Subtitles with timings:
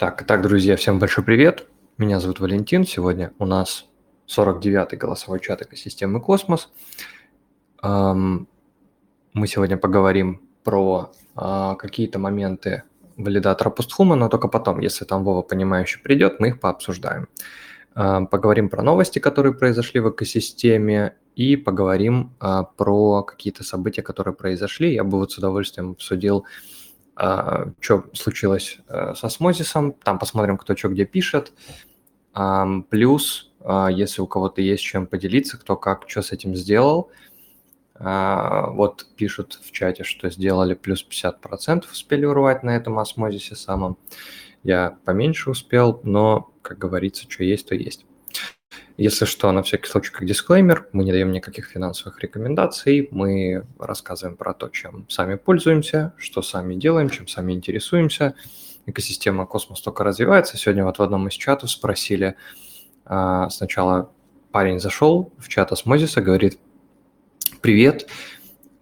[0.00, 1.66] Так, итак, друзья, всем большой привет.
[1.98, 2.86] Меня зовут Валентин.
[2.86, 3.84] Сегодня у нас
[4.34, 6.70] 49-й голосовой чат экосистемы «Космос».
[7.82, 8.46] Мы
[9.34, 12.84] сегодня поговорим про а, какие-то моменты
[13.18, 17.28] валидатора постхума, но только потом, если там Вова понимающий придет, мы их пообсуждаем.
[17.92, 24.94] Поговорим про новости, которые произошли в экосистеме, и поговорим а, про какие-то события, которые произошли.
[24.94, 26.46] Я бы вот с удовольствием обсудил
[27.80, 31.52] что случилось э, с осмозисом, там посмотрим, кто что где пишет.
[32.90, 37.10] Плюс, а, если у кого-то есть чем поделиться, кто как, что с этим сделал.
[37.94, 43.98] А, вот пишут в чате, что сделали плюс 50% успели урвать на этом осмозисе самом.
[44.62, 48.06] Я поменьше успел, но, как говорится, что есть, то есть.
[49.00, 54.36] Если что, на всякий случай, как дисклеймер, мы не даем никаких финансовых рекомендаций, мы рассказываем
[54.36, 58.34] про то, чем сами пользуемся, что сами делаем, чем сами интересуемся.
[58.84, 60.58] Экосистема Космос только развивается.
[60.58, 62.36] Сегодня вот в одном из чатов спросили,
[63.06, 64.10] а, сначала
[64.52, 66.58] парень зашел в чат Осмозиса, говорит,
[67.62, 68.06] привет,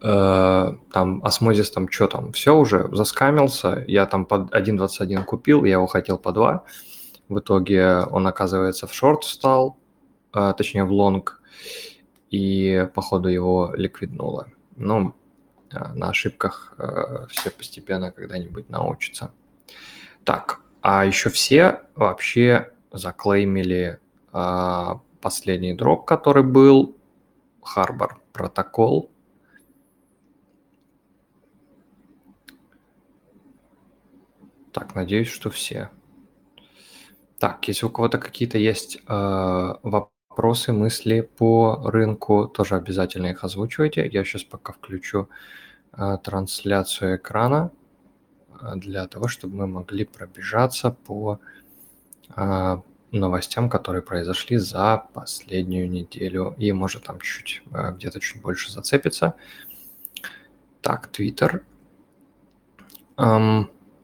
[0.02, 5.75] э, там Осмозис там что там, все уже, заскамился, я там под 1.21 купил, я
[5.75, 6.64] его хотел по 2,
[7.28, 9.77] в итоге он, оказывается, в шорт встал,
[10.32, 11.40] а, точнее в лонг,
[12.30, 14.48] и походу его ликвиднуло.
[14.76, 15.14] Ну,
[15.72, 19.32] а, на ошибках а, все постепенно когда-нибудь научатся.
[20.24, 24.00] Так, а еще все вообще заклеймили
[25.20, 26.96] последний дроп, который был,
[27.62, 29.10] Harbor протокол.
[34.72, 35.90] Так, надеюсь, что все.
[37.38, 39.00] Так, если у кого-то какие-то есть э,
[39.82, 44.06] вопросы, вопросы, мысли по рынку, тоже обязательно их озвучивайте.
[44.06, 45.28] Я сейчас пока включу
[45.91, 47.72] а, трансляцию экрана
[48.61, 51.41] а, для того, чтобы мы могли пробежаться по
[52.36, 56.55] а, новостям, которые произошли за последнюю неделю.
[56.56, 57.62] И может там чуть
[57.97, 59.35] где-то чуть больше зацепиться.
[60.83, 61.62] Так, Twitter.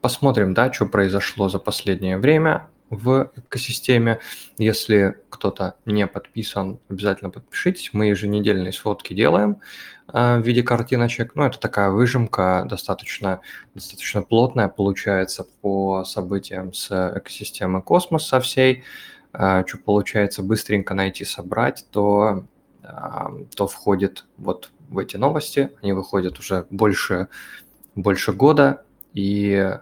[0.01, 4.19] Посмотрим, да, что произошло за последнее время в экосистеме.
[4.57, 7.89] Если кто-то не подписан, обязательно подпишитесь.
[7.93, 9.61] Мы еженедельные сводки делаем
[10.13, 11.35] э, в виде картиночек.
[11.35, 13.41] Ну, это такая выжимка достаточно,
[13.73, 18.83] достаточно плотная получается по событиям с экосистемы Космос со всей.
[19.33, 22.45] Э, что получается быстренько найти, собрать, то,
[22.83, 22.87] э,
[23.55, 25.71] то входит вот в эти новости.
[25.81, 27.29] Они выходят уже больше,
[27.95, 29.79] больше года, и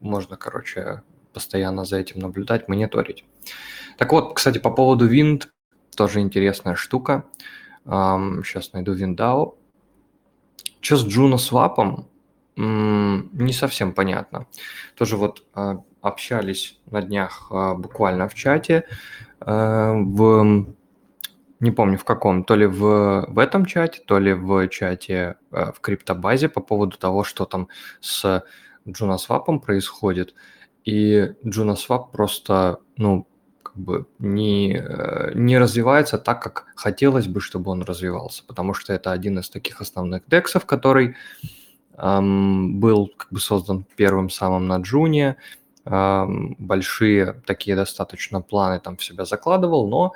[0.00, 1.02] можно, короче,
[1.32, 3.24] постоянно за этим наблюдать, мониторить.
[3.96, 5.48] Так вот, кстати, по поводу винд,
[5.96, 7.24] тоже интересная штука.
[7.84, 9.58] Сейчас найду виндау.
[10.80, 12.04] Что с Juno Swap?
[12.56, 14.46] Не совсем понятно.
[14.96, 18.84] Тоже вот а, общались на днях а, буквально в чате,
[19.40, 20.66] а, в
[21.60, 25.80] не помню в каком, то ли в, в этом чате, то ли в чате в
[25.80, 27.68] криптобазе по поводу того, что там
[28.00, 28.44] с
[28.86, 30.34] Juno происходит.
[30.88, 33.26] И JunoSwap просто, ну,
[33.62, 38.94] как бы не, э, не развивается так, как хотелось бы, чтобы он развивался, потому что
[38.94, 41.14] это один из таких основных дексов, который
[41.98, 45.36] эм, был как бы создан первым самым на Джуне,
[45.84, 50.14] эм, большие такие достаточно планы там в себя закладывал, но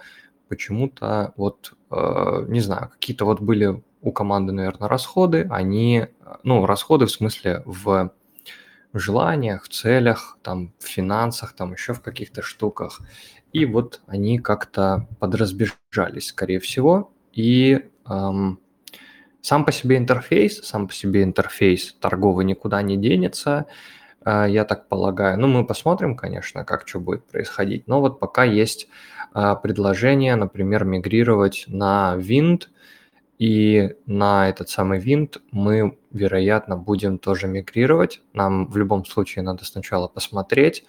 [0.49, 6.07] почему-то вот, э, не знаю, какие-то вот были у команды, наверное, расходы, они,
[6.45, 8.11] ну, расходы в смысле в
[8.93, 13.01] в желаниях, в целях, там, в финансах, там еще в каких-то штуках.
[13.53, 17.13] И вот они как-то подразбежались, скорее всего.
[17.33, 18.61] И эм,
[19.41, 23.67] сам по себе интерфейс, сам по себе интерфейс торговый никуда не денется,
[24.25, 25.39] э, я так полагаю.
[25.39, 27.87] Ну, мы посмотрим, конечно, как что будет происходить.
[27.87, 28.89] Но вот пока есть
[29.35, 32.65] э, предложение, например, мигрировать на Wind–
[33.43, 38.23] и на этот самый винт мы, вероятно, будем тоже мигрировать.
[38.33, 40.85] Нам в любом случае надо сначала посмотреть.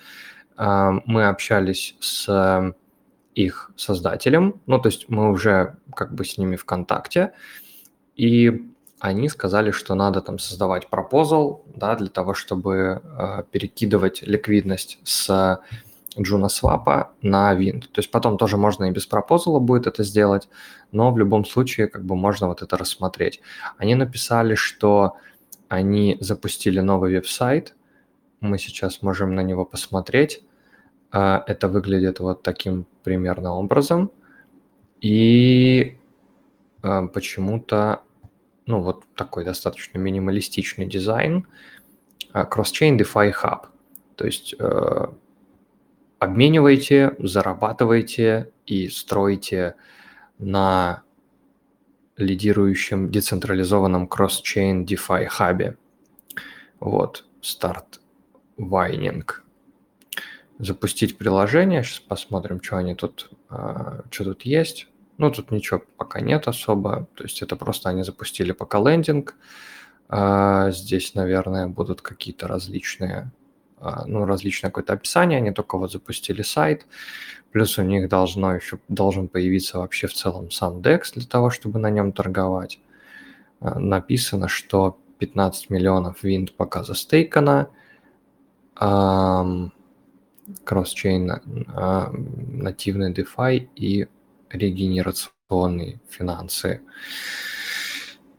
[0.56, 2.74] А, мы общались с
[3.36, 7.34] их создателем, ну, то есть мы уже как бы с ними в контакте,
[8.16, 8.70] и
[9.00, 15.60] они сказали, что надо там создавать пропозал, да, для того, чтобы э, перекидывать ликвидность с
[16.18, 17.82] JunoSwap на Wind.
[17.82, 20.50] То есть потом тоже можно и без пропозала будет это сделать,
[20.92, 23.42] но в любом случае как бы можно вот это рассмотреть.
[23.78, 25.18] Они написали, что
[25.68, 27.76] они запустили новый веб-сайт,
[28.44, 30.44] мы сейчас можем на него посмотреть.
[31.12, 34.12] А, это выглядит вот таким примерно образом.
[35.00, 35.98] И
[36.82, 38.02] а, почему-то,
[38.66, 41.48] ну вот такой достаточно минималистичный дизайн.
[42.34, 43.68] А, Cross-Chain DeFi Hub.
[44.18, 44.56] То есть
[46.24, 49.76] обменивайте, зарабатывайте и стройте
[50.40, 51.04] на
[52.18, 55.78] лидирующем децентрализованном кросс-чейн DeFi хабе.
[56.80, 58.00] Вот, старт
[58.58, 59.44] Вайнинг.
[60.60, 61.84] Запустить приложение.
[61.84, 64.88] Сейчас посмотрим, что они тут, а, что тут есть.
[65.18, 67.08] Ну, тут ничего пока нет особо.
[67.16, 69.36] То есть это просто они запустили пока лендинг.
[70.10, 73.32] А, здесь, наверное, будут какие-то различные,
[74.06, 75.38] ну, различное какое-то описание.
[75.38, 76.86] Они только вот запустили сайт.
[77.52, 81.80] Плюс у них должно еще, должен появиться вообще в целом сам DEX для того, чтобы
[81.80, 82.80] на нем торговать.
[83.60, 87.70] Написано, что 15 миллионов винт пока застейкано–
[90.64, 91.32] кросс-чейн,
[91.68, 94.08] а, нативный DeFi и
[94.50, 96.82] регенерационные финансы.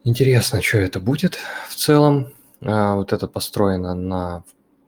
[0.05, 1.38] Интересно, что это будет
[1.69, 2.29] в целом.
[2.61, 4.44] А, вот это построено на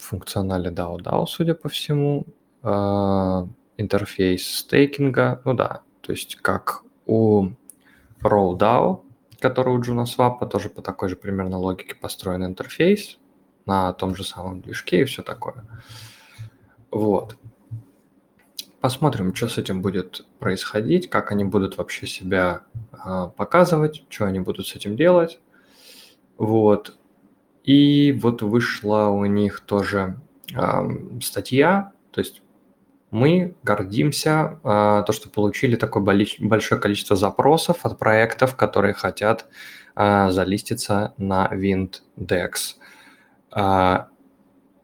[0.06, 2.26] функционале DAO-DAO, судя по всему.
[2.62, 7.50] А, интерфейс стейкинга, ну да, то есть как у
[8.22, 9.02] RowDAO,
[9.40, 13.18] который у JunoSwap, тоже по такой же примерно логике построен интерфейс
[13.66, 15.64] на том же самом движке и все такое.
[16.90, 17.36] Вот.
[18.80, 22.62] Посмотрим, что с этим будет происходить, как они будут вообще себя
[22.92, 25.40] э, показывать, что они будут с этим делать.
[26.38, 26.96] Вот.
[27.66, 30.18] И вот вышла у них тоже
[30.54, 30.88] э,
[31.20, 32.40] статья, то есть
[33.10, 36.02] мы гордимся, э, то, что получили такое
[36.40, 39.46] большое количество запросов от проектов, которые хотят
[39.96, 42.76] э, залиститься на Windex.
[43.50, 44.08] А,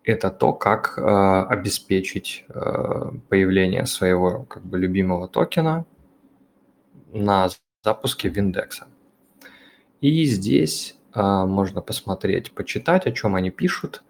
[0.05, 5.85] это то, как а, обеспечить а, появление своего как бы любимого токена
[7.13, 7.51] на
[7.85, 8.87] запуске Виндекса.
[10.01, 14.03] И здесь можно посмотреть, почитать, о чем они пишут,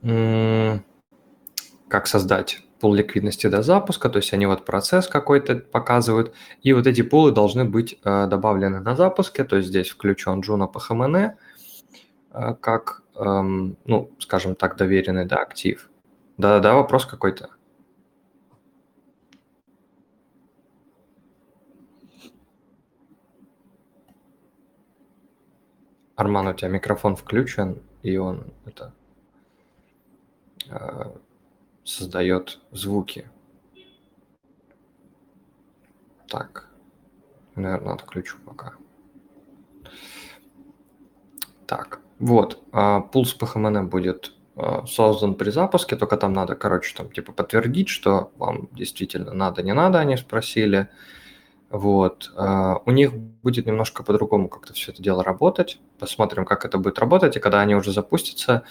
[0.00, 6.32] как создать пул ликвидности до запуска, то есть они вот процесс какой-то показывают,
[6.62, 10.80] и вот эти пулы должны быть добавлены на запуске, то есть здесь включен Juno по
[10.80, 11.36] ХМН,
[12.60, 15.88] как эм, ну, скажем так, доверенный, да, актив.
[16.38, 17.50] Да-да-да, вопрос какой-то.
[26.22, 28.94] Арман, у тебя микрофон включен, и он это
[30.70, 31.10] э,
[31.82, 33.28] создает звуки.
[36.28, 36.68] Так,
[37.56, 38.74] наверное, отключу пока.
[41.66, 41.98] Так.
[42.20, 47.10] Вот, а, пул с PHMN будет а, создан при запуске, только там надо, короче, там
[47.10, 50.88] типа подтвердить, что вам действительно надо, не надо, они спросили.
[51.72, 52.30] Вот.
[52.36, 55.80] А, у них будет немножко по-другому как-то все это дело работать.
[55.98, 57.36] Посмотрим, как это будет работать.
[57.36, 58.62] И когда они уже запустятся,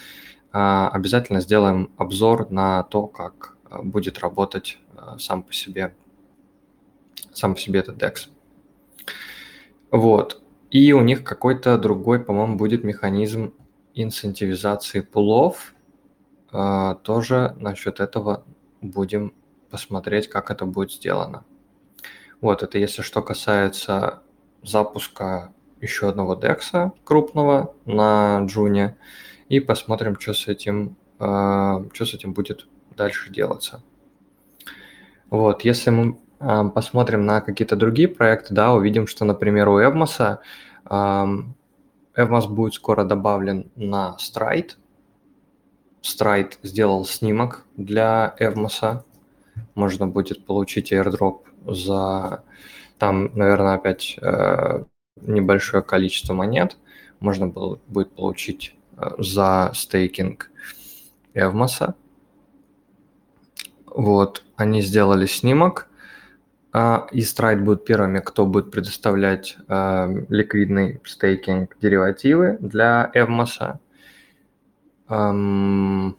[0.51, 4.77] обязательно сделаем обзор на то, как будет работать
[5.17, 5.95] сам по себе,
[7.33, 8.27] сам по себе этот DEX.
[9.91, 10.41] Вот.
[10.69, 13.53] И у них какой-то другой, по-моему, будет механизм
[13.93, 15.73] инцентивизации пулов.
[16.51, 18.45] А, тоже насчет этого
[18.81, 19.33] будем
[19.69, 21.43] посмотреть, как это будет сделано.
[22.41, 24.21] Вот, это если что касается
[24.63, 28.97] запуска еще одного DEX крупного на Джуне.
[29.49, 33.81] И посмотрим, что с этим, а, что с этим будет дальше делаться.
[35.29, 36.17] Вот, если мы
[36.73, 40.39] посмотрим на какие-то другие проекты, да, увидим, что, например, у Evmos
[42.15, 44.71] Evmos будет скоро добавлен на Stride.
[46.01, 49.03] Stride сделал снимок для Evmos.
[49.75, 52.43] Можно будет получить airdrop за
[52.97, 54.83] там, наверное, опять э,
[55.15, 56.77] небольшое количество монет.
[57.19, 60.51] Можно было, будет получить э, за стейкинг
[61.33, 61.95] Evmos.
[63.87, 65.87] Вот, они сделали снимок.
[66.73, 73.79] А, и Stride будут первыми, кто будет предоставлять э, ликвидный стейкинг деривативы для Evmos.
[75.09, 76.17] Эм,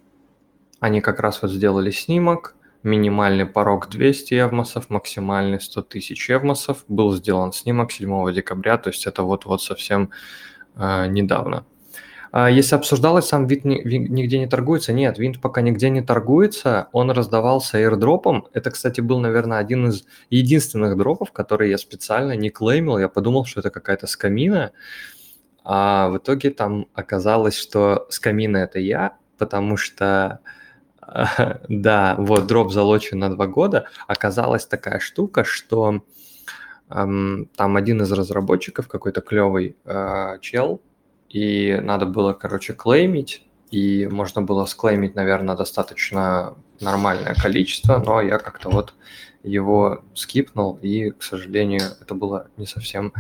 [0.81, 2.57] они как раз вот сделали снимок.
[2.83, 6.85] Минимальный порог 200 евмосов, максимальный 100 тысяч евмосов.
[6.89, 10.11] Был сделан снимок 7 декабря, то есть это вот-вот совсем
[10.77, 11.65] э, недавно.
[12.33, 14.95] А если обсуждалось, сам вид нигде не торгуется.
[14.95, 16.89] Нет, винт пока нигде не торгуется.
[16.93, 18.49] Он раздавался airdropом.
[18.55, 22.97] Это, кстати, был, наверное, один из единственных дропов, которые я специально не клеймил.
[22.97, 24.73] Я подумал, что это какая-то скамина.
[25.63, 30.41] А в итоге там оказалось, что скамина– это я, потому что
[31.69, 33.87] да, вот дроп залочен на два года.
[34.07, 36.03] Оказалась такая штука, что
[36.91, 40.81] эм, там один из разработчиков, какой-то клевый э, чел,
[41.29, 48.39] и надо было, короче, клеймить, и можно было склеймить, наверное, достаточно нормальное количество, но я
[48.39, 48.95] как-то вот
[49.43, 53.13] его скипнул, и, к сожалению, это было не совсем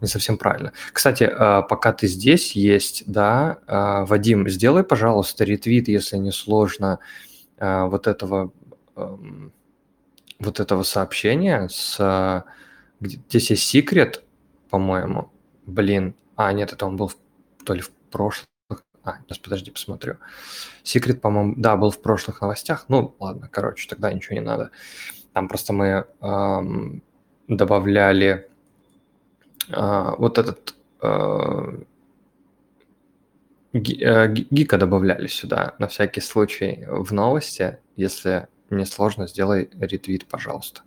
[0.00, 0.72] не совсем правильно.
[0.92, 6.98] Кстати, а, пока ты здесь есть, да, а, Вадим, сделай, пожалуйста, ретвит, если не сложно,
[7.58, 8.52] а, вот этого
[10.40, 12.44] вот этого сообщения с...
[13.00, 14.24] Здесь есть секрет,
[14.68, 15.30] по-моему.
[15.66, 16.14] Блин.
[16.36, 17.12] А, нет, это он был
[17.64, 18.48] то ли в прошлых...
[19.04, 20.16] А, сейчас подожди, посмотрю.
[20.82, 22.86] Секрет, по-моему, да, был в прошлых новостях.
[22.88, 24.70] Ну, ладно, короче, тогда ничего не надо.
[25.32, 27.02] Там просто мы эм,
[27.48, 28.49] добавляли
[29.68, 31.78] вот этот э,
[33.72, 37.78] гика добавляли сюда на всякий случай в новости.
[37.96, 40.82] Если не сложно, сделай ретвит, пожалуйста.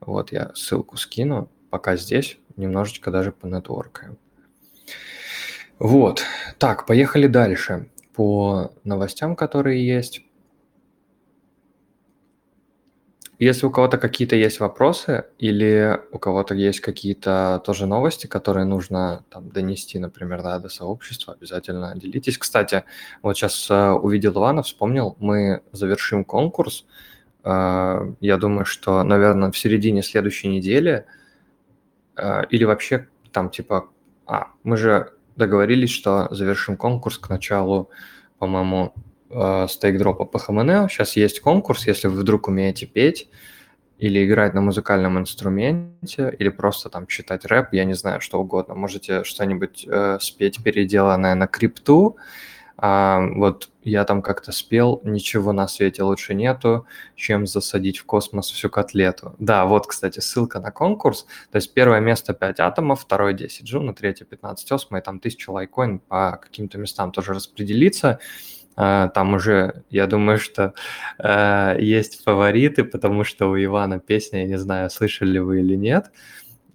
[0.00, 1.50] Вот я ссылку скину.
[1.70, 4.16] Пока здесь немножечко даже понетворкаем.
[5.78, 6.22] Вот.
[6.58, 10.22] Так, поехали дальше по новостям, которые есть.
[13.38, 19.24] Если у кого-то какие-то есть вопросы или у кого-то есть какие-то тоже новости, которые нужно
[19.28, 22.38] там донести, например, да, до сообщества, обязательно делитесь.
[22.38, 22.84] Кстати,
[23.22, 26.86] вот сейчас э, увидел Ивана, вспомнил, мы завершим конкурс.
[27.42, 31.04] Э, я думаю, что, наверное, в середине следующей недели
[32.16, 33.88] э, или вообще там типа...
[34.26, 37.90] А, мы же договорились, что завершим конкурс к началу,
[38.38, 38.94] по-моему,
[39.68, 40.88] стейк-дропа по HMNL.
[40.88, 43.28] Сейчас есть конкурс, если вы вдруг умеете петь
[43.98, 48.74] или играть на музыкальном инструменте, или просто там читать рэп, я не знаю, что угодно.
[48.74, 52.16] Можете что-нибудь э, спеть, переделанное на крипту.
[52.76, 58.50] А, вот я там как-то спел, ничего на свете лучше нету, чем засадить в космос
[58.50, 59.36] всю котлету.
[59.38, 61.26] Да, вот, кстати, ссылка на конкурс.
[61.52, 65.52] То есть первое место 5 атомов, второе 10 джуна, третье 15 осмо, и там 1000
[65.52, 68.18] лайкоин по каким-то местам тоже распределиться.
[68.76, 70.74] А, там уже, я думаю, что
[71.18, 75.76] э, есть фавориты, потому что у Ивана песня, я не знаю, слышали ли вы или
[75.76, 76.10] нет.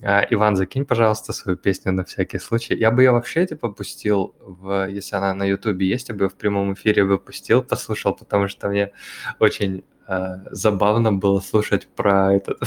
[0.02, 2.76] Э, Иван, закинь, пожалуйста, свою песню на всякий случай.
[2.76, 6.30] Я бы ее вообще типа пустил, в, если она на Ютубе есть, я бы ее
[6.30, 8.92] в прямом эфире выпустил, послушал, потому что мне
[9.40, 12.60] очень э, забавно было слушать про этот,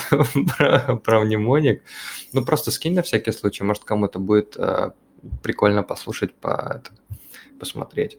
[1.05, 1.83] про, мнемоник.
[2.35, 4.91] Ну, просто скинь на всякий случай, может, кому-то будет э,
[5.43, 6.35] прикольно послушать,
[7.59, 8.19] посмотреть.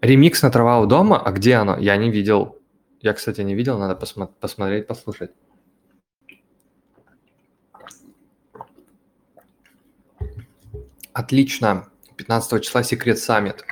[0.00, 1.76] Ремикс на трава у дома, а где оно?
[1.76, 2.58] Я не видел.
[3.02, 5.30] Я, кстати, не видел, надо посмо- посмотреть, послушать.
[11.12, 11.88] Отлично.
[12.16, 13.64] 15 числа Секрет Саммит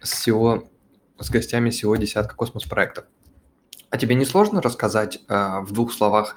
[0.00, 0.64] с, всего,
[1.18, 3.04] с гостями всего десятка космос-проектов.
[3.90, 6.36] А тебе не сложно рассказать э, в двух словах,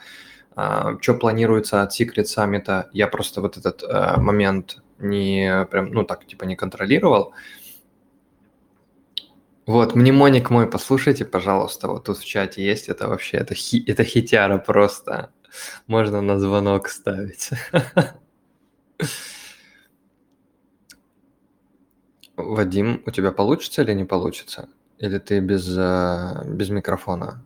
[0.57, 2.89] э, что планируется от Secret Саммита?
[2.91, 7.33] Я просто вот этот э, момент не прям, ну так, типа не контролировал.
[7.33, 7.66] Э,
[9.67, 14.03] вот, мнемоник мой, послушайте, пожалуйста, вот тут в чате есть, это вообще, это, хи, это
[14.03, 15.31] хитяра просто.
[15.87, 17.49] Можно на звонок ставить.
[22.37, 24.69] Вадим, у тебя получится или не получится?
[24.99, 27.43] Или ты без, э, без микрофона?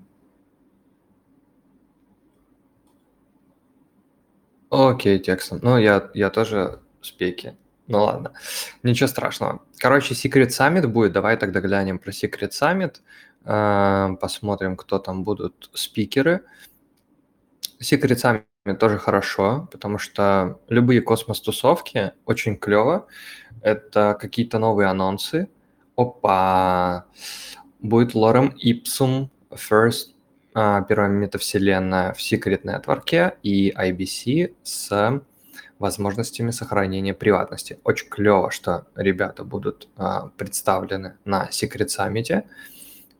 [4.70, 5.60] Окей, текстом.
[5.63, 7.56] Ну, я, я тоже спеки.
[7.91, 8.31] Ну ладно,
[8.83, 9.62] ничего страшного.
[9.77, 11.12] Короче, Secret Summit будет.
[11.12, 13.01] Давай тогда глянем про Secret Summit.
[13.43, 16.45] Э, посмотрим, кто там будут спикеры.
[17.81, 23.07] Secret Summit тоже хорошо, потому что любые космос-тусовки очень клево.
[23.62, 25.50] Это какие-то новые анонсы.
[25.98, 27.07] Опа!
[27.81, 30.12] Будет Лорем Ipsum First,
[30.55, 35.21] э, первая метавселенная в Secret Network и IBC с
[35.81, 37.79] возможностями сохранения приватности.
[37.83, 42.43] Очень клево, что ребята будут а, представлены на Secret Summit.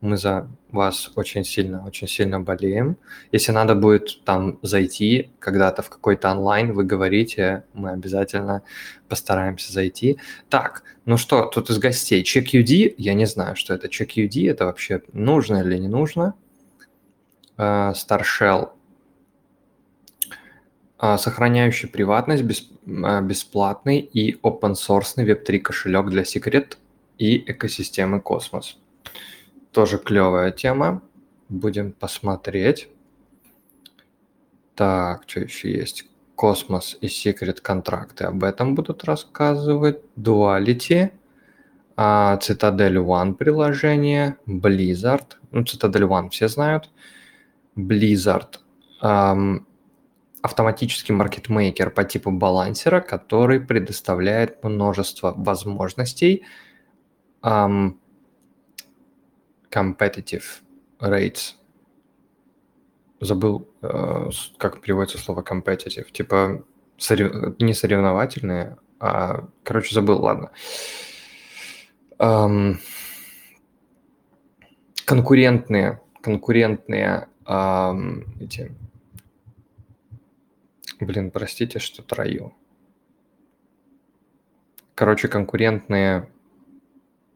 [0.00, 2.96] Мы за вас очень сильно, очень сильно болеем.
[3.32, 8.62] Если надо будет там зайти когда-то в какой-то онлайн, вы говорите, мы обязательно
[9.08, 10.18] постараемся зайти.
[10.48, 12.22] Так, ну что, тут из гостей.
[12.22, 13.88] Check UD, я не знаю, что это.
[13.88, 16.34] Check UD, это вообще нужно или не нужно.
[17.56, 17.94] А,
[21.02, 22.44] сохраняющий приватность,
[22.86, 26.78] а, бесплатный и open-source Web3 кошелек для секрет
[27.18, 28.78] и экосистемы Космос.
[29.72, 31.02] Тоже клевая тема.
[31.48, 32.88] Будем посмотреть.
[34.76, 36.04] Так, что еще есть?
[36.36, 38.24] Космос и секрет контракты.
[38.24, 39.98] Об этом будут рассказывать.
[40.16, 41.10] Duality,
[41.96, 45.26] а, Citadel One приложение, Blizzard.
[45.50, 46.90] Ну, Citadel One все знают.
[47.76, 48.60] Blizzard
[50.42, 56.44] автоматический маркетмейкер по типу балансера, который предоставляет множество возможностей
[57.42, 57.96] um,
[59.70, 60.44] competitive
[61.00, 61.54] rates.
[63.20, 66.10] Забыл, uh, как переводится слово competitive.
[66.10, 66.64] Типа
[66.98, 67.56] сорев...
[67.60, 70.50] не соревновательные, а, короче, забыл, ладно.
[72.18, 72.78] Um,
[75.04, 78.72] конкурентные, конкурентные um, эти
[81.02, 82.54] Блин, простите, что трою.
[84.94, 86.30] Короче, конкурентные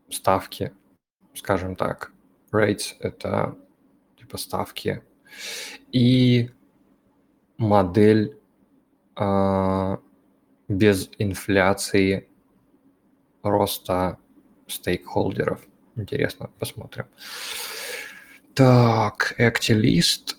[0.08, 0.72] ставки,
[1.34, 2.12] скажем так.
[2.52, 3.58] Rates– это
[4.16, 5.02] типа ставки.
[5.90, 6.50] И
[7.58, 8.38] модель
[9.16, 9.96] э,
[10.68, 12.28] без инфляции
[13.42, 14.16] роста
[14.68, 15.66] стейкхолдеров.
[15.96, 17.06] Интересно, посмотрим.
[18.54, 20.36] Так, ActiList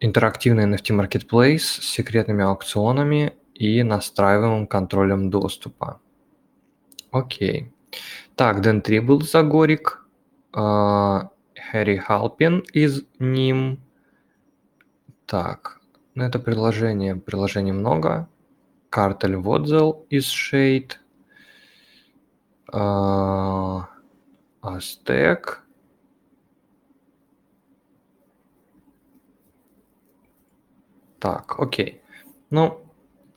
[0.00, 6.00] интерактивный NFT Marketplace с секретными аукционами и настраиваемым контролем доступа.
[7.10, 7.72] Окей.
[8.36, 10.06] Так, Дэн Трибл Загорик,
[10.52, 13.80] Хэри Халпин из ним.
[15.26, 15.80] Так,
[16.14, 18.28] ну это приложение, приложений много.
[18.90, 20.92] Картель Водзел из Shade.
[24.60, 25.64] Астек.
[31.18, 32.02] Так, окей.
[32.50, 32.80] Ну,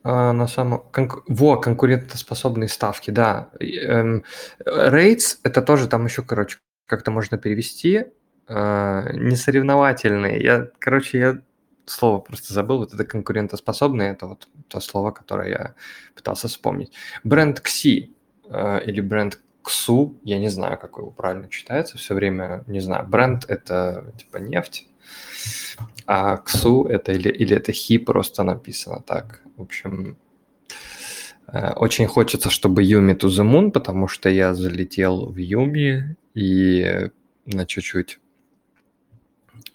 [0.04, 0.84] а, на самом...
[0.92, 1.24] Конку...
[1.28, 3.50] Во, конкурентоспособные ставки, да.
[3.60, 4.24] Эм,
[4.66, 6.58] Рейдс, это тоже там еще, короче,
[6.88, 8.06] как-то можно перевести.
[8.48, 10.44] Э, несоревновательные.
[10.44, 11.42] Я, короче, я
[11.86, 12.80] слово просто забыл.
[12.80, 15.76] Вот это конкурентоспособные, это вот то слово, которое я
[16.16, 16.92] пытался вспомнить.
[17.24, 18.16] Бренд Кси
[18.50, 23.08] э, или бренд Ксу, я не знаю, как его правильно читается, все время не знаю.
[23.08, 24.88] Бренд– это типа нефть,
[26.06, 29.42] а КСУ это или, или это хи просто написано так.
[29.58, 30.18] В общем,
[31.48, 37.10] э, очень хочется, чтобы Юми to the Moon, потому что я залетел в Юми и
[37.46, 38.20] на чуть-чуть.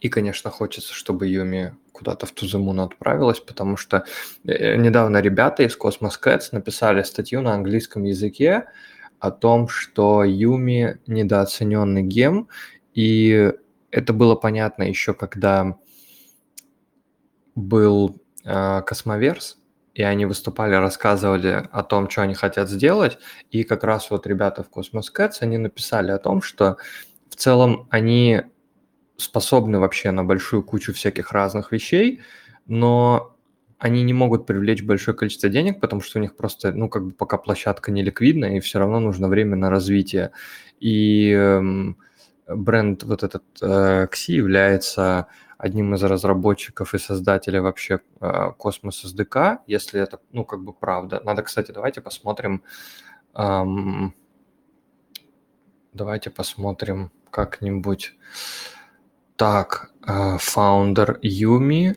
[0.01, 4.05] И, конечно, хочется, чтобы Umee куда-то в to the moon отправилась, потому что
[4.45, 8.67] э, недавно ребята из Cosmos Cats написали статью на английском языке
[9.19, 12.49] о том, что Umee недооцененный gem,
[12.93, 13.53] и
[13.97, 15.77] это было понятно еще, когда
[17.55, 19.59] был э, Cosmoverse,
[19.95, 23.19] и они выступали, рассказывали о том, что они хотят сделать,
[23.51, 26.77] и как раз вот ребята в Cosmos Cats, они написали о том, что
[27.31, 28.43] в целом они
[29.17, 32.21] способны вообще на большую кучу всяких разных вещей,
[32.67, 33.37] но
[33.79, 37.11] они не могут привлечь большое количество денег, потому что у них просто, ну, как бы
[37.13, 40.33] пока площадка не ликвидна, и все равно нужно время на развитие.
[40.81, 41.99] И эм,
[42.49, 45.27] бренд вот этот э, Xi является
[45.59, 51.21] одним из разработчиков и создателей вообще э, Cosmos SDK, если это, ну, как бы правда.
[51.25, 52.63] Надо, кстати, давайте посмотрим,
[53.35, 54.15] эм,
[55.93, 58.15] давайте посмотрим как-нибудь.
[59.37, 60.39] Так, э,
[61.23, 61.97] Юми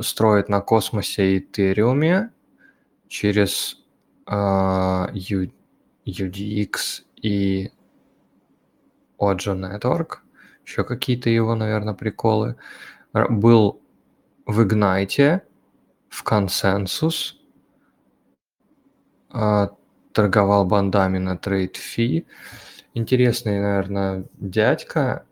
[0.00, 2.30] строит на космосе и Ethereum
[3.08, 3.78] через
[4.26, 4.32] э,
[6.06, 7.70] UDX и
[9.18, 10.18] Ojo Network,
[10.64, 12.56] еще какие-то его, наверное, приколы.
[13.12, 13.80] Был
[14.46, 15.42] в Ignite,
[16.08, 17.40] в консенсус,
[19.30, 19.70] а,
[20.12, 22.26] торговал бандами на трейд фи.
[22.94, 25.26] Интересный, наверное, дядька.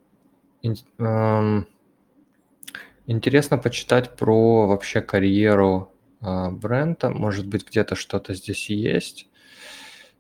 [3.07, 7.11] Интересно почитать про вообще карьеру а, бренда.
[7.11, 9.29] Может быть, где-то что-то здесь есть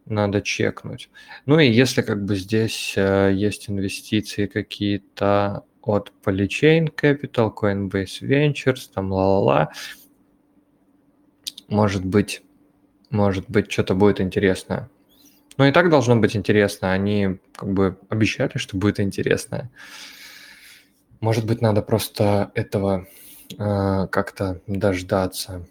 [0.06, 1.10] надо чекнуть.
[1.46, 8.90] Ну и если как бы здесь э, есть инвестиции какие-то от Polychain Capital, Coinbase Ventures,
[8.92, 9.70] там ла-ла-ла,
[11.68, 12.42] может быть,
[13.10, 14.88] может быть, что-то будет интересное.
[15.58, 16.92] Ну и так должно быть интересно.
[16.92, 19.70] Они как бы обещали, что будет интересное.
[21.20, 23.06] Может быть, надо просто этого
[23.58, 25.66] э, как-то дождаться.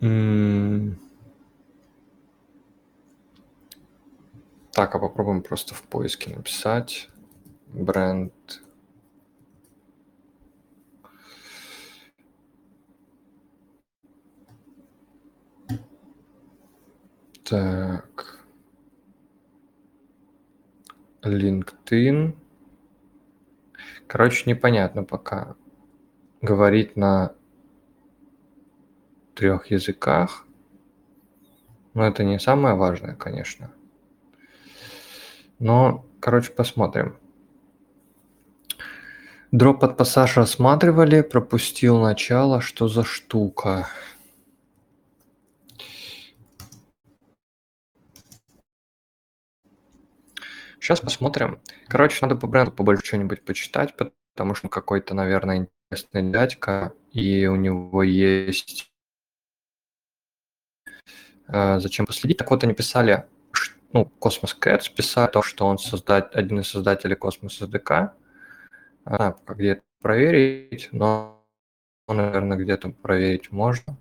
[0.00, 0.96] Так,
[4.94, 7.10] а попробуем просто в поиске написать
[7.66, 8.32] бренд.
[17.44, 18.46] Так.
[21.22, 22.38] LinkedIn.
[24.06, 25.56] Короче, непонятно пока.
[26.40, 27.34] Говорить на
[29.40, 30.44] трех языках.
[31.94, 33.72] Но это не самое важное, конечно.
[35.58, 37.16] Но, короче, посмотрим.
[39.50, 42.60] Дроп под пассаж рассматривали, пропустил начало.
[42.60, 43.88] Что за штука?
[50.78, 51.62] Сейчас посмотрим.
[51.88, 57.56] Короче, надо по бренду побольше что-нибудь почитать, потому что какой-то, наверное, интересный дядька, и у
[57.56, 58.89] него есть...
[61.52, 62.38] Э, зачем последить?
[62.38, 63.24] Так вот, они писали,
[63.92, 68.10] ну, Cosmos Cats писали то, что он создать, один из создателей Cosmos SDK.
[69.04, 71.44] А, где это проверить, но,
[72.08, 73.96] наверное, где-то проверить можно.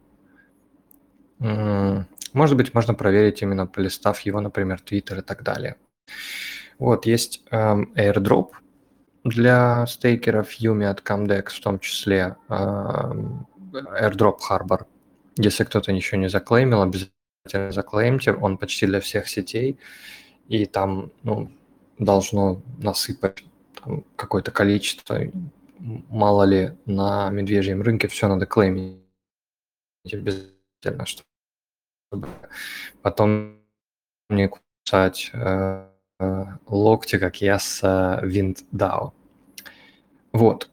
[2.34, 5.78] Может быть, можно проверить именно полистав его, например, Twitter и так далее.
[6.78, 8.52] Вот, есть эм, airdrop
[9.24, 14.86] для стейкеров Umee от Comdex, в том числе эм, airdrop Harbor.
[15.38, 19.78] Если кто-то ничего не заклеймил, обязательно заклеймте, он почти для всех сетей,
[20.48, 21.52] и там ну,
[21.98, 23.44] должно насыпать
[24.16, 25.20] какое-то количество,
[25.80, 29.00] мало ли на медвежьем рынке все надо клеймить
[30.12, 32.28] обязательно, чтобы
[33.02, 33.60] потом
[34.30, 39.12] не кусать э, Э, локти, как я с WindDAO.
[40.34, 40.70] Вот.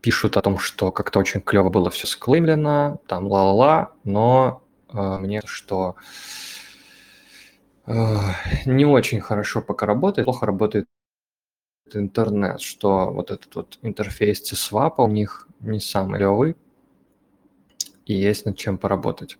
[0.00, 4.65] Пишут о том, что как-то очень клево было все склеймлено, там ла-ла-ла, но э,
[4.96, 5.96] мне что
[7.86, 8.18] э,
[8.66, 10.88] не очень хорошо пока работает, плохо работает
[11.92, 16.56] интернет, что вот этот вот интерфейс CSWAP у них не самый левый,
[18.04, 19.38] и есть над чем поработать.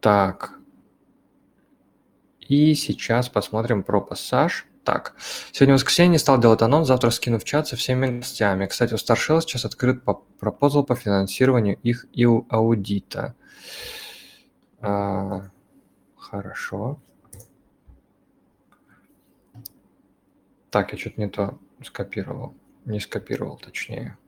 [0.00, 0.58] Так,
[2.40, 4.66] и сейчас посмотрим про пассаж.
[4.84, 5.14] Так,
[5.52, 8.66] сегодня воскресенье стал делать анонс, завтра скину в чат со всеми гостями.
[8.66, 10.02] Кстати, у Starshell сейчас открыт
[10.40, 13.36] пропозал по финансированию их и аудита.
[14.80, 15.50] А,
[16.16, 17.00] хорошо.
[20.70, 22.54] Так, я что-то не то скопировал.
[22.84, 24.18] Не скопировал, точнее.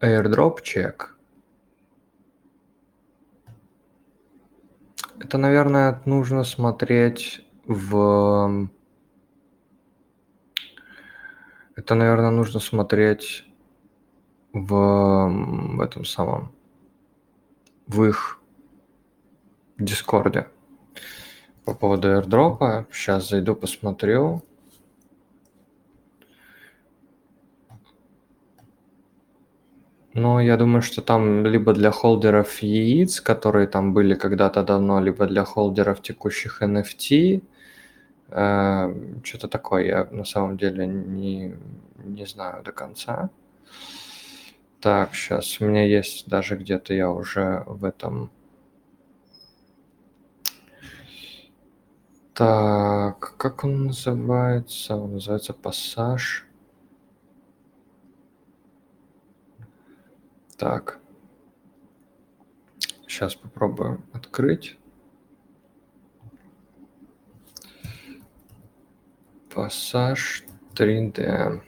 [0.00, 1.19] Airdrop check.
[5.20, 8.68] Это, наверное, нужно смотреть в...
[11.76, 13.44] Это, наверное, нужно смотреть
[14.52, 16.52] в, в этом самом,
[17.86, 18.40] в их
[19.78, 20.48] Дискорде
[21.64, 22.86] по поводу airdropа.
[22.90, 24.42] Сейчас зайду, посмотрю.
[30.14, 35.26] Ну, я думаю, что там либо для холдеров яиц, которые там были когда-то давно, либо
[35.26, 37.42] для холдеров текущих NFT.
[38.30, 41.54] Э, что-то такое я на самом деле не,
[42.04, 43.30] не знаю до конца.
[44.80, 48.30] Так, сейчас у меня есть даже где-то я уже в этом...
[52.34, 54.96] Так, как он называется?
[54.96, 56.49] Он называется пассаж.
[60.60, 61.00] Так.
[63.08, 64.76] Сейчас попробую открыть.
[69.54, 70.44] Пассаж
[70.74, 71.62] 3D.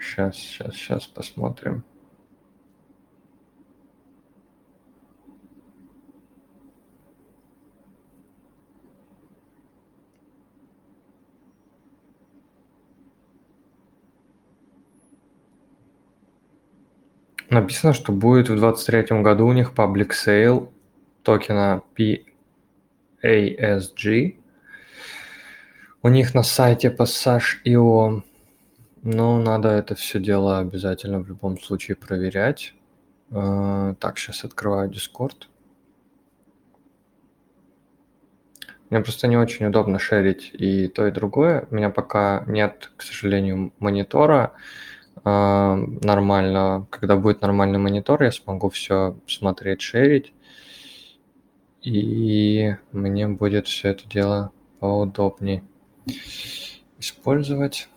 [0.00, 1.84] Сейчас, сейчас, сейчас посмотрим.
[17.56, 20.70] Написано, что будет в 2023 году у них public sale
[21.22, 21.82] токена
[23.22, 24.36] PASG.
[26.02, 28.22] У них на сайте Passage.io.
[29.02, 32.74] Но надо это все дело обязательно в любом случае проверять.
[33.30, 35.46] А, так, сейчас открываю Discord.
[38.90, 41.66] Мне просто не очень удобно шерить и то, и другое.
[41.70, 44.52] У меня пока нет, к сожалению, монитора.
[45.24, 46.86] А, нормально.
[46.90, 50.32] Когда будет нормальный монитор, я смогу все смотреть, шерить.
[51.82, 55.62] И мне будет все это дело поудобнее
[56.98, 57.88] использовать.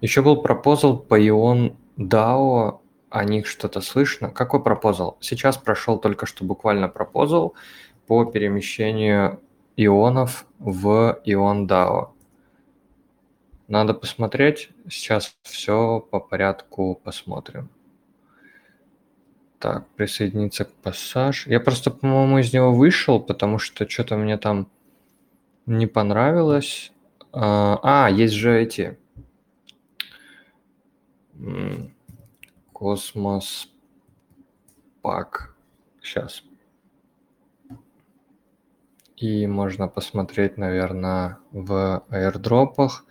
[0.00, 2.80] Еще был пропозал по Ion DAO.
[3.08, 4.30] О них что-то слышно.
[4.30, 5.16] Какой пропозал?
[5.20, 7.54] Сейчас прошел только что буквально пропозал
[8.06, 9.40] по перемещению
[9.76, 12.15] ионов в Ion DAO.
[13.68, 14.70] Надо посмотреть.
[14.88, 17.68] Сейчас все по порядку посмотрим.
[19.58, 21.46] Так, присоединиться к пассаж.
[21.46, 24.70] Я просто, по-моему, из него вышел, потому что что-то мне там
[25.64, 26.92] не понравилось.
[27.32, 28.98] А, а, есть же эти.
[32.72, 33.68] Космос
[35.02, 35.56] пак.
[36.02, 36.42] Сейчас.
[39.16, 43.04] И можно посмотреть, наверное, в аирдропах.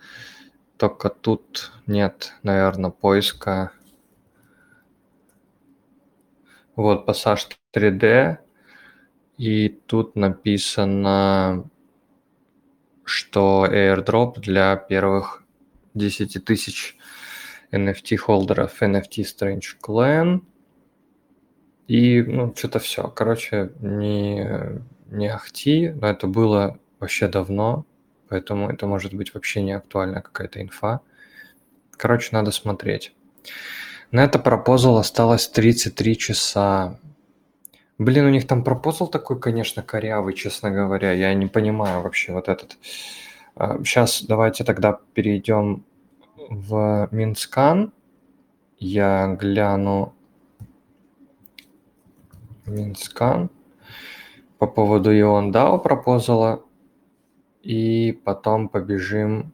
[0.76, 3.72] Только тут нет, наверное, поиска.
[6.74, 8.38] Вот, пассаж 3D.
[9.38, 11.68] И тут написано,
[13.04, 15.44] что airdrop для первых
[15.94, 16.96] 10 тысяч
[17.72, 20.42] NFT-холдеров NFT Strange Clan.
[21.86, 23.08] И, ну, что-то все.
[23.08, 27.86] Короче, не, не ахти, но это было вообще давно,
[28.28, 31.00] поэтому это может быть вообще не актуальная какая-то инфа.
[31.96, 33.14] Короче, надо смотреть.
[34.10, 36.98] На это proposal осталось 33 часа.
[37.98, 41.12] Блин, у них там proposal такой, конечно, корявый, честно говоря.
[41.12, 42.76] Я не понимаю вообще вот этот.
[43.56, 45.84] Сейчас а, давайте тогда перейдем
[46.36, 47.92] в Mintscan.
[48.78, 50.14] Я гляну
[52.66, 53.50] Mintscan
[54.58, 56.62] по поводу ION DAO proposal а.
[57.66, 59.52] И потом побежим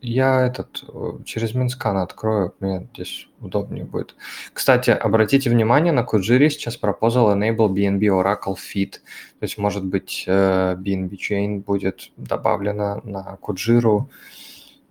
[0.00, 4.16] я этот э, через Mintscan открою, мне здесь удобнее будет.
[4.54, 8.92] Кстати, обратите внимание, на Куджире сейчас proposal Enable BNB Oracle Feed.
[8.92, 14.10] То есть, может быть, BNB э, Chain будет добавлена на Куджиру,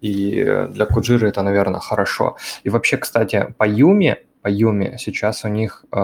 [0.02, 2.38] и э, для Куджиры это, наверное, хорошо.
[2.64, 4.98] И вообще, кстати, по Юме по Юме.
[5.00, 5.98] Сейчас у них э,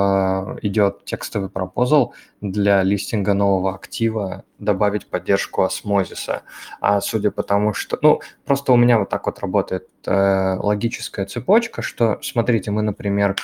[0.62, 6.44] идет текстовый пропозал для листинга нового актива добавить поддержку осмозиса.
[6.80, 8.00] А судя по тому, что...
[8.02, 13.36] Ну, просто у меня вот так вот работает э, логическая цепочка, что, смотрите, мы, например,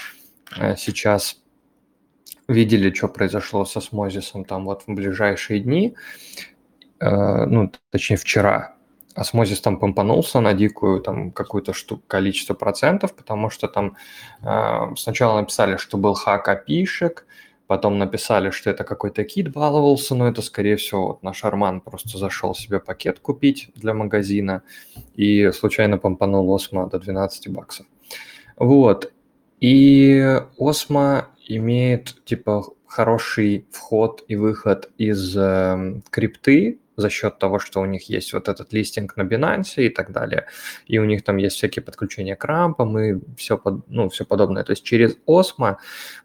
[0.58, 1.42] э, сейчас
[2.48, 5.96] видели, что произошло с осмозисом там вот в ближайшие дни,
[7.02, 8.75] э, ну, точнее, вчера,
[9.15, 13.95] осмозис там помпанулся на дикую там какую-то штуку, количество процентов, потому что там
[14.43, 17.25] э, сначала написали, что был хак опишек,
[17.67, 22.17] потом написали, что это какой-то кит баловался, но это, скорее всего, вот наш Арман просто
[22.17, 24.62] зашел себе пакет купить для магазина
[25.15, 27.86] и случайно помпанул Осмо до 12 баксов.
[28.58, 29.12] Вот.
[29.62, 37.82] И Осмо имеет, типа, хороший вход и выход из э, крипты, за счет того, что
[37.82, 40.48] у них есть вот этот листинг на Binance и так далее.
[40.88, 44.64] И у них там есть всякие подключения к рампам и все, под, ну, все подобное.
[44.64, 45.78] То есть через Osmo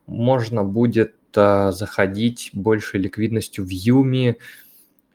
[0.07, 4.39] можно будет а, заходить большей ликвидностью в Юми,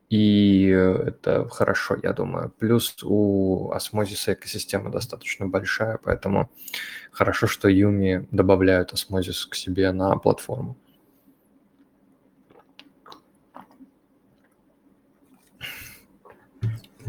[0.10, 2.54] и это хорошо, я думаю.
[2.60, 6.52] Плюс у осмозиса экосистема достаточно большая, поэтому
[7.12, 10.78] хорошо, что Юми добавляют осмозис к себе на платформу.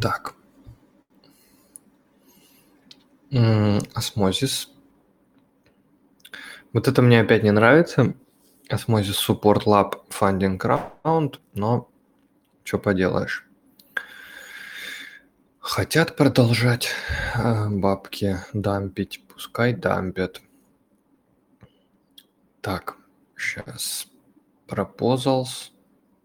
[0.00, 0.34] Так.
[3.94, 4.70] Osmosis.
[6.72, 8.14] Вот это мне опять не нравится.
[8.68, 11.90] Osmosis Support Lab Funding Round, но
[12.64, 13.46] что поделаешь.
[15.58, 16.90] Хотят продолжать
[17.34, 20.40] э, бабки дампить, пускай дампят.
[22.60, 22.96] Так,
[23.36, 24.06] сейчас
[24.68, 25.70] proposals.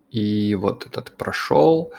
[0.10, 1.94] И вот этот прошел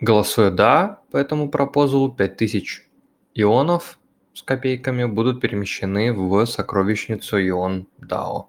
[0.00, 2.88] голосуя «да» по этому пропозалу, 5000
[3.34, 3.98] ионов
[4.34, 8.46] с копейками будут перемещены в сокровищницу ион DAO.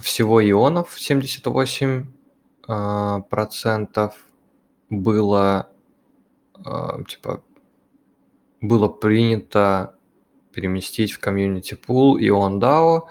[0.00, 2.06] Всего ионов 78
[2.66, 4.16] а, процентов
[4.90, 5.68] было
[6.64, 7.42] а, типа
[8.60, 9.94] было принято
[10.52, 13.02] переместить в комьюнити пул ион DAO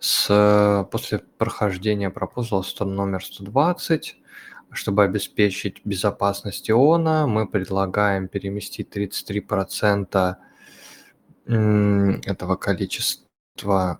[0.00, 4.16] с, после прохождения пропозала номер 120,
[4.72, 10.36] чтобы обеспечить безопасность иона, мы предлагаем переместить 33%
[11.46, 13.98] этого количества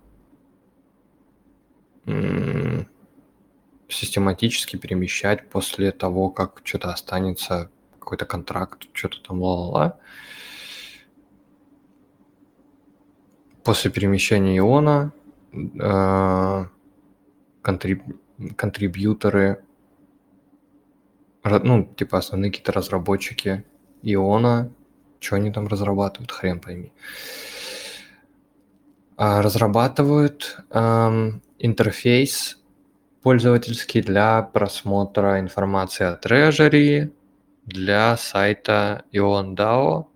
[3.89, 9.99] систематически перемещать после того, как что-то останется, какой-то контракт, что-то там ла-ла-ла.
[13.65, 15.20] После перемещения иона Э,
[17.63, 18.03] контриб,
[18.57, 19.65] контрибьюторы,
[21.45, 23.65] ну, типа основные какие-то разработчики
[24.03, 24.73] Иона,
[25.21, 26.93] что они там разрабатывают, хрен пойми.
[29.17, 32.59] А, разрабатывают эм, интерфейс
[33.23, 37.13] пользовательский для просмотра информации о трежери
[37.67, 40.07] для сайта IonDAO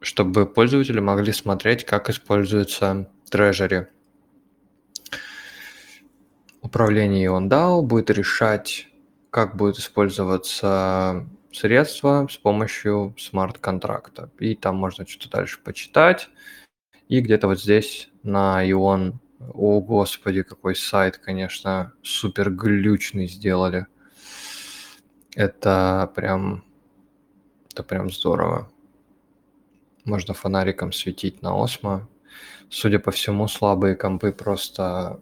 [0.00, 3.86] чтобы пользователи могли смотреть, как используется Treasury.
[6.62, 8.88] Управление OnDAO будет решать,
[9.30, 14.30] как будет использоваться средства с помощью смарт-контракта.
[14.38, 16.28] И там можно что-то дальше почитать.
[17.08, 23.86] И где-то вот здесь на Ион, о господи, какой сайт, конечно, супер глючный сделали.
[25.34, 26.64] Это прям,
[27.70, 28.69] это прям здорово.
[30.10, 32.08] Можно фонариком светить на Осмо.
[32.68, 35.20] Судя по всему, слабые компы просто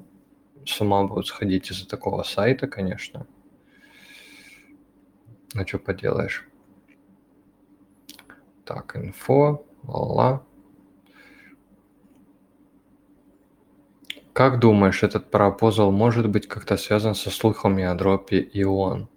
[0.65, 3.27] с ума будут сходить из-за такого сайта, конечно.
[5.53, 6.49] Ну, что поделаешь.
[8.65, 10.43] Так, инфо, ла
[14.33, 19.11] Как думаешь, этот пропозал может быть как-то связан со слухами о дропе Ион?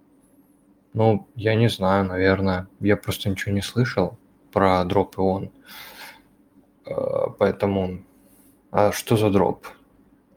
[0.92, 2.68] Ну, я не знаю, наверное.
[2.82, 4.18] Я просто ничего не слышал
[4.52, 5.52] про дроп Ион.
[6.86, 6.94] Э,
[7.38, 8.04] поэтому...
[8.72, 9.68] А что за дроп?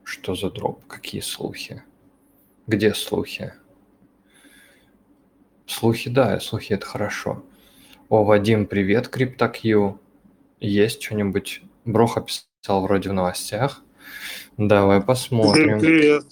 [0.03, 0.85] Что за дроп?
[0.87, 1.83] Какие слухи?
[2.66, 3.53] Где слухи?
[5.66, 7.44] Слухи, да, слухи это хорошо.
[8.09, 9.98] О, Вадим, привет, CryptoQ.
[10.61, 11.62] Есть что-нибудь?
[11.85, 13.83] Броха писал вроде в новостях.
[14.57, 15.81] Давай посмотрим.
[15.81, 16.24] Привет.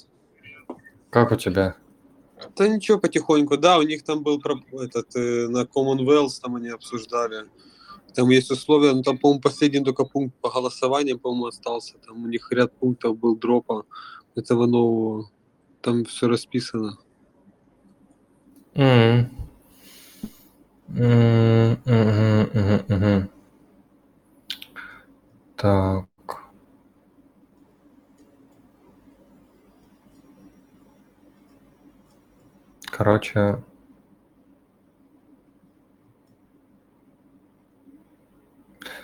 [1.11, 1.77] Как у тебя?
[2.57, 3.57] Да ничего, потихоньку.
[3.57, 4.40] Да, у них там был
[4.81, 7.47] этот, э, на Commonwealth, там они обсуждали.
[8.14, 11.94] Там есть условия, ну там, по-моему, последний только пункт по голосованию, по-моему, остался.
[11.98, 13.85] Там у них ряд пунктов был дропа
[14.35, 15.31] этого нового.
[15.81, 16.98] Там все расписано.
[18.75, 19.29] Mm.
[20.88, 23.29] Mm, mm, mm, mm.
[25.57, 26.07] Так.
[32.90, 33.62] Короче,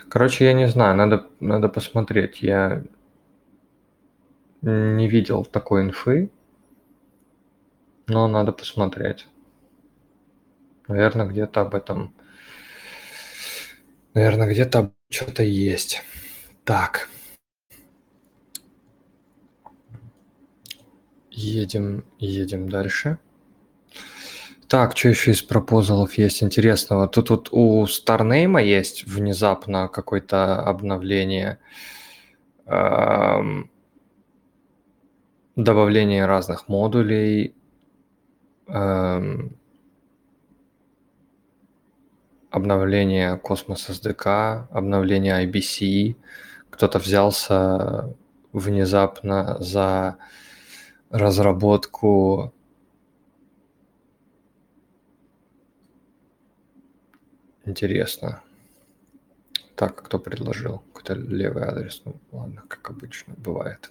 [0.09, 2.42] короче, я не знаю, надо, надо посмотреть.
[2.42, 2.85] Я
[4.62, 6.31] не видел такой инфы,
[8.07, 9.27] но надо посмотреть.
[10.88, 12.14] Наверное, где-то об этом,
[14.14, 16.03] наверное, где-то что-то есть.
[16.64, 17.09] Так.
[21.31, 23.18] Едем, едем дальше.
[24.68, 27.09] Так, что еще из пропозалов есть интересного?
[27.09, 31.59] Тут вот у Старнейма есть внезапно какое-то обновление,
[32.66, 33.70] эм,
[35.57, 37.54] добавление разных модулей,
[38.66, 39.57] эм,
[42.50, 46.16] обновление Cosmos SDK, обновление IBC.
[46.68, 48.14] Кто-то взялся
[48.52, 50.18] внезапно за
[51.09, 52.52] разработку
[57.68, 58.42] Интересно.
[59.74, 60.78] Так, кто предложил?
[60.92, 62.00] Какой-то левый адрес.
[62.07, 63.90] Ну, ладно, как обычно бывает.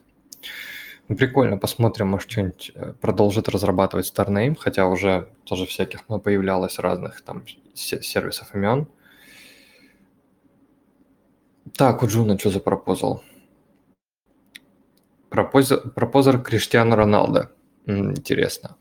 [1.08, 6.80] Ну, прикольно, посмотрим, может, что-нибудь э, продолжит разрабатывать StarName, хотя уже тоже всяких ну, появлялось
[6.80, 7.44] разных там
[7.76, 8.88] сервисов имен.
[11.76, 13.24] Так, у Джуна что за proposal?
[15.30, 17.52] Proposer, proposer Криштиану Роналдо.
[17.86, 18.76] Интересно.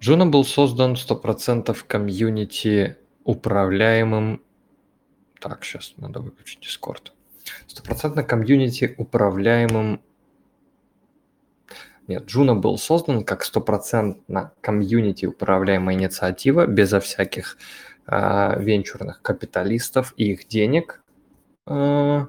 [0.00, 4.42] Juno был создан 100% комьюнити управляемым...
[5.40, 7.12] Так, сейчас надо выключить Discord.
[7.66, 10.00] Стопроцентно комьюнити управляемым...
[12.06, 17.58] Нет, Juno был создан как стопроцентно комьюнити управляемая инициатива, безо всяких
[18.06, 21.02] э, венчурных капиталистов и их денег.
[21.66, 22.26] Э,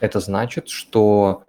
[0.00, 1.46] это значит, что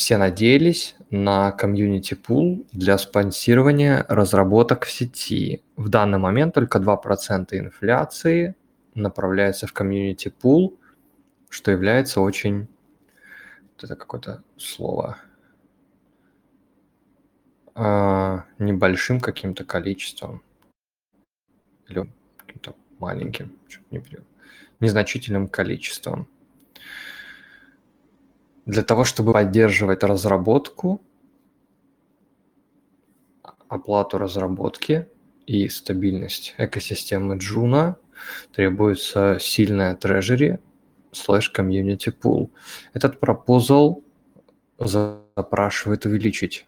[0.00, 5.62] все надеялись на комьюнити пул для спонсирования разработок в сети.
[5.76, 8.54] В данный момент только 2% инфляции
[8.94, 10.78] направляется в комьюнити пул,
[11.50, 12.66] что является очень...
[13.76, 15.18] Это какое-то слово
[17.74, 20.42] а, небольшим каким-то количеством
[21.88, 23.58] или каким-то маленьким,
[24.80, 26.26] незначительным количеством.
[28.66, 31.00] Для того, чтобы поддерживать разработку,
[33.68, 35.08] оплату разработки
[35.46, 37.96] и стабильность экосистемы Juno,
[38.52, 40.60] требуется сильная treasury
[41.12, 42.50] слэш community pool.
[42.92, 44.04] Этот proposal
[44.78, 46.66] запрашивает увеличить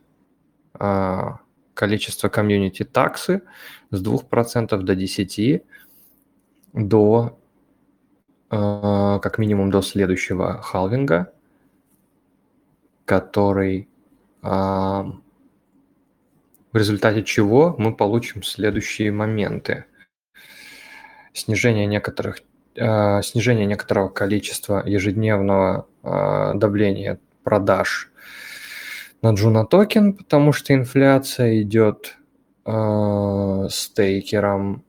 [0.74, 1.40] а,
[1.74, 3.42] количество community tax ы
[3.90, 5.62] с 2% до 10%
[6.72, 7.38] до
[8.50, 11.32] а, как минимум до следующего халвинга
[13.04, 13.88] который,
[14.42, 15.04] а,
[16.72, 19.84] в результате чего мы получим следующие моменты.
[21.32, 22.40] Снижение некоторых
[22.78, 28.10] а, снижение некоторого количества ежедневного а, давления продаж
[29.20, 32.16] на Juno токен, потому что инфляция идет
[32.66, 34.84] э, стейкером,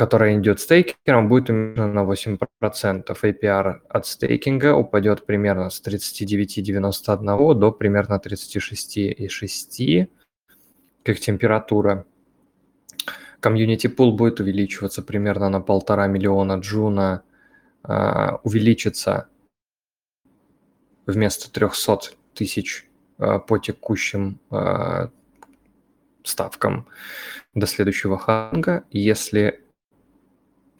[0.00, 3.04] которая идет staker ам, будет уменьшена на 8%.
[3.04, 10.08] APR от стейкинга упадет примерно с 39,91 до примерно 36,6,
[11.04, 12.06] как температура.
[13.40, 17.22] Community pool будет увеличиваться примерно на полтора миллиона джуна,
[17.86, 19.28] э, увеличится
[21.04, 22.88] вместо 300 тысяч
[23.18, 25.08] э, по текущим э,
[26.24, 26.86] ставкам
[27.52, 28.84] до следующего ханга.
[28.90, 29.66] Если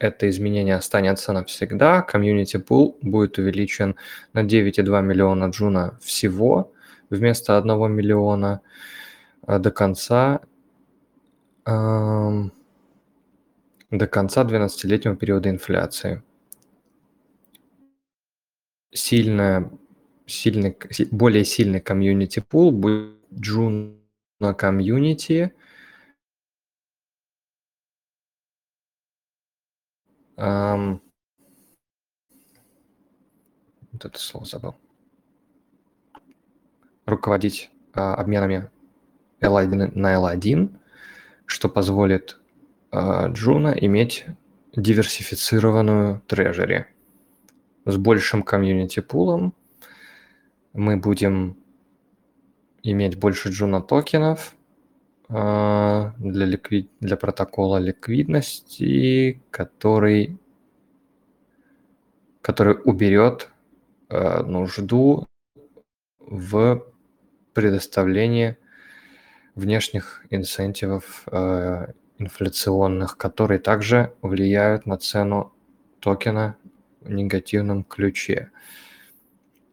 [0.00, 3.94] это изменение останется навсегда, комьюнити пул будет увеличен
[4.32, 6.72] на 9,2 миллиона джуна всего
[7.10, 8.60] вместо 1 миллиона
[9.46, 10.40] до конца
[11.64, 12.50] до
[14.06, 16.22] конца 12-летнего периода инфляции.
[18.92, 19.70] Сильная,
[20.26, 20.76] сильный,
[21.10, 23.96] более сильный community pool будет Juno
[24.56, 25.52] community.
[30.40, 31.00] Эм,
[33.92, 34.76] вот это слово забыл.
[37.04, 38.70] Руководить э, обменами
[39.40, 40.80] L1 на L1
[41.50, 42.38] что позволит
[42.94, 44.24] Juno иметь
[44.76, 46.86] диверсифицированную treasury
[47.84, 49.52] с большим community pool ом.
[50.74, 51.56] Мы будем
[52.84, 54.54] иметь больше Juno токенов
[55.30, 56.90] для, ликвид...
[57.00, 60.38] для протокола ликвидности, который,
[62.42, 63.48] который уберет
[64.10, 65.28] нужду
[66.18, 66.84] в
[67.54, 68.56] предоставлении
[69.54, 75.52] внешних incentive ов э, инфляционных, которые также влияют на цену
[76.00, 76.56] токена
[77.00, 78.50] в негативном ключе.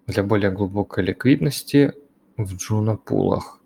[0.08, 1.94] Для более глубокой ликвидности
[2.38, 3.57] в Juno пулах.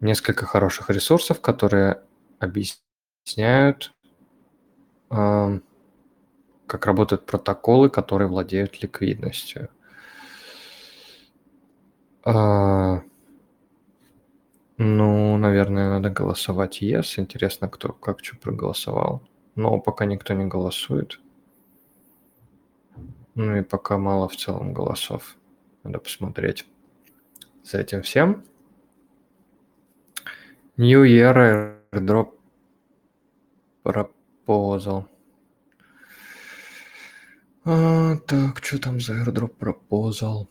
[0.00, 2.02] Несколько хороших ресурсов, которые
[2.38, 3.92] объясняют,
[5.08, 9.68] как работают протоколы, которые владеют ликвидностью.
[12.26, 13.00] Э,
[14.76, 17.20] ну, наверное, надо голосовать yes.
[17.20, 19.22] Интересно, кто как что проголосовал.
[19.54, 21.20] Но пока никто не голосует.
[23.36, 25.36] Ну и пока мало в целом голосов.
[25.84, 26.66] Надо посмотреть
[27.62, 28.44] за этим всем.
[30.76, 31.34] New Year
[31.92, 32.32] airdrop
[33.84, 35.06] proposal.
[37.64, 40.48] А, так, что там за airdrop proposal?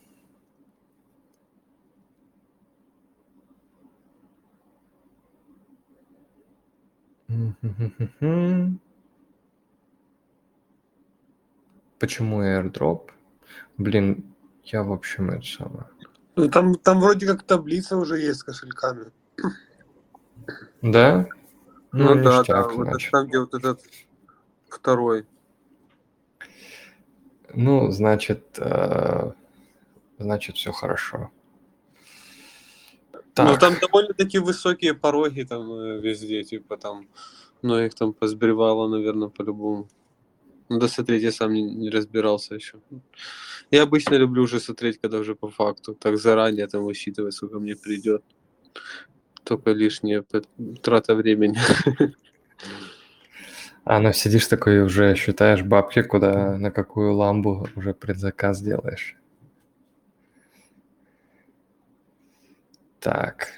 [12.00, 13.10] Почему airdrop?
[13.78, 15.86] Блин, я в общем это самое.
[16.38, 19.12] Ну, там, там вроде как таблица уже есть с кошельками.
[20.84, 21.30] Да?
[21.94, 22.68] Ну, ну да, да.
[22.68, 23.82] Вот это там, где вот этот
[24.68, 25.26] второй.
[27.54, 29.32] Ну, значит, э,
[30.20, 31.32] значит, все хорошо.
[33.34, 33.50] Так.
[33.50, 37.08] Ну, там довольно-таки высокие пороги там э, везде, типа там,
[37.62, 39.88] ну, их там позбривало, наверное, по-любому.
[40.68, 42.80] Надо смотреть, я сам не, не разбирался еще.
[43.72, 47.76] Я обычно люблю уже смотреть, когда уже по факту, так заранее там высчитывать, сколько мне
[47.76, 48.24] придет.
[49.44, 50.24] Только лишняя
[50.82, 51.58] трата времени.
[53.86, 59.18] А, ну сидишь такой уже считаешь бабки, куда, на какую ламбу уже предзаказ делаешь.
[63.02, 63.50] Так.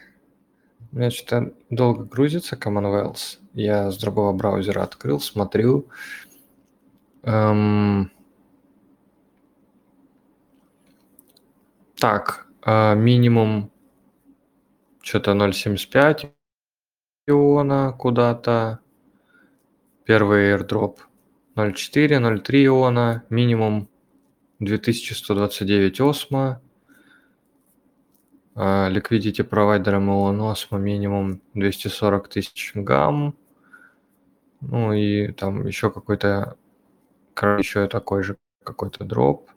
[0.92, 3.38] У меня что-то долго грузится Commonwealth.
[3.54, 5.88] Я с другого браузера открыл, смотрю.
[7.22, 8.12] Эм...
[11.98, 13.72] Так, э, минимум
[15.06, 16.32] что-то 0.75
[17.28, 18.80] иона куда-то.
[20.04, 20.98] Первый airdrop
[21.56, 23.88] 0.4, 0.3 иона, минимум
[24.60, 26.62] 2129 осмо.
[28.56, 33.36] Liquidity провайдером Ионосмо минимум 240 тысяч гамм.
[34.62, 36.58] Ну и там еще какой-то,
[37.36, 39.52] еще такой же какой-то дроп.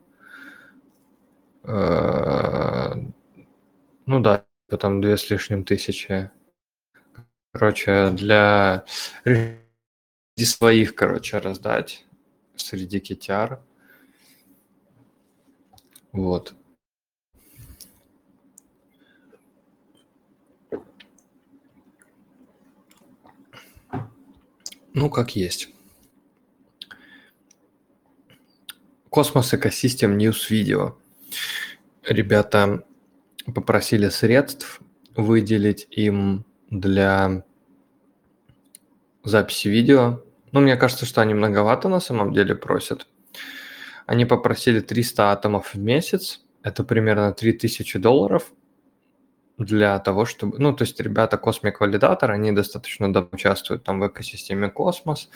[1.63, 2.95] Э,
[4.07, 6.31] ну да, потом две с лишним тысячи.
[7.53, 8.85] Короче, для
[10.37, 12.05] своих, короче, раздать
[12.57, 13.61] среди китяр.
[16.12, 16.55] Вот.
[24.95, 25.69] Ну, как есть.
[29.11, 30.99] Космос Экосистем News Видео.
[32.03, 32.85] Ребята
[33.53, 34.81] попросили средств
[35.17, 37.45] выделить им для
[39.25, 40.23] записи видео.
[40.53, 43.07] Ну, мне кажется, что они многовато на самом деле просят.
[44.07, 46.41] Они попросили 300 атомов в месяц.
[46.63, 48.53] Это примерно 3000 долларов
[49.59, 50.59] для того, чтобы...
[50.59, 55.29] Ну, то есть ребята Cosmic Validator, они достаточно давно участвуют там в экосистеме Космос.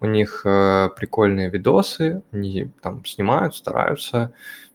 [0.00, 4.34] У них э, прикольные видосы, они там снимают, стараются.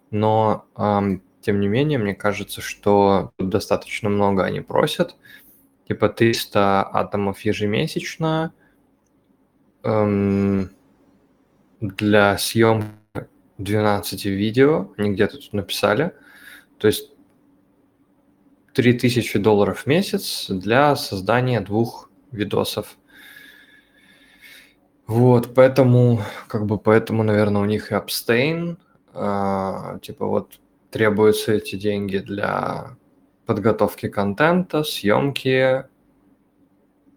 [0.09, 5.15] Но, э, тем не менее, мне кажется, что тут достаточно много они просят.
[5.87, 8.53] Типа 300 атомов ежемесячно
[9.83, 10.69] эм,
[11.81, 12.87] для съемки
[13.57, 14.93] 12 видео.
[14.97, 16.13] Они где-то тут написали.
[16.77, 17.11] То есть
[18.73, 22.97] 3000 долларов в месяц для создания двух видосов.
[25.05, 28.77] Вот, поэтому, как бы, поэтому, наверное, у них и абстейн,
[29.13, 30.59] э, типа вот
[30.93, 32.95] требуются эти деньги для
[33.47, 35.85] подготовки контента, съемки,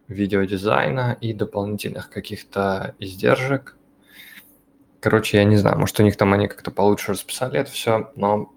[0.09, 3.77] видеодизайна и дополнительных каких-то издержек.
[5.01, 8.51] Короче, я не знаю, может, у них там они как-то получше расписали это все, но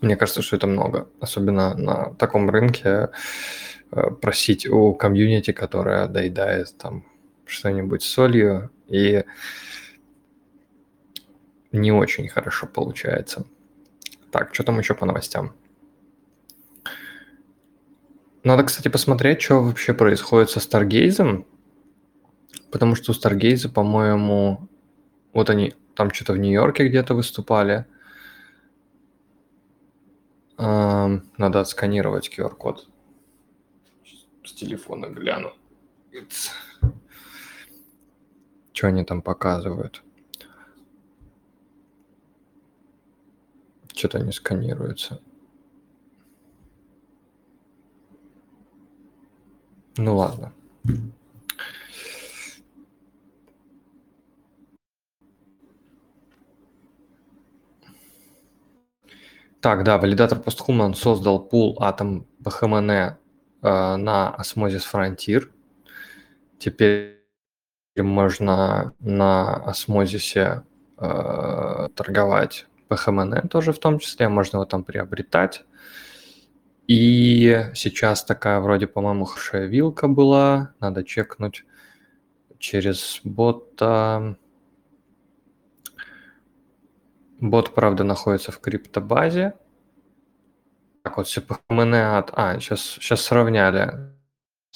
[0.00, 3.10] мне кажется, что это много, особенно на таком рынке
[3.90, 7.04] э, просить у комьюнити, которая доедает там
[7.46, 9.24] что-нибудь солью, и
[11.72, 13.44] не очень хорошо получается.
[14.32, 15.52] Так, что там еще по новостям?
[18.42, 21.46] Надо, кстати, посмотреть, что вообще происходит со Старгейзом,
[22.72, 24.68] потому что у Старгейза, по-моему,
[25.32, 27.86] вот они там что-то в Нью-Йорке где-то выступали–
[30.62, 32.88] надо отсканировать QR-код.
[34.44, 35.52] С телефона гляну.
[38.72, 40.02] Что они там показывают?
[44.02, 45.20] Что-то не сканируется.
[49.96, 50.52] Ну ладно.
[59.60, 62.90] Так, да, валидатор PostHuman создал пул Atom BHMN
[63.62, 65.48] э, на Osmosis Frontier.
[66.58, 67.22] Теперь
[67.96, 70.64] можно на Osmosis
[70.98, 75.64] э, торговать BHMN тоже в том числе, можно его там приобретать.
[76.86, 81.64] И сейчас такая вроде, по-моему, хорошая вилка была, надо чекнуть
[82.58, 84.36] через бота.
[87.40, 89.54] Бот, правда, находится в криптобазе.
[91.02, 92.30] Так вот, все PHMN от...
[92.34, 94.12] А, сейчас, сейчас сравняли,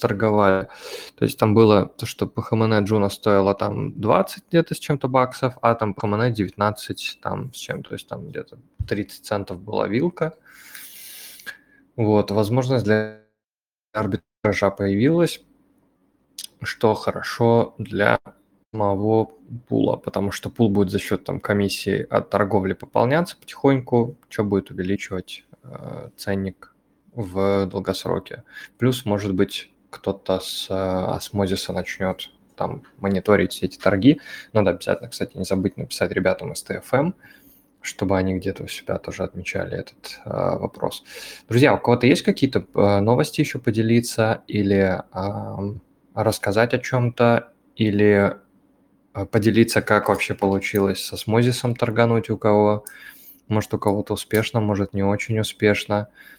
[0.01, 0.69] торговали.
[1.17, 5.55] То есть там было то, что PHMN Juno стоило там 20 где-то с чем-то баксов,
[5.63, 10.35] а там PHMN 19 там с чем, то есть там где-то 30 центов была вилка.
[11.97, 13.21] Вот, возможность для
[13.93, 15.41] арбитража появилась,
[16.63, 18.21] что хорошо для
[18.73, 19.31] самого
[19.69, 24.71] пула, потому что пул будет за счет там, комиссии от торговли пополняться потихоньку, что будет
[24.71, 26.75] увеличивать э, ценник
[27.15, 28.43] в долгосроке.
[28.77, 34.21] Плюс, может быть, кто-то с э, осмозиса начнет там мониторить эти торги.
[34.53, 37.13] Надо обязательно, кстати, не забыть написать ребятам из TFM,
[37.83, 41.05] чтобы они где-то у себя тоже отмечали этот э, вопрос.
[41.49, 45.75] Друзья, у кого-то есть какие-то э, новости еще поделиться или э,
[46.15, 48.37] рассказать о чем-то, или
[49.13, 52.85] а, поделиться, как вообще получилось с осмозисом торгануть у кого.
[53.49, 56.09] Может, у кого-то успешно, может, не очень успешно.
[56.09, 56.36] Э,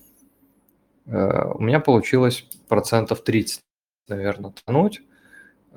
[1.07, 3.61] у меня получилось процентов 30,
[4.09, 5.01] наверное, тонуть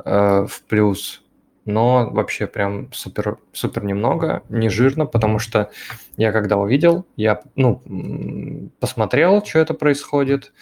[0.04, 1.22] э, в плюс,
[1.64, 5.70] но вообще прям супер, супер немного, не жирно, потому что
[6.16, 10.52] я когда увидел, я ну, посмотрел, что это происходит,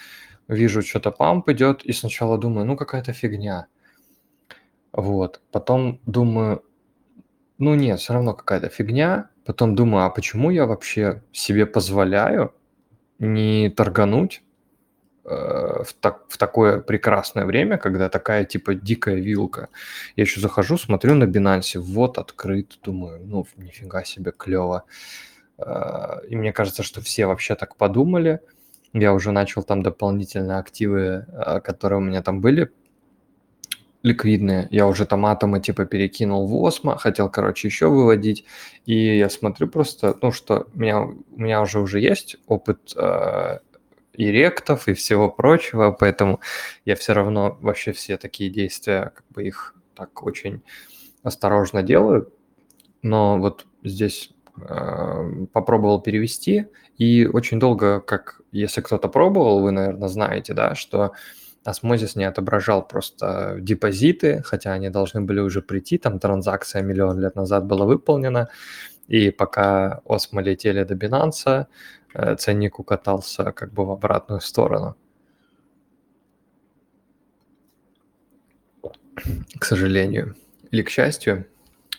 [0.48, 3.66] вижу, что-то памп идет, и сначала думаю, ну какая-то фигня–
[4.92, 5.40] вот.
[5.52, 6.64] Потом думаю,
[7.58, 9.30] ну нет, все равно какая-то фигня.
[9.44, 12.52] Потом думаю, а почему я вообще себе позволяю
[13.18, 14.47] не торгануть э,
[15.28, 19.68] в, так, в такое прекрасное время, когда такая типа дикая вилка.
[20.16, 24.84] Я еще захожу, смотрю на Binance, вот открыт, думаю, ну нифига себе клево.
[25.58, 28.40] Э, и мне кажется, что все вообще так подумали.
[28.92, 32.70] Я уже начал там дополнительные активы, э, которые у меня там были,
[34.02, 34.68] ликвидные.
[34.70, 38.44] Я уже там атомы типа перекинул в Осмо, хотел, короче, еще выводить.
[38.86, 43.58] И я смотрю просто, ну, что у меня, у меня уже уже есть опыт э,
[44.18, 46.40] и ректов, и всего прочего, поэтому
[46.84, 50.62] я все равно вообще все такие действия, как бы их так очень
[51.22, 52.32] осторожно делаю.
[53.02, 56.66] Но вот здесь э, попробовал перевести,
[56.98, 61.12] и очень долго, как если кто-то пробовал, вы, наверное, знаете, да, что
[61.62, 67.36] Osmosis не отображал просто депозиты, хотя они должны были уже прийти, там транзакция миллион лет
[67.36, 68.48] назад была выполнена,
[69.06, 71.66] и пока Осмо летели до Binance,
[72.38, 74.96] ценник укатался как бы в обратную сторону.
[79.58, 80.36] К сожалению.
[80.70, 81.46] Или к счастью,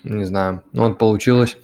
[0.03, 0.63] не знаю.
[0.71, 1.57] Ну вот получилось,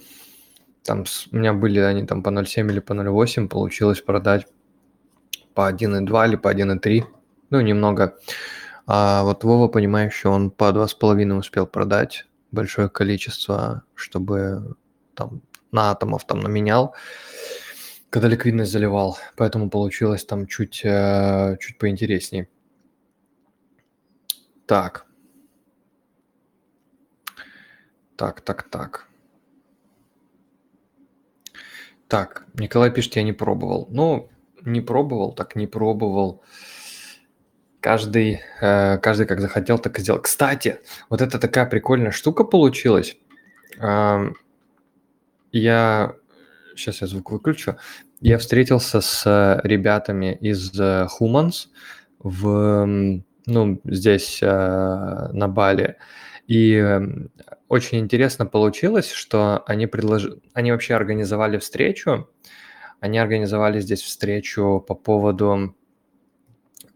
[0.84, 4.46] там у меня были они там по 0,7 или по 0,8, получилось продать
[5.54, 7.04] по 1,2 или по 1,3
[7.50, 8.16] ну, немного.
[8.86, 14.76] А вот Вова, понимающий, он по два с половиной успел продать большое количество, чтобы
[15.14, 15.42] там
[15.72, 16.94] на атомов там наменял,
[18.10, 19.18] когда ликвидность заливал.
[19.36, 22.48] Поэтому получилось там чуть, э, чуть поинтересней.
[24.66, 25.06] Так.
[28.16, 29.08] Так, так, так.
[32.08, 33.88] Так, Николай пишет, я не пробовал.
[33.90, 34.28] Ну,
[34.64, 36.42] не пробовал, так не пробовал.
[37.80, 40.20] Каждый, э, каждый как захотел, так и сделал.
[40.20, 40.80] Кстати,
[41.10, 43.16] вот это такая прикольная штука получилась.
[45.52, 46.16] Я
[46.76, 47.76] сейчас я звук выключу.
[48.20, 51.68] Я встретился с ребятами из э, Humans
[52.18, 52.86] в,
[53.46, 55.96] ну, здесь э, на Бали.
[56.46, 57.00] И
[57.68, 62.28] очень интересно получилось, что они предложили, они вообще организовали встречу.
[63.00, 65.76] Они организовали здесь встречу по поводу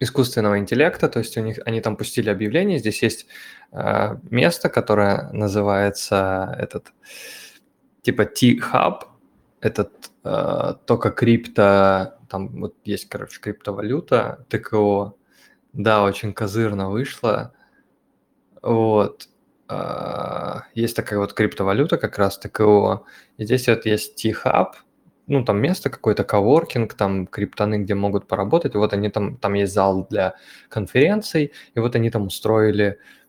[0.00, 3.26] искусственного интеллекта, то есть у них они там пустили объявление, здесь есть
[3.72, 6.92] э, место, которое называется этот
[8.00, 9.02] типа T-Hub,
[9.60, 15.14] этот э, только крипто, там вот есть, короче, криптовалюта, ТКО,
[15.72, 17.52] да, очень козырно вышло,
[18.62, 19.28] вот,
[19.68, 23.04] э, есть такая вот криптовалюта как раз ТКО,
[23.36, 24.72] и здесь вот есть T-Hub,
[25.26, 28.74] ну, там место какой-то, коворкинг, там криптоны, где могут поработать.
[28.74, 30.34] вот они там, там есть зал для
[30.68, 33.19] конференций, и вот они там устроили а,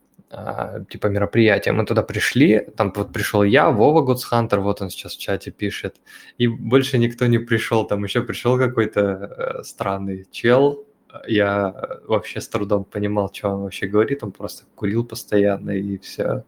[0.88, 1.74] типа мероприятие.
[1.74, 5.96] Мы туда пришли, там вот пришел я, Вова Гудсхантер, вот он сейчас в чате пишет,
[6.38, 10.86] и больше никто не пришел, там еще пришел какой-то э, странный чел,
[11.26, 11.74] я
[12.06, 16.44] вообще с трудом понимал, что он вообще говорит, он просто курил постоянно и все,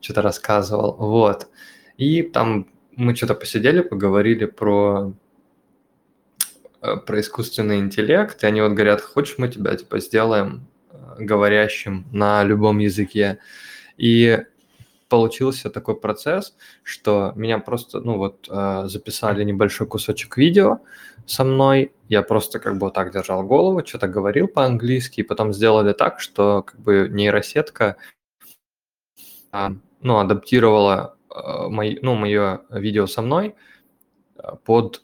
[0.00, 1.48] что-то рассказывал, вот.
[1.96, 5.14] И там мы что-то посидели, поговорили про
[6.80, 10.69] э, про искусственный интеллект, и они вот говорят, хочешь мы тебя типа сделаем
[11.18, 13.38] говорящим на любом языке.
[13.96, 14.38] И
[15.08, 20.78] получился такой процесс, что меня просто, ну вот, э, записали небольшой кусочек видео
[21.26, 25.52] со мной, я просто как бы вот так держал голову, что-то говорил по-английски, и потом
[25.52, 27.96] сделали так, что как бы нейросетка,
[29.52, 33.54] а, ну, адаптировала Э, мой, ну, мое видео со мной
[34.36, 35.02] э, под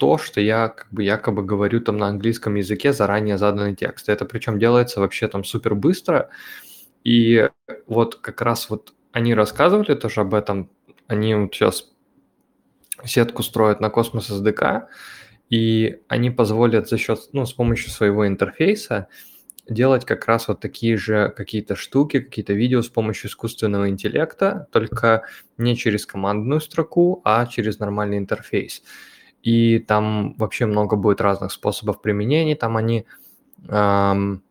[0.00, 4.08] то, что я как бы якобы говорю там на английском языке заранее заданный текст.
[4.08, 6.30] Это причем делается вообще там супер быстро.
[7.04, 7.50] И
[7.86, 10.70] вот как раз вот они рассказывали тоже об этом.
[11.06, 11.92] Они вот сейчас
[13.04, 14.86] сетку строят на Космос SDK,
[15.50, 19.08] и они позволят за счет, ну, с помощью своего интерфейса
[19.68, 25.24] делать как раз вот такие же какие-то штуки, какие-то видео с помощью искусственного интеллекта, только
[25.58, 28.82] не через командную строку, а через нормальный интерфейс.
[29.42, 32.56] И там вообще много будет разных способов применения.
[32.56, 33.06] Там они
[33.68, 34.42] эм,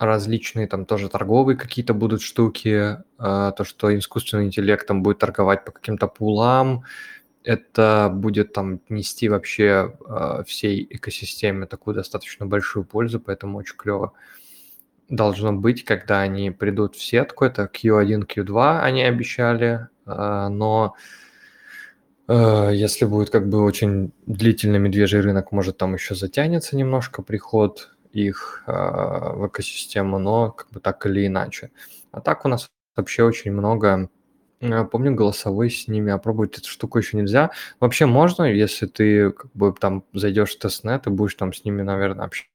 [0.00, 5.64] различные, там тоже торговые какие-то будут штуки, э, то, что искусственный интеллект там будет торговать
[5.64, 6.84] по каким-то пулам,
[7.44, 14.12] это будет там нести вообще э, всей экосистеме такую достаточно большую пользу, поэтому очень клево
[15.10, 17.44] должно быть, когда они придут в сетку.
[17.44, 20.94] Это Q1, Q2 они обещали, э, но
[22.32, 28.64] если будет как бы очень длительный медвежий рынок, может там еще затянется немножко приход их
[28.66, 31.70] э, в экосистему, но как бы так или иначе.
[32.12, 34.08] А так у нас вообще очень много
[34.60, 37.50] Помню, голосовой с ними опробовать эту штуку еще нельзя.
[37.80, 41.80] Вообще можно, если ты как бы там зайдешь в тестнет и будешь там с ними,
[41.80, 42.50] наверное, общаться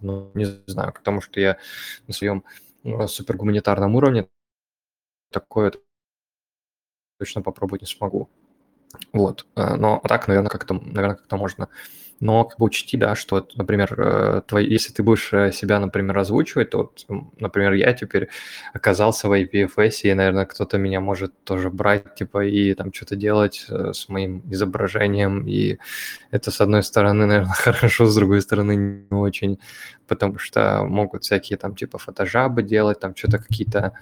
[0.00, 1.58] ну, не знаю, потому что я
[2.06, 2.42] на своем
[2.84, 4.28] ну, супергуманитарном уровне
[5.30, 5.72] такое
[7.18, 8.28] точно попробовать не смогу.
[9.12, 9.46] Вот.
[9.56, 11.68] Э, но так, наверное, как-то, наверное, как-то можно.
[12.20, 16.16] Но как бы учти, да, что, например, э, твои, если ты будешь э, себя, например,
[16.16, 17.04] озвучивать, то, вот,
[17.40, 18.28] например, я теперь
[18.72, 23.66] оказался в IPFS, и, наверное, кто-то меня может тоже брать, типа, и там что-то делать
[23.68, 25.78] с моим изображением, и
[26.30, 29.58] это, с одной стороны, наверное, хорошо, с другой стороны, не очень,
[30.06, 33.92] потому что могут всякие там, типа, фотожабы делать, там что-то какие-то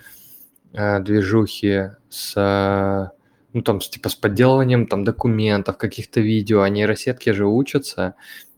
[0.72, 3.12] движухи с
[3.52, 8.14] ну, там, типа, с подделыванием там документов, каких-то видео, а нейросетки же учатся,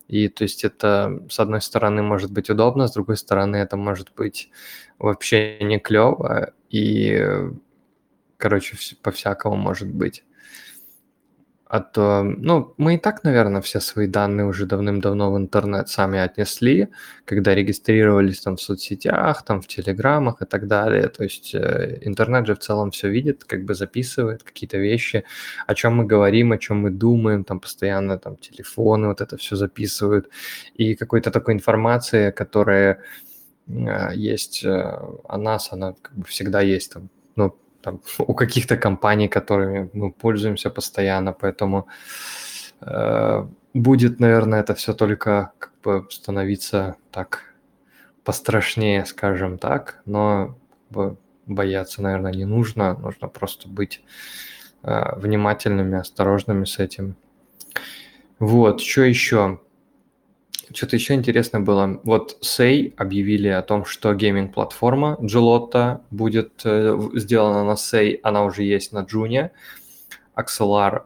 [0.08, 4.12] и то есть это, с одной стороны, может быть удобно, с другой стороны, это может
[4.14, 4.50] быть
[4.98, 7.20] вообще не клево, и,
[8.36, 10.24] короче, по-всякому может быть.
[11.74, 16.20] А то, ну, мы и так, наверное, все свои данные уже давным-давно в интернет сами
[16.20, 16.88] отнесли,
[17.24, 21.08] когда регистрировались там в соцсетях, там в телеграмах и так далее.
[21.08, 25.24] То есть э, интернет же в целом все видит, как бы записывает какие-то вещи,
[25.66, 29.56] о чем мы говорим, о чем мы думаем, там постоянно там телефоны вот это все
[29.56, 30.30] записывают.
[30.74, 33.00] И какой-то такой информации, которая
[33.66, 34.98] э, есть э,
[35.28, 40.10] о нас, она как бы всегда есть там, ну, там, у каких-то компаний, которыми мы
[40.10, 41.86] пользуемся постоянно, поэтому
[42.80, 47.54] э, будет, наверное, это все только как бы становиться так
[48.24, 50.56] пострашнее, скажем так, но
[51.46, 54.02] бояться, наверное, не нужно, нужно просто быть
[54.82, 57.16] э, внимательными, осторожными с этим.
[58.38, 59.60] Вот, что еще?
[60.74, 62.00] Что-то еще интересное было.
[62.02, 68.64] Вот Say объявили о том, что гейминг-платформа Gelato будет э, сделана на Say, она уже
[68.64, 69.52] есть на Джуне.
[70.36, 71.02] Axelar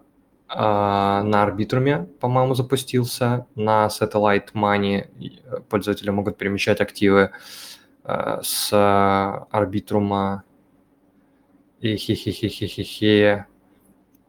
[0.48, 3.46] э, на Арбитруме, по-моему, запустился.
[3.56, 5.06] На Satellite Money
[5.44, 7.30] э, пользователи могут перемещать активы
[8.04, 8.72] э, с
[9.50, 10.44] Арбитрума
[11.80, 13.44] и хи-хи-хи-хи-хи-хи.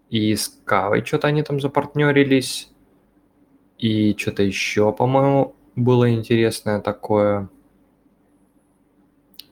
[0.09, 2.73] И с Кавой что-то они там запартнерились.
[3.79, 7.49] И что-то еще, по-моему, было интересное такое.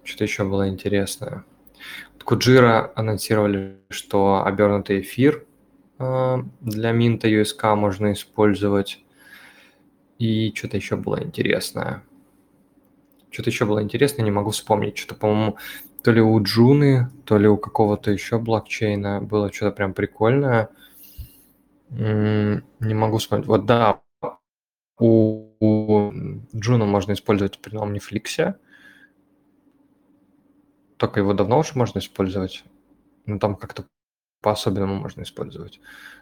[0.04, 1.46] Что-то еще было интересное.
[2.28, 5.46] Куджира анонсировали, что обернутый эфир
[5.98, 9.02] э, для Минта USK можно использовать.
[10.20, 12.04] И что-то еще было интересное.
[13.32, 14.98] Что-то еще было интересное, не могу вспомнить.
[14.98, 15.58] Что-то, по-моему,
[16.04, 20.68] то ли у Джуны, то ли у какого-то еще блокчейна было что-то прям прикольное.
[21.90, 23.48] Не могу вспомнить.
[23.48, 24.02] Вот да,
[25.00, 26.12] у, у
[26.56, 28.56] Juno можно использовать при Omniflix.
[30.98, 32.64] Только его давно уже можно использовать.
[33.26, 33.86] Но там как-то
[34.42, 35.80] по-особенному можно использовать.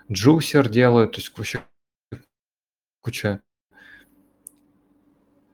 [0.09, 1.63] Juicer делают, то есть вообще
[3.01, 3.41] куча...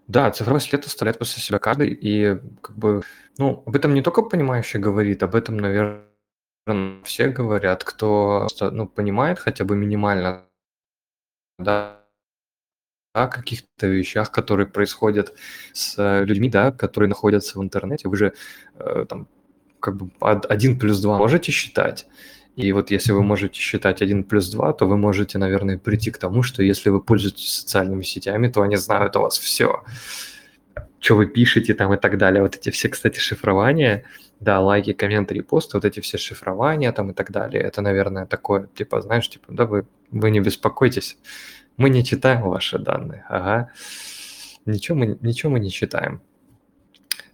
[0.08, 3.02] Да, цифровой след оставляет после себя каждый, и как бы,
[3.38, 6.04] ну, об этом не только понимающий говорит, об этом, наверное,
[7.04, 10.46] все говорят, кто, ну, понимает хотя бы минимально,
[11.58, 12.01] да,
[13.14, 15.34] о каких-то вещах, которые происходят
[15.74, 18.07] с э, людьми, да, которые находятся в интернете.
[18.07, 18.34] Вы же
[18.76, 19.28] э, там
[19.80, 22.07] как бы один плюс два можете считать.
[22.55, 26.18] И вот если вы можете считать 1 плюс 2, то вы можете, наверное, прийти к
[26.18, 29.84] тому, что если вы пользуетесь социальными сетями, то они знают о вас все.
[30.99, 32.43] Что вы пишете там и так далее.
[32.43, 34.03] Вот эти все, кстати, шифрования,
[34.41, 38.68] да, лайки, комменты, репосты, вот эти все шифрования там и так далее, это, наверное, такое,
[38.76, 41.18] типа, знаешь, типа, да, вы, вы не беспокойтесь,
[41.82, 43.26] мы не читаем ваши данные.
[43.30, 43.72] Ага.
[44.66, 46.22] Ничего мы, ничего мы не читаем.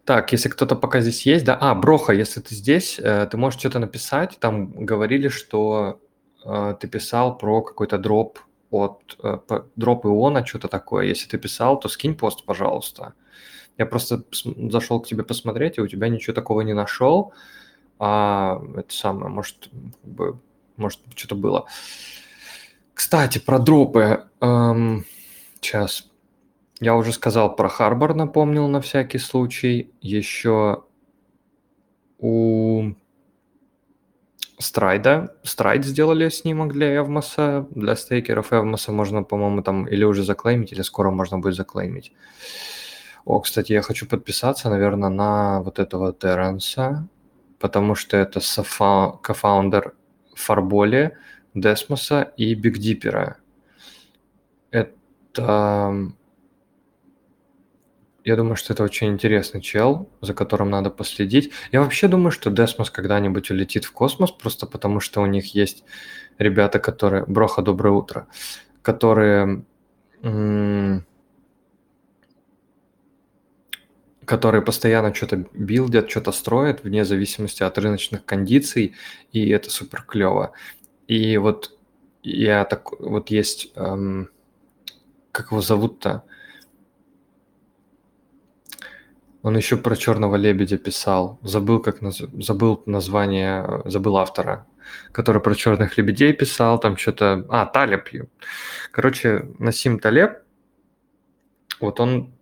[0.05, 1.57] Так, если кто-то пока здесь есть, да.
[1.59, 4.37] А, Броха, если ты здесь, э, ты можешь что-то написать.
[4.39, 5.99] Там говорили, что
[6.45, 8.39] э, ты писал про какой-то дроп
[8.71, 9.39] от э,
[9.75, 11.05] дроп иона, что-то такое.
[11.07, 13.13] Если ты писал, то скинь пост, пожалуйста.
[13.77, 14.23] Я просто
[14.71, 17.33] зашел к тебе посмотреть, и у тебя ничего такого не нашел.
[17.99, 19.69] А, это самое, может,
[20.77, 21.65] может что-то было.
[22.97, 24.23] Кстати, про дропы.
[24.41, 25.05] Эм,
[25.61, 26.09] сейчас.
[26.79, 29.91] Я уже сказал про Харбор, напомнил на всякий случай.
[30.01, 30.83] Еще
[32.17, 32.93] у
[34.57, 35.35] Страйда.
[35.43, 37.67] Страйд сделали снимок для Эвмоса.
[37.69, 42.13] Для стейкеров Эвмоса можно, по-моему, там или уже заклеймить, или скоро можно будет заклеймить.
[43.25, 47.07] О, кстати, я хочу подписаться, наверное, на вот этого Терренса,
[47.59, 48.39] потому что это
[49.21, 49.93] кофаундер
[50.33, 51.15] Фарболи,
[51.61, 53.37] Десмоса и Биг Диппера.
[54.71, 56.11] Это...
[58.23, 61.51] Я думаю, что это очень интересный чел, за которым надо последить.
[61.71, 65.85] Я вообще думаю, что Десмос когда-нибудь улетит в космос, просто потому что у них есть
[66.37, 67.25] ребята, которые...
[67.25, 68.27] Броха, доброе утро.
[68.81, 69.63] Которые...
[74.25, 78.93] которые постоянно что-то билдят, что-то строят, вне зависимости от рыночных кондиций,
[79.31, 80.51] и это супер клево.
[81.07, 81.77] И вот
[82.23, 84.29] я так вот есть, эм,
[85.31, 86.23] как его зовут-то?
[89.43, 91.39] Он еще про черного лебедя писал.
[91.41, 92.21] Забыл, как наз...
[92.39, 94.67] забыл название, забыл автора,
[95.13, 97.45] который про черных лебедей писал, там что-то.
[97.49, 98.09] А, Талеб.
[98.91, 100.39] Короче, Насим Талеб,
[101.79, 102.33] вот он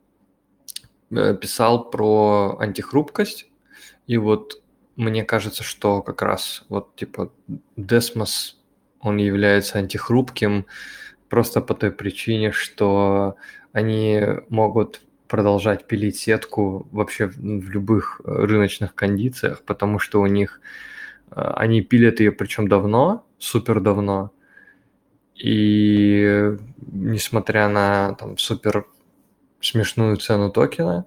[1.11, 3.51] э, писал про антихрупкость,
[4.07, 4.63] и вот
[4.96, 7.32] мне кажется, что как раз вот типа
[7.78, 8.56] Desmos,
[9.00, 10.66] он является антихрупким
[11.30, 13.36] просто по той причине, что
[13.72, 20.62] они могут продолжать пилить сетку вообще в, любых рыночных кондициях, потому что у них
[21.30, 24.32] а, они пилят ее причем давно, супер давно,
[25.36, 28.86] и несмотря на там супер
[29.60, 31.06] смешную цену токена,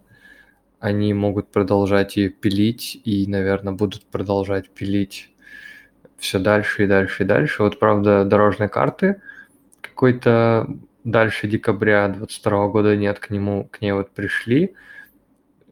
[0.80, 5.30] они могут продолжать ее пилить и, наверное, будут продолжать пилить
[6.18, 7.62] все дальше и дальше и дальше.
[7.62, 9.20] Вот, правда, дорожной карты
[9.80, 10.68] какой-то
[11.04, 14.74] дальше декабря 22 года нет, к нему, к ней вот пришли,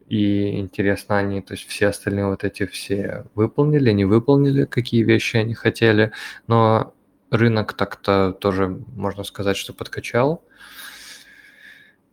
[0.08, 5.36] и интересно, они, то есть все остальные вот эти все выполнили, не выполнили, какие вещи
[5.36, 6.12] они хотели,
[6.46, 6.94] но
[7.30, 10.44] рынок так-то тоже, можно сказать, что подкачал.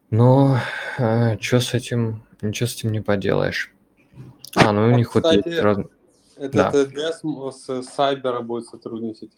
[0.09, 0.59] Но
[0.99, 3.73] э, что с этим, ничего с этим не поделаешь.
[4.55, 5.77] А, ну у а, них кстати, вот есть раз...
[6.35, 7.51] Этот да.
[7.51, 9.31] с Cyber будет сотрудничать.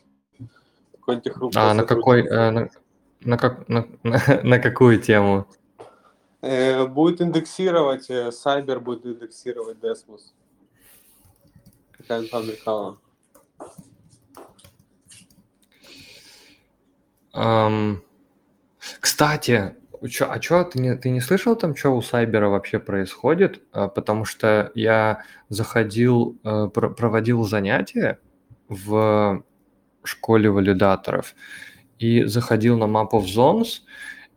[1.56, 2.70] А, на какой, э, на,
[3.22, 5.48] на, как, на, на, на какую тему?
[6.42, 10.22] Э, будет индексировать, э, Cyber будет индексировать Desmos.
[11.92, 12.98] Какая инфа мелькала.
[17.34, 17.98] Um,
[19.00, 19.76] кстати,
[20.10, 23.62] чё, а что, ты не, ты не слышал там, что у Сайбера вообще происходит?
[23.72, 28.20] А, потому что я заходил, э, проводил занятия
[28.70, 29.44] в
[30.04, 31.36] школе валидаторов
[32.00, 33.82] и заходил на Map of Zones,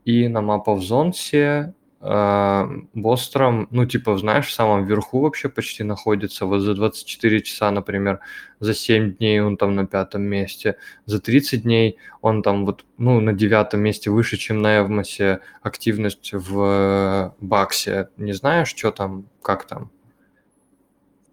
[0.04, 6.46] и на Map of Zones Бостром, ну, типа, знаешь, в самом верху вообще почти находится.
[6.46, 8.20] Вот за 24 часа, например,
[8.60, 10.76] за 7 дней он там на пятом месте.
[11.06, 15.40] За 30 дней он там вот, ну, на девятом месте выше, чем на Эвмосе.
[15.60, 18.10] Активность в Баксе.
[18.16, 19.90] Не знаешь, что там, как там?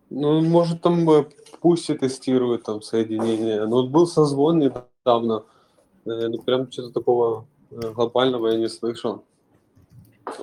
[0.10, 1.26] Ну, может, там э,
[1.62, 3.66] пусть тестирует там соединение.
[3.66, 5.44] Ну, вот был созвон недавно.
[6.06, 9.24] Э, ну, прям что-то такого э, глобального я не слышал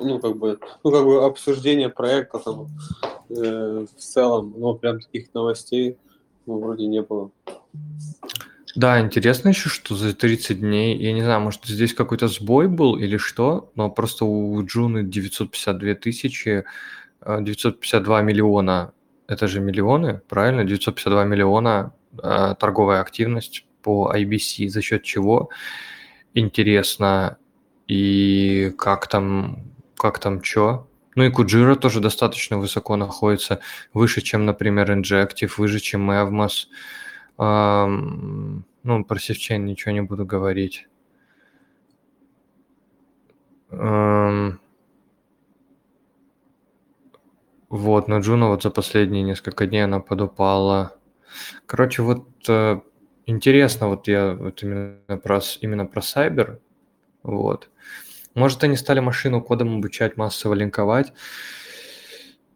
[0.00, 2.68] ну, как бы, ну, как бы обсуждение проекта там
[3.30, 5.96] э, в целом, но прям таких новостей
[6.46, 7.30] ну, вроде не было.
[8.74, 12.96] Да, интересно еще, что за 30 дней, я не знаю, может, здесь какой-то сбой был
[12.96, 16.64] или что, но просто у Джуны 952 тысячи,
[17.26, 18.92] 952 э, миллиона,
[19.26, 20.64] это же миллионы, правильно?
[20.64, 25.50] 952 миллиона э, торговая активность по IBC, за счет чего,
[26.32, 27.36] интересно,
[27.88, 29.71] и как там
[30.02, 30.88] как там чё.
[31.14, 33.60] Ну и Куджира тоже достаточно высоко находится,
[33.94, 36.66] выше, чем, например, Injective, выше, чем Evmos.
[37.38, 40.88] Эм, ну, про Севчейн ничего не буду говорить.
[43.70, 44.58] Эм,
[47.68, 50.96] вот, но Juno вот за последние несколько дней она подупала.
[51.66, 52.80] Короче, вот э,
[53.26, 56.60] интересно, вот я вот именно про, именно про Cyber,
[57.22, 57.70] вот.
[58.34, 61.12] Может, они стали машину кодом обучать, массово линковать.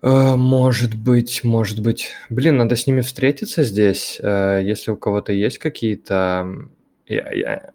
[0.03, 2.11] Э, может быть, может быть.
[2.31, 4.19] Блин, надо с ними встретиться здесь.
[4.23, 6.69] Э, если у кого-то есть какие-то...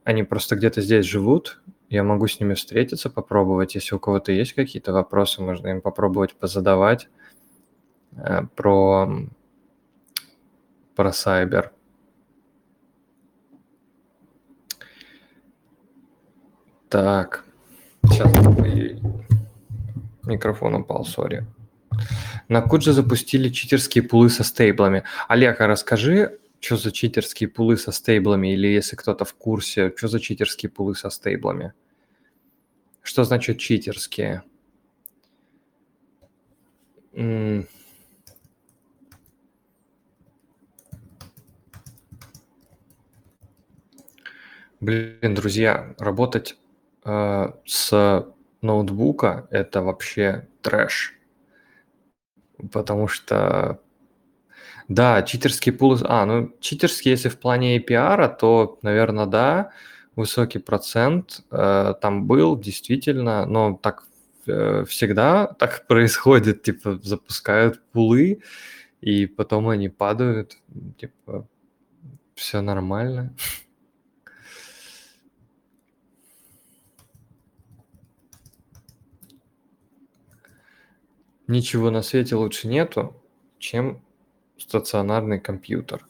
[0.04, 1.62] Они просто где-то здесь живут.
[1.90, 3.76] Я могу с ними встретиться, попробовать.
[3.76, 7.10] Если у кого-то есть какие-то вопросы, можно им попробовать позадавать
[8.16, 9.28] э, про,
[10.96, 11.72] про сайбер.
[16.90, 17.46] Так.
[18.22, 19.02] Сейчас
[20.24, 21.46] микрофон упал, сори.
[22.48, 25.04] На Кудже запустили читерские пулы со стейблами.
[25.28, 30.08] Олег, а расскажи, что за читерские пулы со стейблами, или если кто-то в курсе, что
[30.08, 31.74] за читерские пулы со стейблами?
[33.02, 34.44] Что значит читерские?
[37.14, 37.68] Блин,
[45.36, 46.58] друзья, работать
[47.06, 48.26] э, с
[48.62, 51.14] ноутбука это вообще трэш.
[52.72, 53.80] Потому что,
[54.88, 56.00] да, читерские пулы...
[56.04, 59.72] А, ну, читерские, если в плане APR, то, наверное, да,
[60.16, 64.04] высокий процент э, там был, действительно, но так
[64.46, 68.42] э, всегда так происходит, типа, запускают пулы,
[69.02, 70.58] и потом они падают,
[70.98, 71.48] типа,
[72.36, 73.36] все нормально.
[81.52, 83.14] Ничего на свете лучше нету,
[83.60, 84.02] чем
[84.58, 86.08] стационарный компьютер.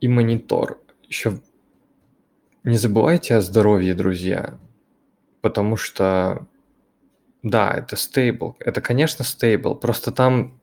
[0.00, 0.82] И монитор.
[1.06, 1.40] Еще
[2.64, 4.58] не забывайте о здоровье, друзья,
[5.40, 6.48] потому что,
[7.44, 8.56] да, это стейбл.
[8.58, 10.60] Это, конечно, стейбл, просто там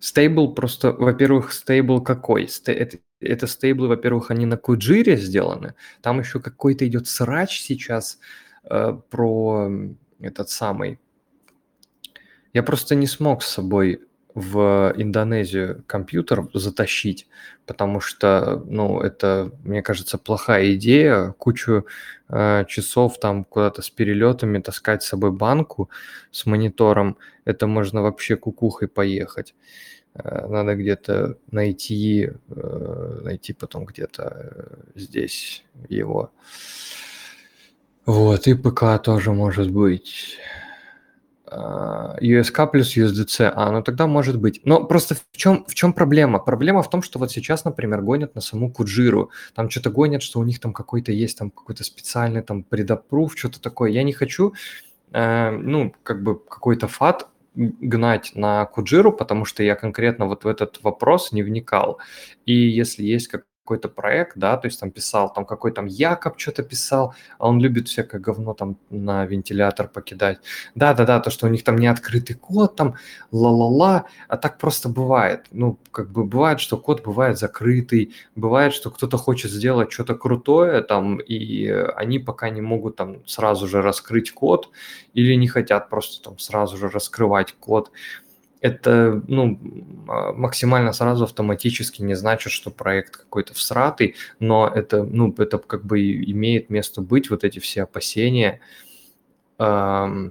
[0.00, 2.50] Стейбл просто, во-первых, стейбл какой?
[2.66, 5.74] Это, это стейблы, во-первых, они на Куджире сделаны.
[6.02, 8.18] Там еще какой-то идет срач сейчас
[9.10, 9.70] про
[10.20, 10.98] этот самый.
[12.52, 14.00] Я просто не смог с собой
[14.36, 17.26] в Индонезию компьютер затащить,
[17.64, 21.34] потому что, ну, это, мне кажется, плохая идея.
[21.38, 21.86] Кучу
[22.28, 25.88] э, часов там куда-то с перелетами таскать с собой банку
[26.30, 27.16] с монитором.
[27.46, 29.54] Это можно вообще кукухой поехать.
[30.14, 36.30] Э, надо где-то найти, э, найти потом где-то э, здесь его.
[38.06, 40.38] Вот, и ПК тоже может быть.
[41.52, 43.52] USK плюс USDC.
[43.54, 44.60] А, ну тогда может быть.
[44.64, 46.38] Но просто в чем, в чем проблема?
[46.38, 49.30] Проблема в том, что вот сейчас, например, гонят на саму Куджиру.
[49.54, 53.60] Там что-то гонят, что у них там какой-то есть там какой-то специальный там предапрув, что-то
[53.60, 53.90] такое.
[53.90, 54.54] Я не хочу,
[55.12, 60.48] э, ну, как бы какой-то фат гнать на Куджиру, потому что я конкретно вот в
[60.48, 61.98] этот вопрос не вникал.
[62.44, 66.38] И если есть как какой-то проект, да, то есть там писал, там какой там Якоб
[66.38, 70.38] что-то писал, а он любит всякое говно там на вентилятор покидать.
[70.76, 72.94] Да-да-да, то, что у них там не открытый код, там
[73.32, 75.46] ла-ла-ла, а так просто бывает.
[75.50, 80.82] Ну, как бы бывает, что код бывает закрытый, бывает, что кто-то хочет сделать что-то крутое
[80.82, 84.70] там, и они пока не могут там сразу же раскрыть код
[85.12, 87.90] или не хотят просто там сразу же раскрывать код
[88.60, 89.58] это ну,
[90.08, 95.84] а, максимально сразу автоматически не значит, что проект какой-то всратый, но это, ну, это как
[95.84, 98.60] бы имеет место быть, вот эти все опасения,
[99.58, 100.30] э,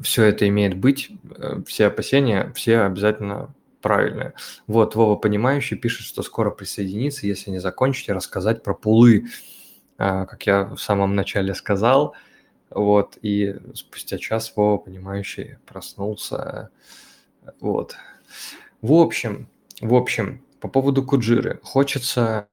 [0.00, 4.34] все это имеет быть, э, все опасения, все обязательно правильные.
[4.66, 9.26] Вот, Вова Понимающий пишет, что скоро присоединится, если не закончите, рассказать про пулы,
[9.98, 12.14] э, как я в самом начале сказал,
[12.70, 16.70] вот, и спустя час Вова Понимающий проснулся,
[17.60, 17.96] вот.
[18.82, 19.48] В общем,
[19.80, 21.60] в общем, по поводу Куджиры.
[21.62, 22.48] Хочется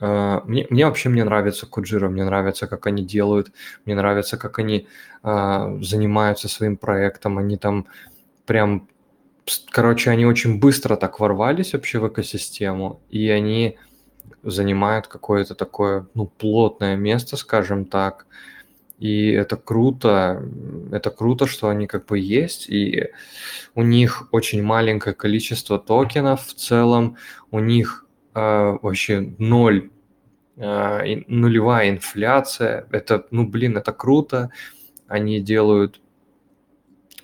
[0.00, 3.50] Uh, мне, мне вообще мне нравится Куджира, мне нравится, как они делают,
[3.84, 4.86] мне нравится, как они
[5.24, 7.88] uh, занимаются своим проектом, они там
[8.46, 8.88] прям,
[9.70, 13.76] короче, они очень быстро так ворвались вообще в экосистему, и они
[14.44, 18.26] занимают какое-то такое, ну, плотное место, скажем так,
[18.98, 20.42] и это круто,
[20.90, 23.10] это круто, что они как бы есть, и
[23.74, 27.16] у них очень маленькое количество токенов в целом,
[27.50, 29.90] у них э, вообще ноль,
[30.56, 34.50] э, нулевая инфляция, это, ну, блин, это круто,
[35.06, 36.00] они делают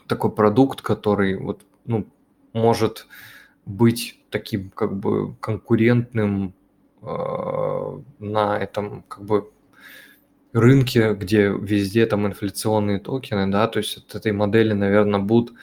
[0.06, 2.06] такой продукт, который вот, ну,
[2.52, 3.08] может
[3.66, 6.54] быть таким как бы конкурентным
[7.02, 9.50] э, на этом как бы
[10.54, 15.54] рынке, где везде там инфляционные токены, да, то есть от этой модели, наверное, будут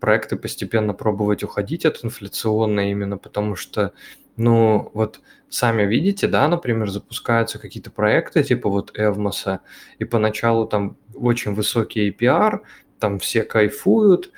[0.00, 3.92] проекты постепенно пробовать уходить от инфляционной именно потому что,
[4.36, 9.60] ну, вот сами видите, да, например, запускаются какие-то проекты типа вот Эвмоса,
[9.98, 12.60] и поначалу там очень высокий APR,
[12.98, 14.32] там все кайфуют,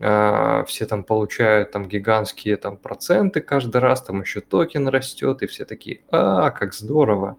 [0.00, 5.46] а, все там получают там гигантские там проценты каждый раз, там еще токен растет, и
[5.46, 7.36] все такие, а, как здорово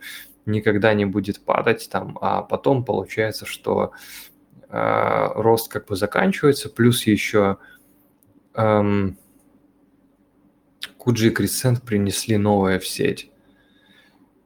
[0.47, 3.91] никогда не будет падать там, а потом получается, что
[4.69, 7.57] э, рост как бы заканчивается, плюс еще
[8.55, 9.17] эм,
[10.97, 13.31] Куджи и Крисцент принесли новое в сеть.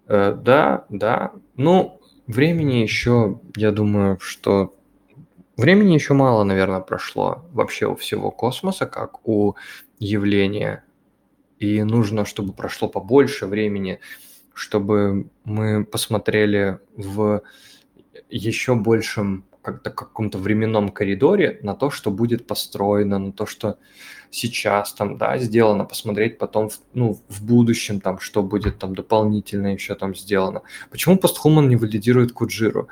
[0.07, 1.31] Э, да, да.
[1.55, 4.75] Ну, времени еще, я думаю, что
[5.57, 9.55] времени еще мало, наверное, прошло вообще у всего космоса, как у
[9.99, 10.83] явления.
[11.59, 13.99] И нужно, чтобы прошло побольше времени,
[14.53, 17.41] чтобы мы посмотрели в
[18.29, 23.77] еще большем как-то каком-то временном коридоре на то, что будет построено, на то, что
[24.31, 29.73] сейчас там, да, сделано, посмотреть потом, в, ну, в будущем там, что будет там дополнительно
[29.73, 30.61] еще там сделано.
[30.89, 32.87] Почему Постхуман не валидирует Куджиру?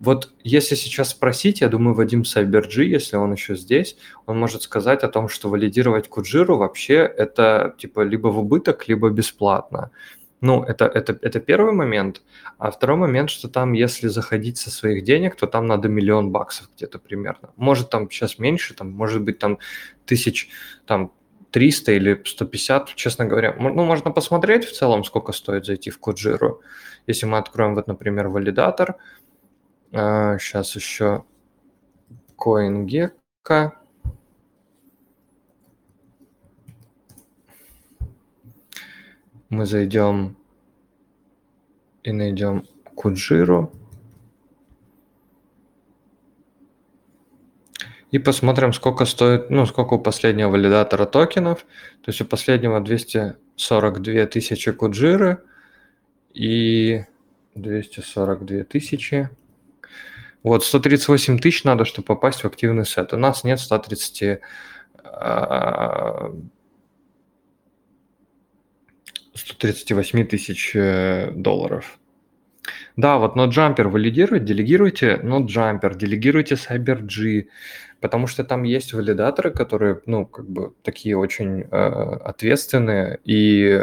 [0.00, 3.96] Вот если сейчас спросить, я думаю, Вадим Сайберджи, если он еще здесь,
[4.26, 9.10] он может сказать о том, что валидировать Куджиру вообще это типа либо в убыток, либо
[9.10, 9.90] бесплатно.
[10.44, 12.20] Ну, это, это, это первый момент.
[12.58, 16.68] А второй момент, что там, если заходить со своих денег, то там надо миллион баксов
[16.76, 17.48] где-то примерно.
[17.56, 19.58] Может, там сейчас меньше, там, может быть, там
[20.04, 20.50] тысяч,
[20.84, 21.12] там,
[21.50, 23.56] 300 или 150, честно говоря.
[23.58, 26.60] Ну, можно посмотреть в целом, сколько стоит зайти в Коджиру.
[27.06, 28.96] Если мы откроем, вот, например, валидатор,
[29.92, 31.24] сейчас еще
[32.36, 33.70] CoinGecko,
[39.48, 40.36] мы зайдем
[42.02, 43.72] и найдем Куджиру.
[48.14, 51.66] и посмотрим, сколько стоит, ну, сколько у последнего валидатора токенов.
[52.04, 55.42] То есть у последнего 242 тысячи куджиры
[56.32, 57.02] и
[57.56, 59.30] 242 тысячи.
[60.44, 63.12] Вот, 138 тысяч надо, чтобы попасть в активный сет.
[63.12, 64.38] У нас нет 130
[69.34, 71.98] 138 тысяч э, долларов.
[72.96, 77.48] Да, вот NodeJumper валидирует, делегируйте NodeJumper, делегируйте CyberG,
[78.00, 83.80] потому что там есть валидаторы, которые, ну, как бы такие очень э, ответственные и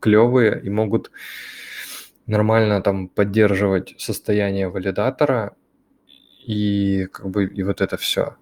[0.00, 1.10] клевые, и могут
[2.26, 5.54] нормально там поддерживать состояние валидатора,
[6.46, 8.36] и как бы и вот это все.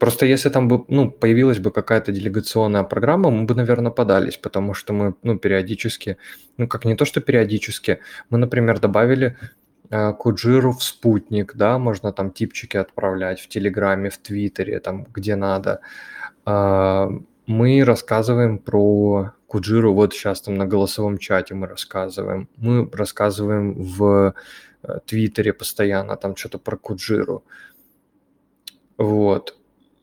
[0.00, 4.72] Просто если там бы, ну, появилась бы какая-то делегационная программа, мы бы, наверное, подались, потому
[4.72, 6.16] что мы, ну, периодически,
[6.56, 7.98] ну, как не то, что периодически,
[8.30, 9.36] мы, например, добавили
[9.90, 15.36] э, Куджиру в спутник, да, можно там типчики отправлять в Телеграме, в Твиттере, там, где
[15.36, 15.80] надо.
[16.46, 17.10] Э,
[17.46, 24.34] мы рассказываем про Куджиру, вот сейчас там на голосовом чате мы рассказываем, мы рассказываем в
[24.82, 27.44] э, Твиттере постоянно там что-то про Куджиру.
[28.96, 29.59] Вот.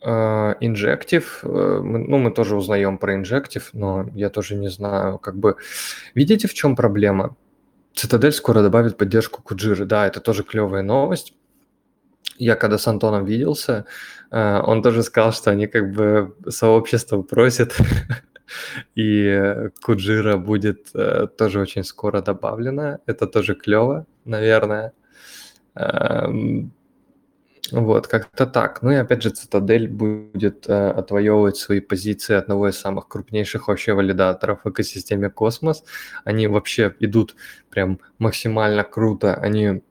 [0.10, 5.58] Injective, э, ну, мы тоже узнаем про Injective, но я тоже не знаю, как бы...
[6.16, 7.36] Видите, в чем проблема?
[7.94, 9.86] Цитадель скоро добавит поддержку Куджиры.
[9.86, 11.34] Да, это тоже клевая новость.
[12.38, 13.86] Я когда с Антоном виделся,
[14.32, 17.76] э, он тоже сказал, что они как бы сообщество просят,
[18.96, 23.00] и Куджира будет э, тоже очень скоро добавлена.
[23.08, 24.94] Это тоже клево, наверное.
[27.72, 28.82] Вот, как-то так.
[28.82, 33.94] Ну и опять же, Цитадель будет э, отвоевывать свои позиции одного из самых крупнейших вообще
[33.94, 35.84] валидаторов в экосистеме Космос.
[36.24, 37.36] Они вообще идут
[37.70, 39.36] прям максимально круто.
[39.36, 39.82] Они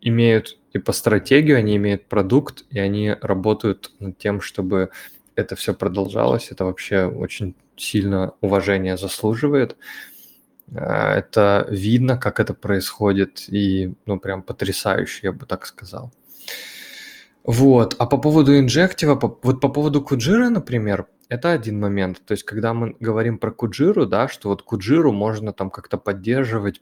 [0.00, 4.90] имеют типа стратегию, они имеют продукт, и они работают над тем, чтобы
[5.34, 6.50] это все продолжалось.
[6.50, 9.76] Это вообще очень сильно уважение заслуживает.
[10.68, 16.12] Э, это видно, как это происходит, и ну прям потрясающе, я бы так сказал.
[17.44, 17.94] Вот.
[17.98, 22.22] А по поводу инжектива, по, вот по поводу Куджира, например, это один момент.
[22.24, 26.80] То есть, когда мы говорим про Куджиру, да, что вот Куджиру можно там как-то поддерживать,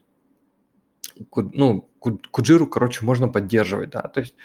[1.35, 4.35] ну, Куджиру, короче, можно поддерживать, да, то есть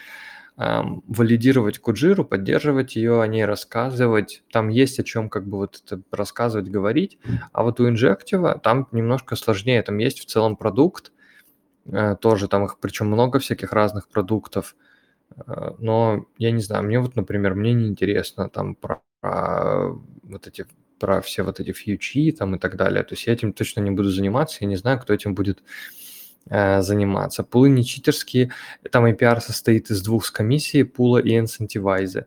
[0.57, 4.43] эм, валидировать Куджиру, поддерживать ее, о ней рассказывать.
[4.51, 7.17] Там есть о чем как бы вот это рассказывать, говорить.
[7.53, 9.81] А вот у инжектива там немножко сложнее.
[9.83, 11.13] Там есть в целом продукт,
[11.85, 14.75] э, тоже там их, причем много всяких разных продуктов–
[15.77, 20.65] но я не знаю, мне вот, например, мне не интересно там про, про вот эти
[20.99, 23.03] про все вот эти фьючи там и так далее.
[23.03, 25.63] То есть я этим точно не буду заниматься, я не знаю, кто этим будет
[26.49, 27.43] э, заниматься.
[27.43, 28.51] Пулы не читерские,
[28.91, 32.25] там APR состоит из двух с комиссии, пула и инцентивайза.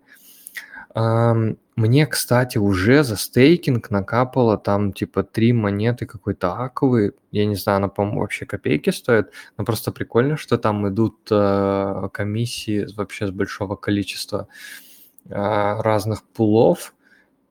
[0.95, 7.12] Мне, кстати, уже за стейкинг накапало там типа три монеты какой-то аковый.
[7.30, 9.30] Я не знаю, она, по-моему, вообще копейки стоит.
[9.57, 14.49] Но просто прикольно, что там идут э, комиссии вообще с большого количества
[15.24, 16.95] э, разных пулов.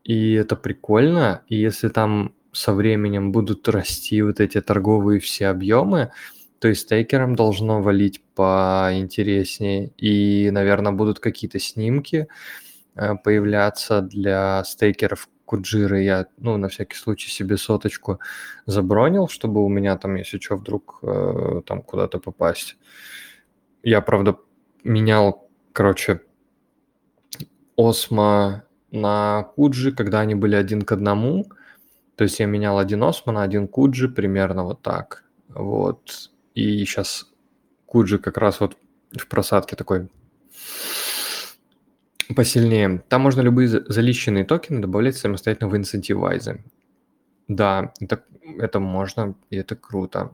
[0.04, 1.42] И это прикольно.
[1.48, 6.12] И если там со временем будут расти вот эти торговые все объемы,
[6.60, 9.92] то есть стейкерам должно валить поинтереснее.
[9.98, 16.02] И, наверное, будут какие-то снимки, Э, появляться для стейкеров Куджиры.
[16.04, 18.20] Я, ну, на всякий случай себе соточку
[18.66, 22.78] забронил, чтобы у меня там, если что, вдруг э, там куда-то попасть.
[23.84, 24.38] Я, правда,
[24.84, 26.22] менял, короче,
[27.76, 31.46] Осмо на Куджи, когда они были один к одному.
[32.16, 35.26] То есть я менял один Осмо на один Куджи, примерно вот так.
[35.50, 36.30] Вот.
[36.54, 37.32] И сейчас
[37.86, 38.78] Куджи как раз вот
[39.12, 40.10] в просадке такой
[42.34, 43.04] посильнее.
[43.10, 46.64] Там можно любые залищенные токены добавлять самостоятельно в инцентивайзы.
[47.48, 48.24] Да, это,
[48.60, 50.32] это можно, и это круто.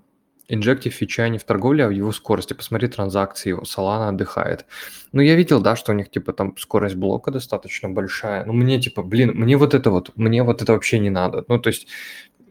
[0.50, 2.54] Инжектив фича не в торговле, а в его скорости.
[2.54, 4.66] Посмотри транзакции, его Solana отдыхает.
[5.12, 8.46] Ну, я видел, да, что у них, типа, там скорость блока достаточно большая.
[8.46, 11.44] Ну, мне, типа, блин, мне вот это вот, мне вот это вообще не надо.
[11.50, 11.88] Ну, то есть,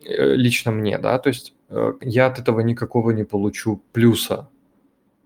[0.05, 4.49] э, лично мне, да, то есть, э, я от этого никакого не получу плюса.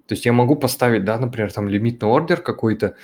[0.06, 2.94] То есть, я могу поставить, да, например, там лимитный ордер какой-то,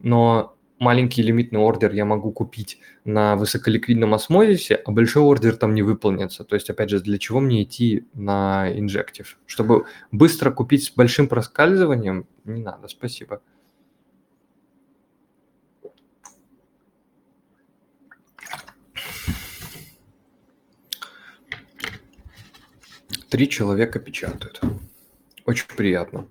[0.00, 5.82] но маленький лимитный ордер я могу купить на высоколиквидном осмозисе, а большой ордер там не
[5.82, 6.42] выполнится.
[6.42, 9.38] То есть, опять же, для чего мне идти на инжектив?
[9.46, 13.40] Чтобы быстро купить с большим проскальзыванием, не надо, спасибо.
[23.28, 24.60] Три человека печатают.
[25.44, 26.26] Очень приятно.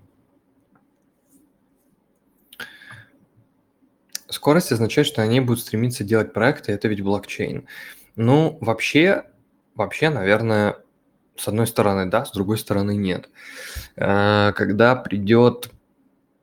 [4.39, 7.67] Скорость означает, что они будут стремиться делать проекты, это ведь блокчейн.
[8.15, 9.25] Ну, вообще,
[9.75, 10.77] вообще, наверное,
[11.35, 13.29] с одной стороны да, с другой стороны нет.
[13.97, 15.71] Э, когда придет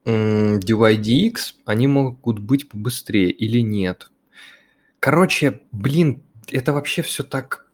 [0.05, 4.11] DYDX, они могут быть побыстрее или нет.
[5.01, 7.66] Короче, блин, это вообще все так...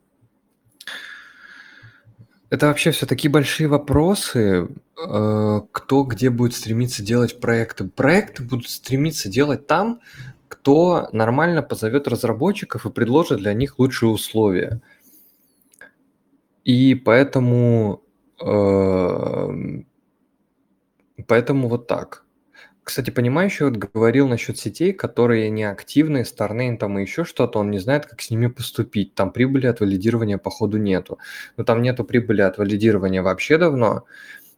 [2.52, 4.68] Это вообще все такие большие вопросы,
[5.02, 7.84] э, кто где будет стремиться делать проекты.
[7.88, 10.00] Проекты будут стремиться делать там,
[10.48, 14.82] кто нормально позовет разработчиков и предложит для них лучшие условия.
[16.64, 18.02] И поэтому,
[18.38, 19.86] эм,
[21.26, 22.21] поэтому вот так.
[22.84, 27.78] Кстати, понимающий вот говорил насчет сетей, которые неактивны, Starname там и еще что-то, он не
[27.78, 29.14] знает, как с ними поступить.
[29.14, 31.18] Там прибыли от валидирования, походу, нету.
[31.56, 34.04] Но там нету прибыли от валидирования вообще давно.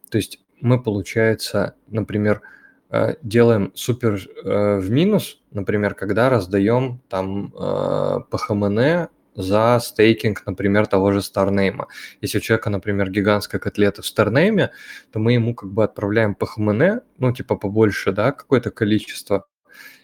[0.09, 2.41] То есть мы, получается, например,
[2.89, 10.45] э, делаем супер э, в минус, например, когда раздаем там э, по ХМН за стейкинг,
[10.45, 11.87] например, того же Старнейма.
[12.21, 14.71] Если у человека, например, гигантская котлета в Старнейме,
[15.11, 19.45] то мы ему как бы отправляем по ХМН, ну, типа побольше, да, какое-то количество,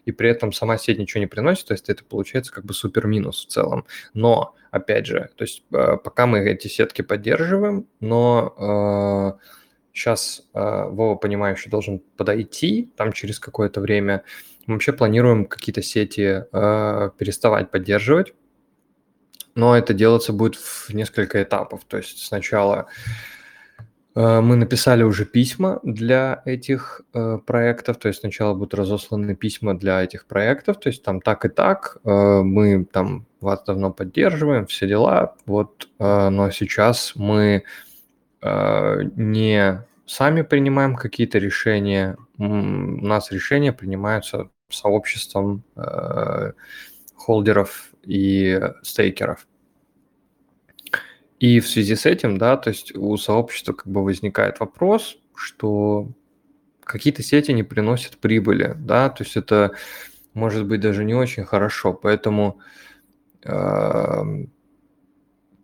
[0.06, 3.08] и при этом сама сеть ничего не приносит, то есть это получается как бы супер
[3.08, 3.86] минус в целом.
[4.14, 9.46] Но, опять же, то есть э, пока мы эти сетки поддерживаем, но э,
[9.94, 14.24] сейчас э, Вова, понимающий, должен подойти там через какое-то время,
[14.68, 18.34] мы вообще планируем какие-то сети э, переставать поддерживать,
[19.62, 21.82] но это делаться будет в несколько этапов.
[21.88, 22.88] То есть сначала
[24.16, 29.78] э, мы написали уже письма для этих э, проектов, то есть сначала будут разосланы письма
[29.78, 34.66] для этих проектов, то есть там так и так, э, мы там вас давно поддерживаем,
[34.66, 37.64] все дела, вот, э, но сейчас мы
[38.42, 42.46] э, не сами принимаем какие-то решения, у
[43.06, 46.54] нас решения принимаются сообществом э,
[47.16, 49.46] холдеров и стейкеров.
[51.42, 56.08] И в связи с этим, да, то есть у сообщества как бы возникает вопрос, что
[56.84, 59.72] какие-то сети не приносят прибыли, да, то есть это
[60.36, 62.60] может быть даже не очень хорошо, поэтому,
[63.44, 64.24] э,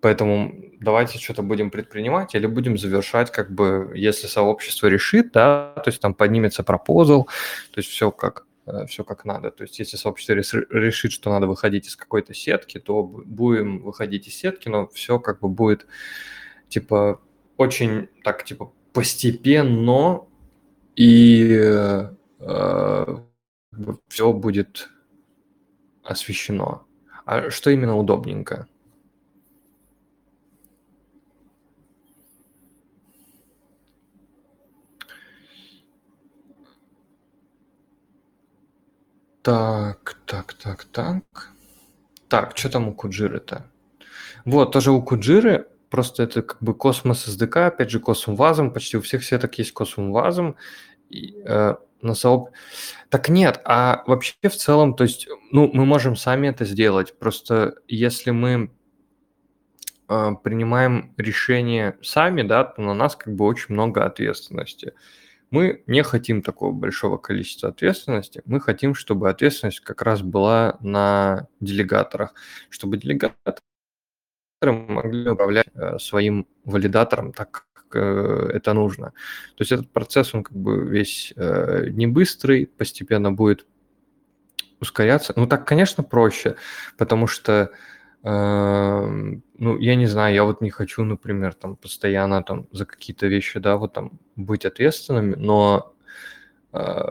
[0.01, 5.89] поэтому давайте что-то будем предпринимать или будем завершать, как бы, если сообщество решит, да, то
[5.91, 7.25] есть там поднимется пропозал,
[7.71, 8.46] то есть все как
[8.87, 9.51] все как надо.
[9.51, 14.35] То есть если сообщество решит, что надо выходить из какой-то сетки, то будем выходить из
[14.35, 15.87] сетки, но все как бы будет
[16.67, 17.21] типа
[17.57, 20.25] очень так типа постепенно
[20.95, 23.17] и э, э
[24.07, 24.89] все будет
[26.03, 26.87] освещено.
[27.25, 28.67] А что именно удобненько?
[39.47, 41.51] Так, так, так, так.
[42.27, 43.63] Так, что там у Куджиры-то?
[44.43, 48.97] Вот, тоже у Куджиры, просто это как бы космос SDK, опять же, космом вазом, почти
[48.97, 50.57] у всех сеток есть космом вазом.
[51.09, 52.49] И, э, на сооб...
[53.07, 57.75] Так нет, а вообще в целом, то есть, ну, мы можем сами это сделать, просто
[57.87, 58.69] если мы
[60.09, 64.91] э, принимаем решение сами, да, то на нас как бы очень много ответственности.
[65.49, 68.41] Мы не хотим такого большого количества ответственности.
[68.45, 72.33] Мы хотим, чтобы ответственность как раз была на делегаторах,
[72.69, 73.57] чтобы делегаторы
[74.61, 79.11] могли управлять э, своим валидатором так, как э, это нужно.
[79.55, 83.65] То есть этот процесс, он как бы весь э, не быстрый, постепенно будет
[84.79, 85.33] ускоряться.
[85.35, 86.55] Ну так, конечно, проще,
[86.97, 87.71] потому что
[88.29, 93.59] ну, я не знаю, я вот не хочу, например, там постоянно там за какие-то вещи,
[93.59, 95.93] да, вот там быть ответственными, но
[96.73, 97.05] э,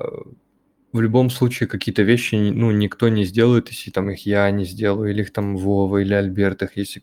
[0.93, 5.11] в любом случае какие-то вещи, ну, никто не сделает, если там их я не сделаю,
[5.11, 7.03] или их там Вова, или Альберт их, если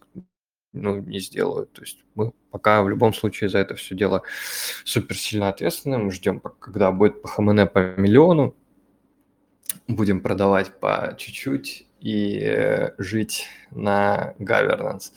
[0.73, 1.71] ну, не сделают.
[1.73, 4.23] То есть мы пока в любом случае за это все дело
[4.83, 5.97] супер сильно ответственны.
[5.97, 8.55] Мы ждем, когда будет по ХМН по миллиону,
[9.87, 15.11] будем продавать по чуть-чуть и э, жить на governance.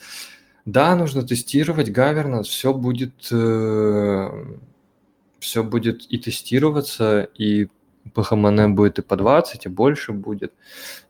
[0.65, 4.45] Да, нужно тестировать governance, все будет, э,
[5.39, 7.67] все будет и тестироваться, и
[8.13, 10.53] ПХМН будет и по 20, и больше будет,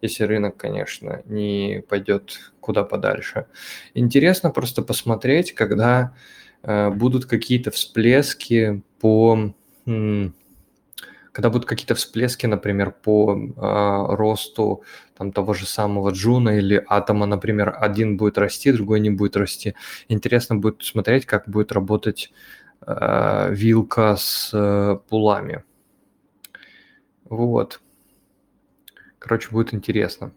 [0.01, 3.45] если рынок, конечно, не пойдет куда подальше.
[3.93, 6.15] Интересно просто посмотреть, когда
[6.63, 9.53] э, будут какие-то всплески по
[11.37, 14.81] когда будут какие-то всплески, например, по э, росту
[15.15, 19.75] там, того же самого Джуна или Атома, например, один будет расти, другой не будет расти.
[20.07, 22.33] Интересно будет смотреть, как будет работать
[22.81, 25.63] э, вилка с э, пулами.
[27.25, 27.81] Вот.
[29.19, 30.31] Короче, будет интересно.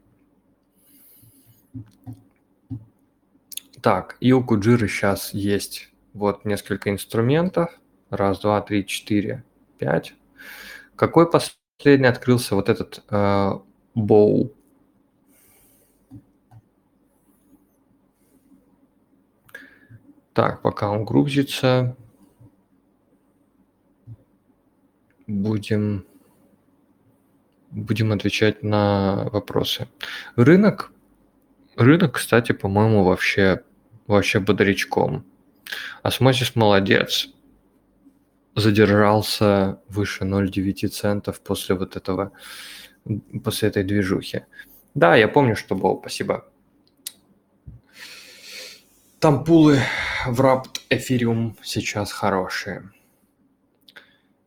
[3.80, 7.70] Так, и у Куджиры сейчас есть вот несколько инструментов.
[8.10, 9.44] Раз, два, три, четыре,
[9.78, 10.14] пять.
[11.00, 13.52] Какой последний открылся вот этот э?
[20.34, 21.96] Так, пока он грузится,
[25.26, 26.04] будем,
[27.70, 29.88] будем отвечать на вопросы.
[30.36, 30.92] Рынок,
[31.76, 33.64] рынок, кстати, по-моему, вообще,
[34.06, 35.24] вообще бодрячком.
[36.02, 37.30] Осмосис молодец.
[38.56, 42.32] Задержался выше 0,9 центов после вот этого,
[43.44, 44.44] после этой движухи.
[44.94, 46.44] Да, я помню, что был, спасибо.
[49.20, 49.78] Там пулы
[50.26, 52.90] в Rapt Ethereum сейчас хорошие.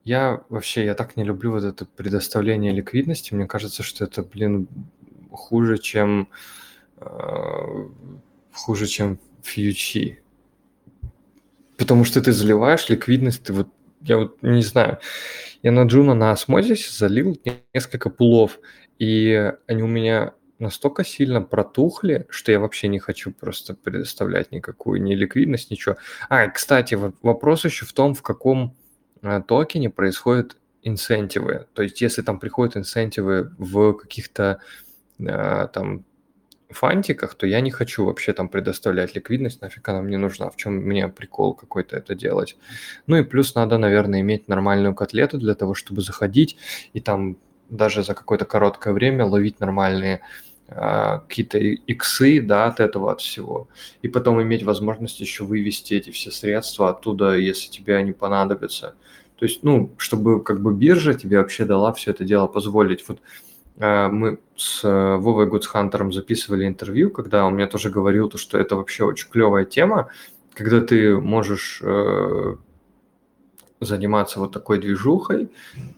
[0.04, 3.34] Я вообще, я так не люблю вот это предоставление ликвидности.
[3.34, 4.68] Мне кажется, что это, блин,
[5.32, 6.28] хуже, чем
[6.98, 7.88] э,
[8.52, 10.20] хуже, чем фьючи.
[11.78, 13.70] Потому что ты заливаешь ликвидность, ты вот,
[14.04, 15.00] я вот не знаю,
[15.62, 17.40] я на Джуна на осмозисе залил
[17.74, 18.60] несколько пулов,
[19.00, 25.02] и они у меня настолько сильно протухли, что я вообще не хочу просто предоставлять никакую
[25.02, 25.98] ни ликвидность, ничего.
[26.30, 28.76] А, кстати, вопрос еще в том, в каком
[29.24, 31.68] Э, токене происходят инсентивы.
[31.74, 34.60] То есть если там приходят инсентивы в каких-то
[35.18, 36.06] э, там
[36.74, 40.76] фантиках, то я не хочу вообще там предоставлять ликвидность, нафиг она мне нужна, в чем
[40.76, 42.58] мне прикол какой-то это делать.
[43.08, 46.58] Ну и плюс надо, наверное, иметь нормальную котлету для того, чтобы заходить
[46.94, 47.38] и там
[47.70, 50.22] даже за какое-то короткое время ловить нормальные
[50.68, 53.68] а, какие-то иксы, да, от этого, от всего.
[54.02, 58.96] И потом иметь возможность еще вывести эти все средства оттуда, если тебе они понадобятся.
[59.38, 63.08] То есть, ну, чтобы как бы биржа тебе вообще дала все это дело позволить.
[63.08, 63.20] Вот
[63.78, 68.76] мы с э, Вовой Гудсхантером записывали интервью, когда он мне тоже говорил, то, что это
[68.76, 70.10] вообще очень клевая тема,
[70.54, 72.56] когда ты можешь э,
[73.82, 75.50] заниматься вот такой движухой,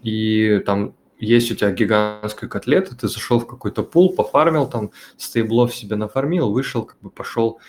[0.02, 5.74] и там есть у тебя гигантская котлета, ты зашел в какой-то пул, пофармил там, стейблов
[5.74, 7.60] себе нафармил, вышел, как бы пошел,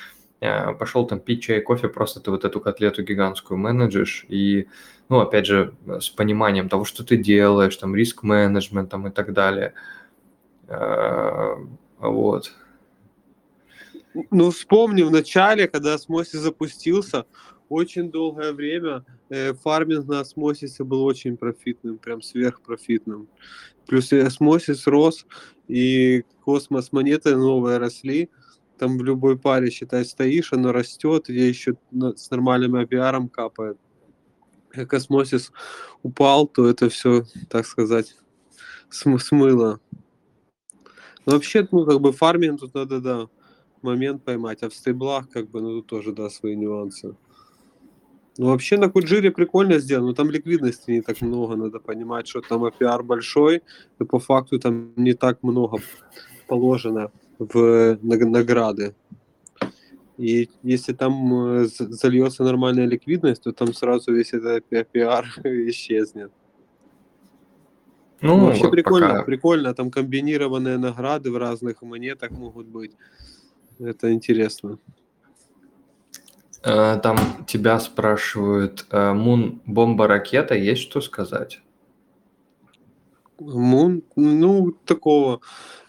[0.41, 4.67] э, пошел там пить чай, кофе, просто ты вот эту котлету гигантскую менеджишь, и,
[5.09, 9.73] ну, опять же, с пониманием того, что ты делаешь, там, риск-менеджментом и так далее.
[10.68, 11.56] Э,
[11.99, 12.53] вот.
[14.31, 17.26] Ну, вспомни, в начале, когда Osmosis запустился,
[17.69, 23.27] очень долгое время э, фарминг на осмосисе был очень профитным, прям сверхпрофитным.
[23.85, 25.26] Плюс и осмосис рос,
[25.68, 28.30] и космос монеты новые росли.
[28.77, 31.76] Там в любой паре, считай, стоишь, оно растет, и еще
[32.15, 33.77] с нормальным APR капает.
[34.69, 35.52] Как осмосис
[36.03, 38.15] упал, то это все, так сказать,
[38.89, 39.80] см смыло.
[41.28, 43.28] Но вообще, ну, как бы фарминг тут надо, да,
[43.82, 47.16] момент поймать, а в стейблах, как бы, ну, тут тоже, да, свои нюансы.
[48.38, 52.40] Ну, вообще на Куджире прикольно сделано, но там ликвидности не так много, надо понимать, что
[52.40, 53.62] там APR большой,
[53.99, 55.80] и по факту там не так много
[56.48, 58.95] положено в награды.
[60.18, 65.26] И если там э, зальется нормальная ликвидность, то там сразу весь этот APR
[65.70, 66.32] исчезнет.
[68.22, 69.23] Ну, вообще прикольно, пока...
[69.23, 72.91] прикольно, там комбинированные награды в разных монетах могут быть.
[73.80, 74.80] Это интересно.
[76.64, 81.61] Э, там тебя спрашивают, э, Мун бомба ракета, есть что сказать?
[83.39, 85.41] Мун, ну, такого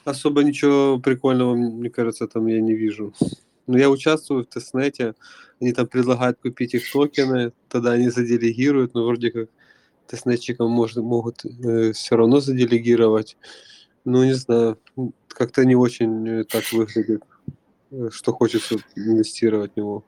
[0.04, 3.14] особо ничего прикольного, мне кажется, там я не вижу.
[3.66, 5.14] Но я участвую в тестнете,
[5.60, 9.48] они там предлагают купить их токены, тогда они заделегируют, но вроде как
[10.08, 13.36] тестнетчикам может, могут э, все равно заделегировать.
[14.04, 14.78] Ну, не знаю,
[15.28, 17.22] как-то не очень э, так выглядит,
[18.10, 20.04] что хочется инвестировать в него.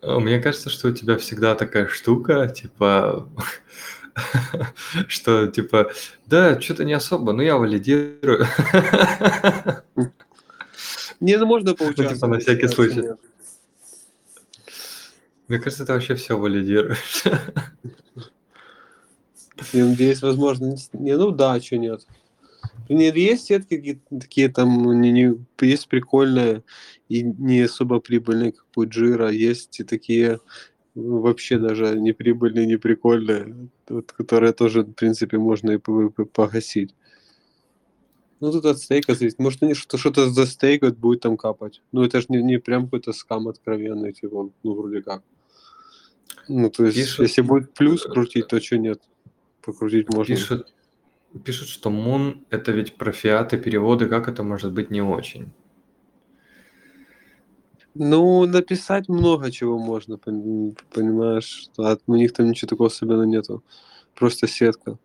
[0.00, 3.28] А, мне кажется, что у тебя всегда такая штука, типа,
[5.08, 5.92] что, типа,
[6.26, 8.46] да, что-то не особо, но я валидирую.
[11.20, 11.74] Не, ну можно.
[11.78, 13.10] Ну, типа, на всякий случай.
[15.48, 17.24] Мне кажется, ты вообще все валидируешь.
[19.72, 22.06] Я надеюсь, возможно, не, ну да, что нет.
[22.88, 26.62] Нет, есть сетки какие такие там, не, не, есть прикольные
[27.08, 30.40] и не особо прибыльные, как Пуджира, есть и такие
[30.94, 36.94] ну, вообще даже не прибыльные, не прикольные, вот, которые тоже, в принципе, можно и погасить.
[38.40, 39.38] Ну, тут от стейка зависит.
[39.38, 41.82] Может, они что-то, что-то за стейкают, будет там капать.
[41.92, 45.22] Ну, это же не, не прям какой-то скам откровенный, типа, ну, вроде как.
[46.48, 47.20] Ну, то есть, Пишут...
[47.20, 49.00] если будет плюс крутить, то что нет?
[49.68, 50.34] Покрутить можно.
[50.34, 50.74] Пишут,
[51.44, 55.52] Пишут, что Мун– это ведь про фиаты переводы, как это может быть не очень?
[57.94, 61.68] Ну, написать много чего можно, пон- понимаешь?
[61.76, 63.62] А у них там ничего такого особенно нету.
[64.14, 64.98] Просто сетка.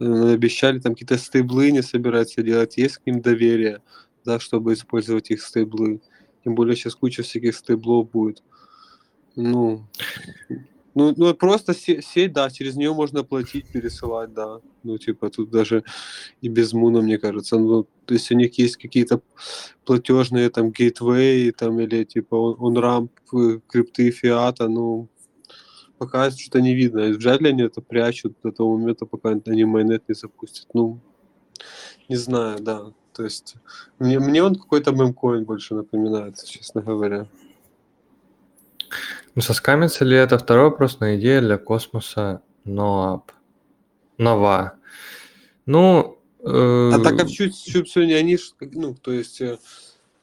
[0.00, 2.78] Э, Обещали там какие-то стейблы не собираются делать.
[2.78, 3.80] Есть к ним доверие,
[4.24, 6.00] да, чтобы использовать их стейблы.
[6.42, 8.42] Тем более сейчас куча всяких стейблов будет.
[9.36, 9.86] Ну,
[11.00, 14.60] ну, ну просто се- сеть, да, через нее можно платить, пересылать, да.
[14.82, 15.82] Ну, типа, тут даже
[16.42, 17.58] и без Муна, мне кажется.
[17.58, 19.20] Ну, то есть у них есть какие-то
[19.84, 23.12] платежные там гейтвей, там, или типа он, рамп
[23.68, 25.08] крипты фиата, ну,
[25.98, 27.00] пока что-то не видно.
[27.00, 30.66] И Вряд ли они это прячут до того момента, пока они майнет не запустят.
[30.74, 31.00] Ну,
[32.08, 32.92] не знаю, да.
[33.12, 33.56] То есть
[33.98, 37.26] мне, мне он какой-то мемкоин больше напоминает, честно говоря.
[39.34, 43.32] Ну, соскамится ли это второй вопрос на идея для космоса НОАП?
[44.18, 44.74] Нова.
[45.66, 48.36] Ну, э, А так а чуть, чуть сегодня они,
[48.72, 49.56] ну, то есть э,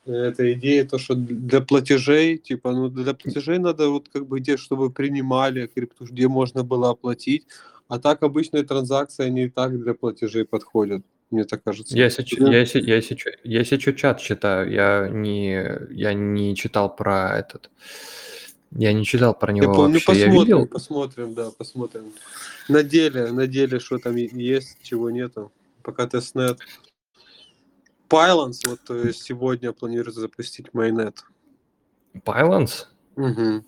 [0.06, 4.58] эта идея, то, что для платежей, типа, ну, для платежей надо вот как бы где,
[4.58, 7.48] чтобы принимали крипту, где можно было оплатить,
[7.88, 11.98] а так обычные транзакции, они и так для платежей подходят, мне так кажется.
[11.98, 16.96] я, сеч- я, се- я, сечу- я сейчас чат читаю, я не, я не читал
[16.96, 17.70] про этот,
[18.72, 22.14] я не читал про Я него помню, вообще, я посмотрим, видел, посмотрим, да, посмотрим.
[22.68, 25.52] На деле, на деле, что там есть, чего нету.
[25.84, 26.60] Пока тестнет.
[28.10, 31.24] Pylons вот э, сегодня планируется запустить майнет.
[32.26, 32.86] Pylons?
[33.16, 33.66] Угу.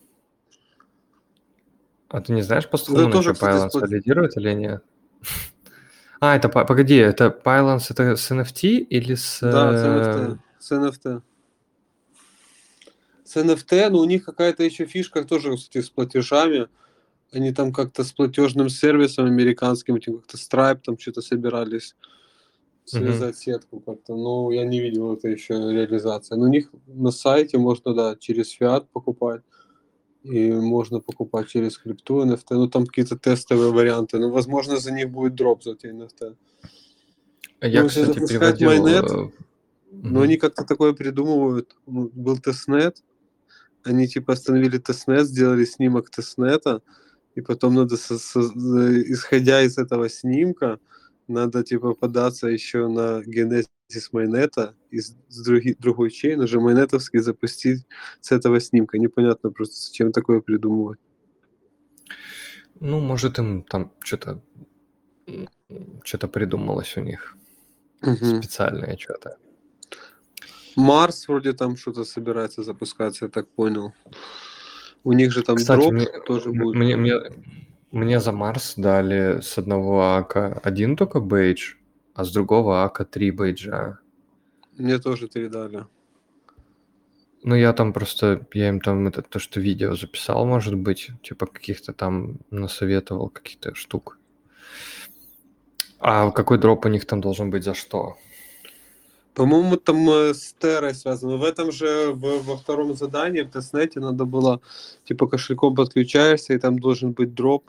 [2.09, 4.83] А ты не знаешь, по Да слухам, тоже, Pylons сплот- валидирует или нет?
[6.21, 9.39] А, это, погоди, это Pylons это с NFT или с...
[9.39, 10.39] Да, с э, NFT.
[10.59, 11.21] С NFT.
[13.29, 16.67] С NFT, но у них какая-то еще фишка тоже, кстати, с платежами.
[17.31, 21.95] Они там как-то с платежным сервисом американским, этим как-то Stripe там что-то собирались
[22.85, 24.15] связать сетку как-то.
[24.15, 26.37] Ну, я не видел это еще реализация.
[26.37, 29.43] Но у них на сайте можно, да, через фиат покупать.
[30.23, 32.55] И можно покупать через крипту NFT.
[32.55, 34.17] Ну, там какие-то тестовые варианты.
[34.17, 36.35] Ну, возможно, за них будет дроп за эти NFT.
[37.61, 38.69] Я, Ну, кстати, приводил...
[38.69, 39.29] майнет, э,
[39.91, 41.75] Но они как-то такое придумывают.
[41.85, 43.03] Был testnet,
[43.83, 46.81] они типа остановили testnet, сделали снимок testnet а,
[47.35, 48.41] и потом надо, со- со-
[49.11, 50.79] исходя из этого снимка,
[51.27, 56.92] надо типа податься еще на генезис mainnet а из с други- другой chain, уже mainnet
[56.92, 57.85] овский запустить
[58.21, 58.97] с этого снимка.
[58.97, 60.99] Непонятно просто, зачем такое придумывать.
[62.79, 64.41] Ну, может, им там что-то
[66.03, 67.37] что-то придумалось у них
[68.01, 68.41] Мгм.
[68.41, 69.37] специальное что-то.
[70.79, 73.93] Марс вроде там что-то собирается запускаться, я так понял.
[75.03, 76.75] У них же там Кстати, дроп мне, тоже будет.
[76.75, 77.15] мне, мне,
[77.91, 81.75] мне за Марс дали с одного ака один только бейдж,
[82.13, 83.99] а с другого ака три бейджа.
[84.77, 85.85] Мне тоже передали.
[87.43, 91.45] Ну, я там просто, я им там это, то, что видео записал, может быть, типа
[91.45, 94.17] каких-то там насоветовал каких-то штук.
[95.99, 98.17] А какой дроп у них там должен быть за что?
[99.33, 101.37] По-моему, там э, с Террой связано.
[101.37, 104.59] В этом же, в- во втором задании, в тестнете, надо было,
[105.05, 107.63] типа, кошельком подключаешься, и там должен быть дроп,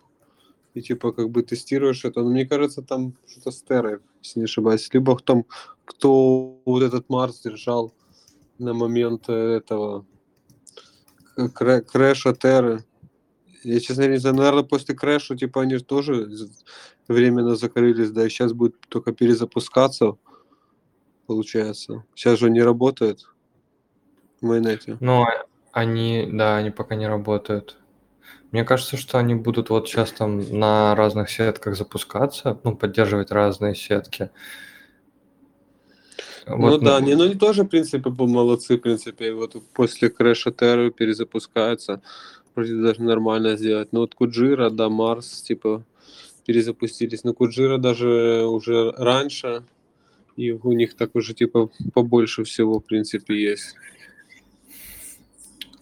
[0.74, 2.22] и, типа, как бы тестируешь это.
[2.22, 4.88] Но мне кажется, там что-то с Террой, если не ошибаюсь.
[4.92, 5.44] Либо там,
[5.84, 7.92] кто вот этот Марс держал
[8.58, 10.06] на момент э, этого
[11.36, 12.84] крэ- крэша Терры.
[13.62, 16.28] Я, честно не знаю, наверное, после крэша, типа, они же тоже
[17.08, 20.16] временно закрылись, да, и сейчас будет только перезапускаться,
[21.30, 22.02] получается.
[22.16, 23.20] Сейчас же не работает
[24.40, 24.96] в майонете.
[24.98, 27.76] Ну, а- они, да, они пока не работают.
[28.50, 33.76] Мне кажется, что они будут вот сейчас там на разных сетках запускаться, ну, поддерживать разные
[33.76, 34.30] сетки.
[36.48, 39.54] ну Вот, да, ну, не, ну они тоже, в принципе, молодцы, в принципе, и вот
[39.72, 42.02] после крэша Терры перезапускаются,
[42.56, 43.92] вроде даже нормально сделать.
[43.92, 45.84] Ну вот Куджира, да, Марс, типа,
[46.44, 47.22] перезапустились.
[47.22, 49.62] Но Куджира даже уже раньше,
[50.40, 53.76] и у них так уже, типа, побольше всего, в принципе, есть.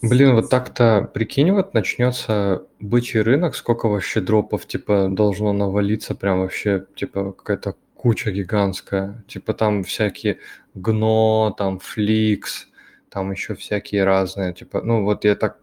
[0.03, 6.41] Блин, вот так-то, прикинь, вот начнется бычий рынок, сколько вообще дропов, типа, должно навалиться, прям
[6.41, 9.25] вообще, типа, какая-то куча гигантская.
[9.27, 10.39] Типа, там всякие
[10.75, 12.69] гно, там фликс,
[13.11, 15.59] там еще всякие разные, типа, ну, вот я так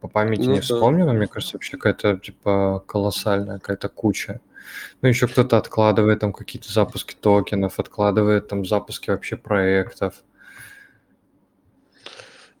[0.00, 0.62] по памяти Ну не да.
[0.62, 4.40] вспомню, но мне кажется, вообще какая-то, типа, колоссальная какая-то куча.
[5.02, 10.22] Ну, еще кто-то откладывает там какие-то запуски токенов, откладывает там запуски вообще проектов.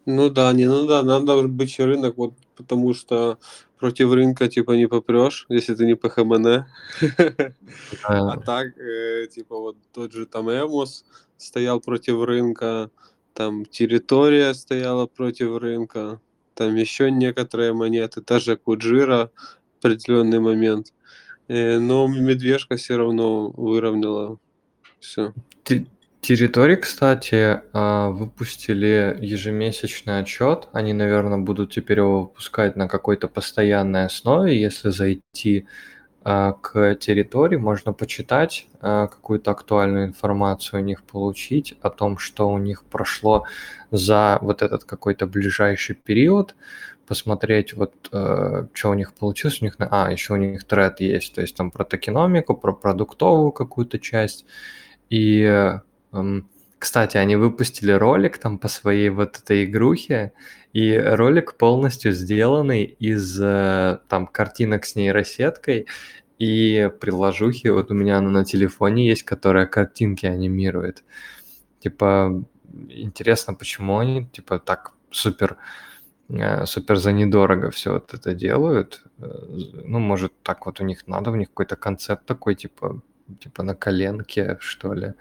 [0.06, 3.38] Ну да, не, ну да, надо быть рынок, вот потому что
[3.78, 6.64] против рынка типа не попрешь, если ты не ПХМН.
[8.02, 11.04] А так, э, типа вот тот же там Эмус
[11.36, 12.90] стоял против рынка,
[13.34, 16.20] там территория стояла против рынка,
[16.54, 19.30] там еще некоторые монеты, та же Куджира
[19.74, 20.92] в определенный момент.
[21.48, 24.38] Э, но медвежка все равно выровняла
[25.00, 25.32] все.
[26.20, 30.68] Территории, кстати, а, выпустили ежемесячный отчет.
[30.72, 34.60] Они, наверное, будут теперь его выпускать на какой-то постоянной основе.
[34.60, 35.66] Если зайти
[36.24, 42.50] а, к территории, можно почитать а, какую-то актуальную информацию у них получить о том, что
[42.50, 43.44] у них прошло
[43.92, 46.56] за вот этот какой-то ближайший период,
[47.08, 49.60] посмотреть вот э, что у них получилось.
[49.60, 53.52] У них, а, еще у них тред есть, то есть там про токеномику, про продуктовую
[53.52, 54.44] какую-то часть.
[55.10, 55.78] И
[56.78, 60.32] кстати, они выпустили ролик там по своей вот этой игрухе,
[60.72, 65.86] и ролик полностью сделанный из э, там картинок с нейросеткой
[66.38, 67.68] и приложухи.
[67.68, 71.04] Вот у меня она на телефоне есть, которая картинки анимирует.
[71.80, 72.44] Типа,
[72.90, 75.87] интересно, почему они типа так супер э,
[76.66, 79.02] супер за недорого все вот это делают.
[79.18, 79.28] Э,
[79.84, 83.00] ну, может, так вот у них надо, у них какой-то концепт такой, типа,
[83.40, 85.14] типа на коленке, что ли.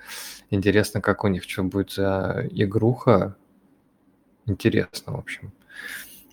[0.50, 3.36] Интересно, как у них что будет за игруха.
[4.46, 5.54] Интересно, в общем.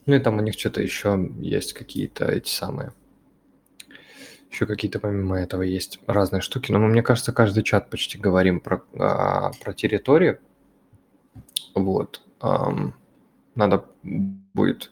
[0.06, 2.92] Ну и там у них что-то еще есть какие-то эти самые.
[4.50, 6.70] Еще какие-то помимо этого есть разные штуки.
[6.72, 10.38] Но мне кажется, каждый чат почти говорим про, а, про территорию.
[11.74, 12.22] Вот.
[12.40, 12.94] Ам,
[13.54, 14.90] надо будет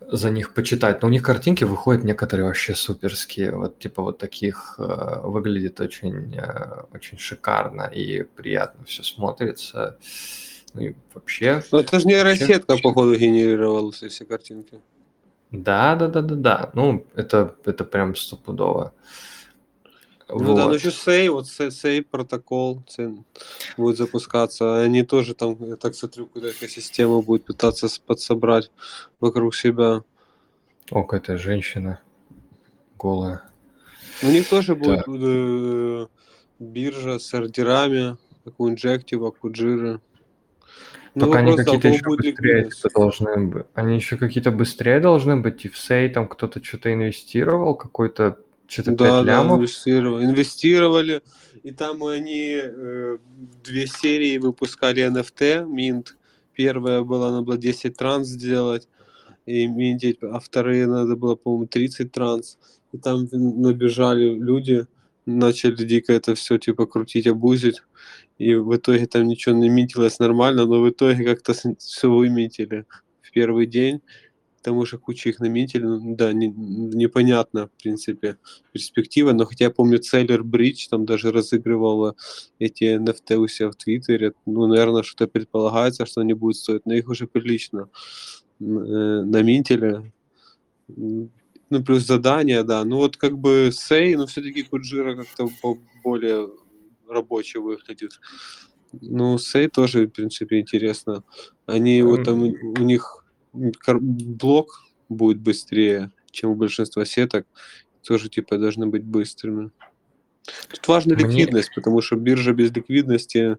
[0.00, 1.02] за них почитать.
[1.02, 3.52] Но у них картинки выходят некоторые вообще суперские.
[3.52, 9.98] Вот типа вот таких э, выглядит очень, э, очень шикарно и приятно все смотрится.
[10.74, 11.62] Ну и вообще...
[11.70, 14.80] Ну это же нейросетка, походу, генерировала все картинки.
[15.50, 16.70] Да, да, да, да, да.
[16.74, 18.92] Ну, это, это прям стопудово.
[20.40, 20.56] Ну вот.
[20.56, 22.82] да, ну еще Сей, вот Сей протокол
[23.76, 24.82] будет запускаться.
[24.82, 28.70] Они тоже там, я так смотрю, какая-то система будет пытаться подсобрать
[29.20, 30.02] вокруг себя.
[30.90, 32.00] О, какая-то женщина
[32.98, 33.42] голая.
[34.22, 36.06] У них тоже будет э,
[36.58, 40.00] биржа с ордерами, как у Injective, Акуджира.
[41.14, 43.66] Ну, Только они какие-то еще быстрее типа, должны быть.
[43.74, 48.92] Они еще какие-то быстрее должны быть, и в Сей там кто-то что-то инвестировал, какой-то что-то
[48.92, 49.48] да, 5 лямов?
[49.48, 50.24] Да, инвестировали.
[50.24, 51.22] инвестировали.
[51.62, 53.18] И там они э,
[53.64, 56.08] две серии выпускали NFT, Mint.
[56.52, 58.88] Первая была, надо было 10 транс сделать,
[59.46, 62.58] и минтить, а вторые надо было, по-моему, 30 транс.
[62.92, 64.86] И там набежали люди,
[65.26, 67.82] начали дико это все типа крутить, обузить.
[68.38, 72.84] И в итоге там ничего не минтилось нормально, но в итоге как-то все выметили
[73.22, 74.00] в первый день
[74.64, 78.38] тому же куча их наметили, ну, да, не, непонятно, в принципе,
[78.72, 82.16] перспектива, но хотя я помню, Целлер Бридж там даже разыгрывала
[82.58, 86.94] эти NFT у себя в Твиттере, ну, наверное, что-то предполагается, что они будут стоить, но
[86.94, 87.90] их уже прилично
[88.60, 90.12] э, наметили,
[90.88, 95.48] ну, плюс задания, да, ну, вот как бы Сей, но все-таки Куджира как-то
[96.02, 96.48] более
[97.08, 98.12] рабочий выглядит.
[98.92, 101.22] Ну, Сей тоже, в принципе, интересно.
[101.66, 103.23] Они вот там, у них
[103.54, 107.46] блок будет быстрее, чем у большинства сеток,
[108.02, 109.70] тоже типа должны быть быстрыми.
[110.68, 111.24] Тут важна Мне...
[111.24, 113.56] ликвидность, потому что биржа без ликвидности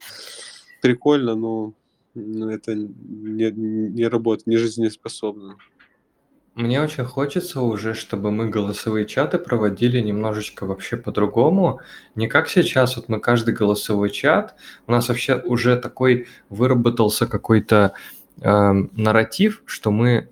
[0.82, 1.74] прикольно, но
[2.14, 5.58] это не, не работает, не жизнеспособно.
[6.56, 11.82] Мне очень хочется уже, чтобы мы голосовые чаты проводили немножечко вообще по-другому.
[12.16, 14.56] Не как сейчас, вот мы каждый голосовой чат,
[14.88, 17.92] у нас вообще уже такой выработался какой-то
[18.42, 20.30] э, нарратив, что мы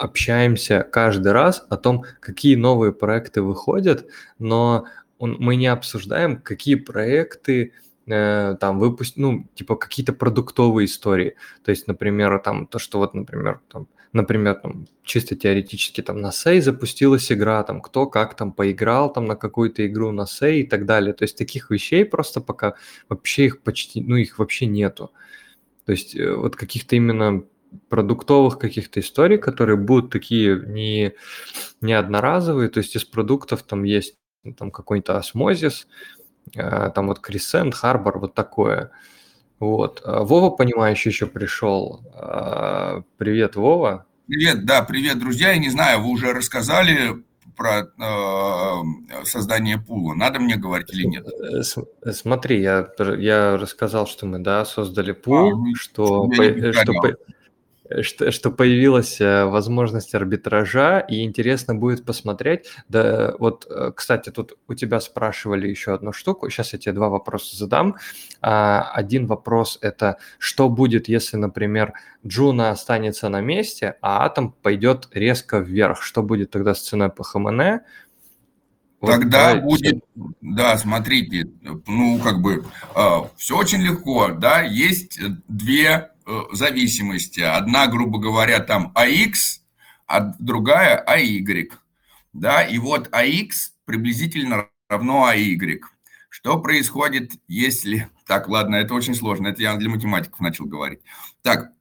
[0.00, 4.06] общаемся каждый раз о том, какие новые проекты выходят,
[4.38, 4.86] но
[5.18, 7.72] он, мы не обсуждаем, какие проекты
[8.06, 11.36] э, там выпустить, ну, типа какие-то продуктовые истории.
[11.62, 16.32] То есть, например, там то, что вот, например, там, например, там, чисто теоретически там на
[16.32, 20.66] Сей запустилась игра, там кто как там поиграл там на какую-то игру на Сей и
[20.66, 21.12] так далее.
[21.12, 22.74] То есть таких вещей просто пока
[23.08, 25.12] вообще их почти, ну, их вообще нету.
[25.84, 27.44] То есть э, вот каких-то именно
[27.88, 31.12] продуктовых каких-то историй, которые будут такие не,
[31.80, 35.86] не одноразовые, то есть из продуктов там есть ну, там какой-то осмозис,
[36.54, 38.90] э, там вот Крисент, Харбор, вот такое.
[39.58, 40.00] Вот.
[40.04, 42.02] А Вова, понимающий, еще пришел.
[42.14, 44.06] А, привет, Вова.
[44.26, 45.50] Привет, да, привет, друзья.
[45.50, 47.22] Я не знаю, вы уже рассказали
[47.56, 50.14] про э, создание пула.
[50.14, 51.26] Надо мне говорить или нет?
[51.26, 57.16] Э, смотри, я, я рассказал, что мы, да, создали пул, а, что, по, что, по,
[58.02, 62.66] что, что появилась э, возможность арбитража, и интересно будет посмотреть.
[62.88, 66.48] Да, вот, э, кстати, тут у тебя спрашивали еще одну штуку.
[66.50, 67.96] Сейчас я тебе два вопроса задам.
[68.40, 71.92] А, один вопрос– это что будет, если, например,
[72.26, 76.02] Джуна останется на месте, а атом пойдет резко вверх?
[76.02, 77.80] Что будет тогда с ценой по ХМН?
[79.00, 80.24] Вот Тогда будет, все.
[80.42, 81.48] да, смотрите,
[81.86, 83.00] ну, как бы, э,
[83.36, 85.18] все очень легко, да, есть
[85.48, 86.19] две э,
[86.52, 87.40] зависимости.
[87.40, 89.60] Одна, грубо говоря, там AX,
[90.06, 91.72] а другая AY,
[92.32, 95.80] да, и вот AX приблизительно равно AY.
[96.28, 98.08] Что происходит, если...
[98.26, 101.00] Так, ладно, это очень сложно, это я для математиков начал говорить.
[101.42, 101.72] Так,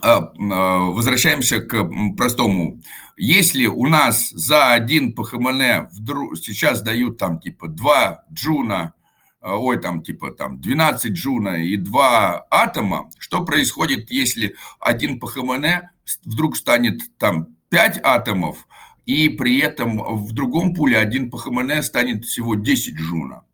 [0.00, 2.80] а, а, возвращаемся к простому.
[3.16, 8.94] Если у нас за один ПХМН вдруг, сейчас дают там типа 2 джуна,
[9.40, 15.64] ой, там типа там 12 Juno и 2 атома, что происходит, если один PHMN
[16.24, 18.66] вдруг станет там 5 атомов,
[19.06, 23.44] и при этом в другом пуле один PHMN станет всего 10 Juno?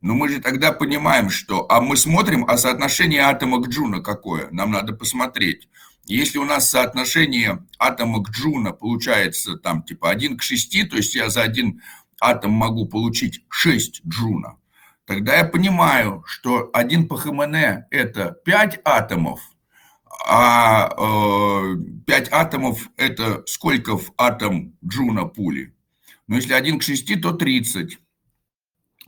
[0.00, 1.66] Но мы же тогда понимаем, что...
[1.70, 4.48] А мы смотрим, а соотношение атома к Juno какое?
[4.50, 5.68] Нам надо посмотреть.
[6.06, 11.14] Если у нас соотношение атома к Juno получается там типа 1 к 6, то есть
[11.14, 11.82] я за один
[12.18, 14.56] атом могу получить 6 Juno,
[15.10, 17.56] тогда я понимаю, что один PHMN
[17.90, 19.40] это 5 атомов,
[20.24, 21.74] а э,
[22.06, 25.74] 5 атомов это сколько в атом Juno пули?
[26.28, 27.98] Ну, если 1 к 6, то 30.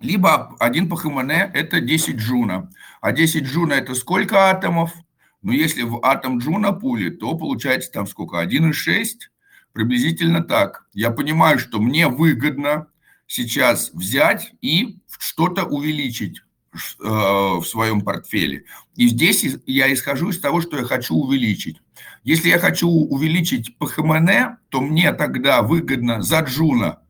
[0.01, 2.69] Либо один PHMN– это 10 Juno.
[3.01, 4.93] А 10 Juno– это сколько атомов?
[5.41, 8.43] Ну, если в атом Juno пули, то получается там сколько?
[8.43, 9.31] 1,6?
[9.73, 10.85] Приблизительно так.
[10.93, 12.89] Я понимаю, что мне выгодно
[13.33, 18.65] сейчас взять и что-то увеличить э, в своем портфеле.
[18.95, 21.81] И здесь я исхожу из того, что я хочу увеличить.
[22.25, 27.01] Если я хочу увеличить PHMN, то мне тогда выгодно за Juno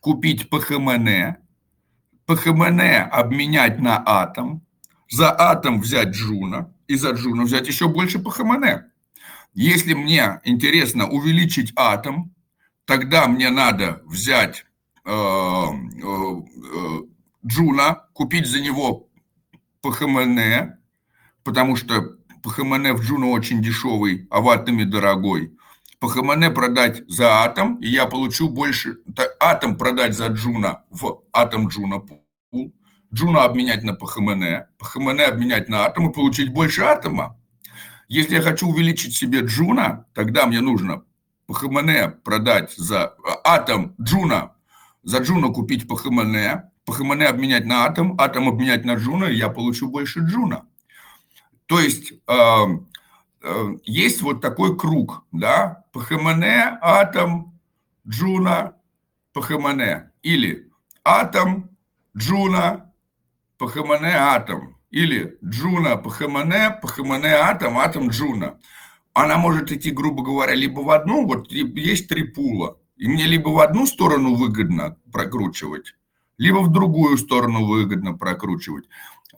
[0.00, 1.36] купить PHMN,
[2.26, 2.80] PHMN
[3.12, 4.66] обменять на атом,
[5.08, 8.90] за атом взять Juno и за Juno взять еще больше PHMN.
[9.54, 12.34] Если мне интересно увеличить атом,
[12.86, 14.64] тогда мне надо взять
[17.46, 19.08] Juno, купить за него
[19.82, 20.74] PHMN,
[21.42, 25.56] потому что PHMN в Juno очень дешевый, а в атоме дорогой.
[25.98, 28.98] PHMN продать за атом, и я получу больше,
[29.40, 32.72] атом продать за Juno в атом Juno пул,
[33.12, 34.44] Juno обменять на PHMN,
[34.78, 37.36] PHMN обменять на атом и получить больше атома.
[38.08, 41.02] Если я хочу увеличить себе Juno, тогда мне нужно
[41.46, 43.14] PHMN продать за
[43.44, 44.54] атом Juno,
[45.02, 46.36] за Juno купить PHMN,
[46.84, 50.66] PHMN обменять на атом, атом обменять на Juno, и я получу больше Juno.
[51.66, 52.90] То есть эм,
[53.42, 56.44] Э, есть вот такой круг, да, PHMN,
[56.82, 57.58] атом,
[58.06, 58.76] Juno,
[59.32, 60.70] PHMN, или
[61.04, 61.70] атом,
[62.16, 62.92] Juno,
[63.56, 68.58] PHMN, атом, или Juno, PHMN, PHMN, атом, атом, Juno.
[69.14, 73.48] Она может идти, грубо говоря, либо в одну, вот есть три пула, и мне либо
[73.48, 75.94] в одну сторону выгодно прокручивать,
[76.36, 78.84] либо в другую сторону выгодно прокручивать.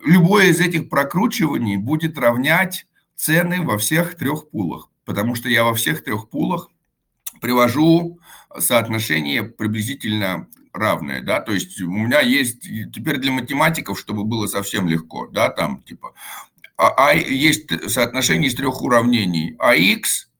[0.04, 5.74] Любое из этих прокручиваний будет равнять цены во всех трех пулах, потому что я во
[5.74, 6.70] всех трех пулах
[7.40, 8.18] привожу
[8.58, 14.88] соотношение приблизительно равное, да, то есть у меня есть теперь для математиков, чтобы было совсем
[14.88, 16.14] легко, да, там типа,
[16.76, 20.30] а, а есть соотношение из трех уравнений, а x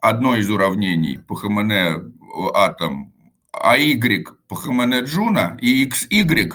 [0.00, 2.17] одно из уравнений PHMN
[2.54, 3.12] атом,
[3.52, 6.52] а y PHMN Juno и xy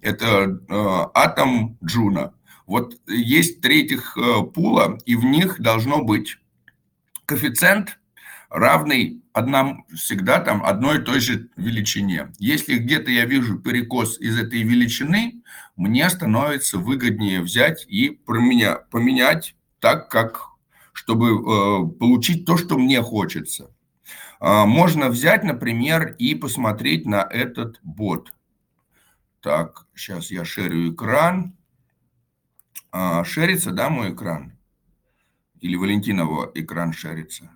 [0.00, 2.34] это э, атом Juno.
[2.66, 6.38] Вот есть третьих э, пула, и в них должно быть
[7.24, 7.98] коэффициент
[8.50, 12.32] равный одному, всегда там одной и той же величине.
[12.38, 15.42] Если где-то я вижу перекос из этой величины,
[15.76, 20.50] мне становится выгоднее взять и поменять, поменять так, как
[20.92, 23.73] чтобы э, получить то, что мне хочется.
[24.44, 28.34] Э, можно взять, например, и посмотреть на этот бот.
[29.40, 31.56] Так, сейчас я шерю экран.
[32.92, 34.52] А, шерится, да, мой экран?
[35.60, 37.50] Или Валентинова экран шерится?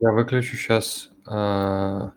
[0.00, 1.10] Я выключу сейчас.
[1.26, 2.12] Uh,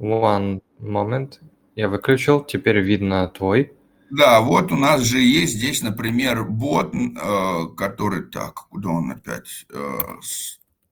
[0.00, 1.38] one moment.
[1.76, 3.72] Я выключил, теперь видно твой.
[4.10, 8.24] Да, вот у нас же есть здесь, например, бот, э, который...
[8.24, 9.66] Так, куда он опять?
[9.72, 10.00] Э,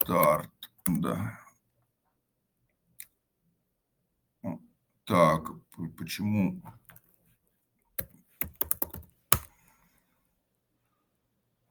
[0.06, 0.50] старт,
[0.88, 1.38] да.
[5.04, 5.50] Так,
[5.96, 6.60] почему...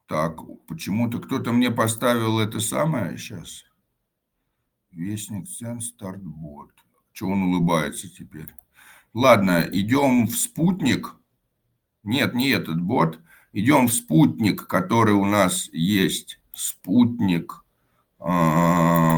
[0.06, 0.38] Так,
[0.68, 3.64] почему-то кто-то мне поставил это самое сейчас.
[4.92, 6.70] Вестник цен, стартбот.
[7.12, 8.54] Чего он улыбается теперь?
[9.12, 11.16] Ладно, идем в спутник.
[12.04, 13.18] Нет, не этот бот.
[13.52, 16.40] Идем в спутник, который у нас есть.
[16.54, 17.65] Спутник
[18.20, 19.08] Navigation.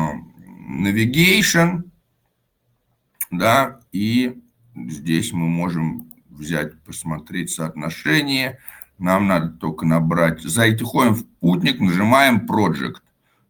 [3.30, 4.40] Да, и
[4.74, 8.58] здесь мы можем взять, посмотреть соотношение.
[8.98, 10.42] Нам надо только набрать.
[10.42, 12.96] Заходим в спутник, нажимаем Project.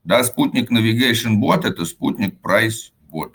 [0.04, 3.34] Да, спутник Navigation Bot– это спутник Price Bot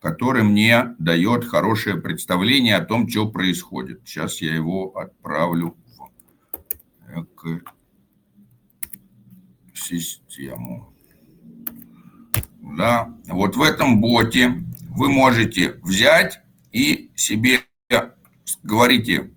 [0.00, 4.00] который мне дает хорошее представление о том, что происходит.
[4.04, 5.76] Сейчас я его отправлю
[7.06, 7.60] в
[9.74, 10.89] систему.
[12.76, 16.40] Да, вот в этом боте вы можете взять
[16.72, 17.60] и себе
[18.62, 19.30] говорите,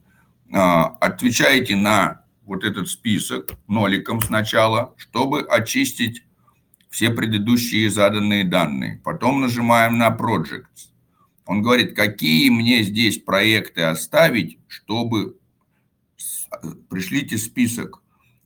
[0.52, 6.24] а, отвечаете на вот этот список ноликом сначала, чтобы очистить
[6.90, 9.02] все предыдущие заданные данные.
[9.04, 10.92] Потом нажимаем на Projects.
[11.46, 15.38] Он говорит, какие мне здесь проекты оставить, чтобы
[16.90, 18.02] пришлите список.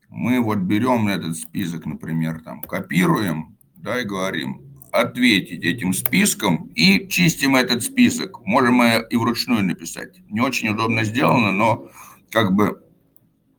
[0.10, 4.67] Мы вот берем этот список, например, там копируем, да, и говорим,
[5.02, 8.46] ответить этим списком и чистим этот список.
[8.46, 10.20] Можем и вручную написать.
[10.30, 11.90] Не очень удобно сделано, но
[12.32, 12.84] как бы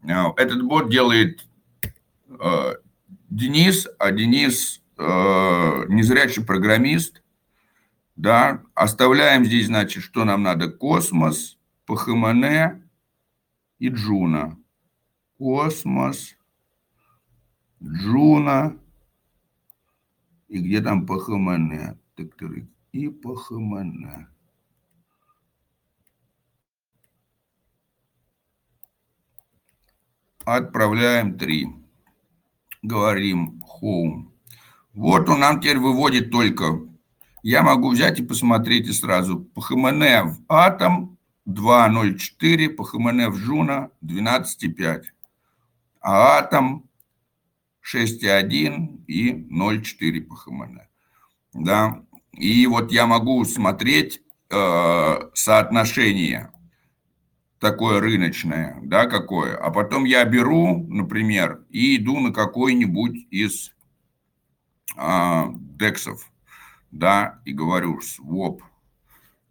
[0.03, 1.47] э, этот бот делает
[2.29, 2.75] э,
[3.31, 5.03] Денис, а Денис э,
[5.89, 7.23] незрячий программист,
[8.17, 11.57] да, оставляем здесь, значит, что нам надо, космос,
[11.87, 12.83] ПХМН
[13.79, 14.59] и Джуна.
[15.39, 16.35] Космос,
[17.81, 18.77] Джуна
[20.49, 21.97] и где там ПХМН,
[22.93, 24.27] и ПХМН.
[30.45, 31.69] Отправляем 3
[32.83, 34.31] говорим home.
[34.95, 36.81] Вот он нам теперь выводит только.
[37.43, 39.41] Я могу взять и посмотреть и сразу.
[39.41, 45.05] ПХМН в атом 2.04, ПХМН в жуна 12.5.
[46.01, 46.88] А атом
[47.95, 50.81] 6.1 и 0.4 ПХМН.
[51.55, 52.03] Да.
[52.33, 54.21] И вот я могу смотреть
[54.51, 56.53] э, соотношение
[57.59, 59.57] такое рыночное, да, какое.
[59.57, 63.73] А потом я беру, например, и иду на какой-нибудь из
[64.97, 66.31] а, дексов,
[66.91, 68.63] да, и говорю своп,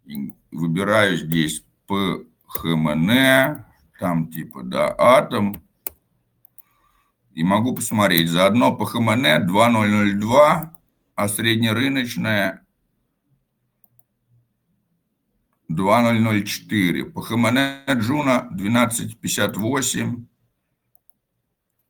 [0.04, 3.64] и выбираю здесь PHMN,
[3.98, 5.62] там типа, да, атом,
[7.38, 10.72] и могу посмотреть, заодно PHMN 2002,
[11.14, 12.66] а среднерыночная
[15.68, 17.04] 2004.
[17.04, 20.26] По Хамане Джуна 1258.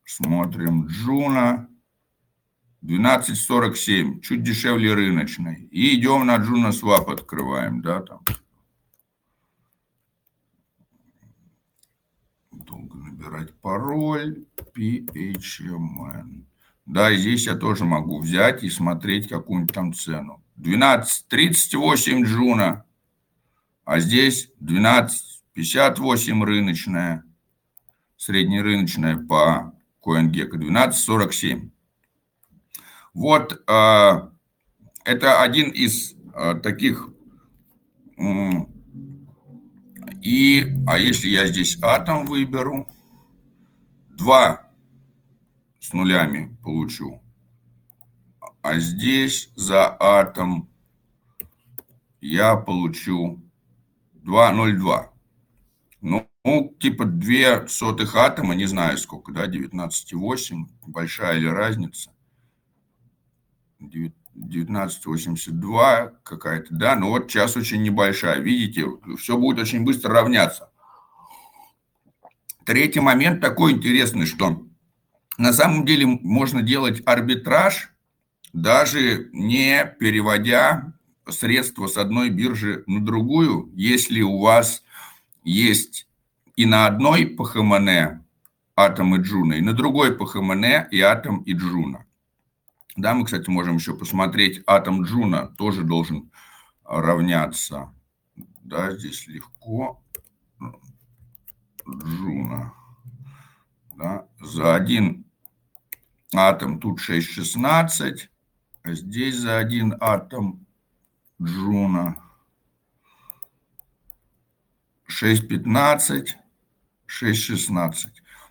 [0.05, 1.67] Смотрим Juno
[2.83, 4.21] 1247.
[4.21, 5.67] Чуть дешевле рыночной.
[5.71, 7.81] И идем на JunoSwap открываем.
[7.81, 8.19] Да, там.
[13.19, 14.45] Набирать пароль.
[14.73, 16.45] PHMN.
[16.85, 20.41] Да, здесь я тоже могу взять и смотреть какую-нибудь там цену.
[20.57, 22.85] 12.38 Juno
[23.83, 27.25] а здесь 12,58 рыночная,
[28.15, 29.73] среднерыночная по
[30.05, 31.71] CoinGecko 12,47.
[33.13, 34.29] Вот э,
[35.03, 37.09] это один из э, таких.
[40.21, 42.87] И, а если я здесь атом выберу,
[44.19, 44.69] два
[45.79, 47.23] с нулями получу.
[48.61, 50.69] А здесь за атом
[52.19, 53.41] я получу
[54.15, 55.07] 2,02.
[56.01, 62.11] Ну, ну, типа 2 сотых атома, не знаю сколько, да, 19,8, большая ли разница.
[63.79, 68.39] 19,82 какая-то, да, но вот сейчас очень небольшая.
[68.39, 68.85] Видите,
[69.17, 70.68] все будет очень быстро равняться.
[72.69, 74.63] Третий момент такой интересный, что
[75.39, 77.91] на самом деле можно делать арбитраж,
[78.53, 80.93] даже не переводя
[81.27, 84.83] средства с одной биржи на другую, если у вас
[85.43, 86.07] есть
[86.55, 88.21] и на одной PHMN
[88.75, 92.05] атом и Juno, и на другой PHMN и атом и Juno.
[92.95, 96.29] Да, мы, кстати, можем еще посмотреть, атом Juno тоже должен
[96.83, 97.91] равняться.
[98.61, 100.03] Да, здесь легко.
[101.97, 102.73] Juno.
[103.95, 105.25] Да, за один
[106.33, 108.29] атом тут 6,16,
[108.83, 110.65] а здесь за один атом
[111.41, 112.15] Джуна.
[115.09, 116.27] 6.15,
[117.07, 117.93] 6.16.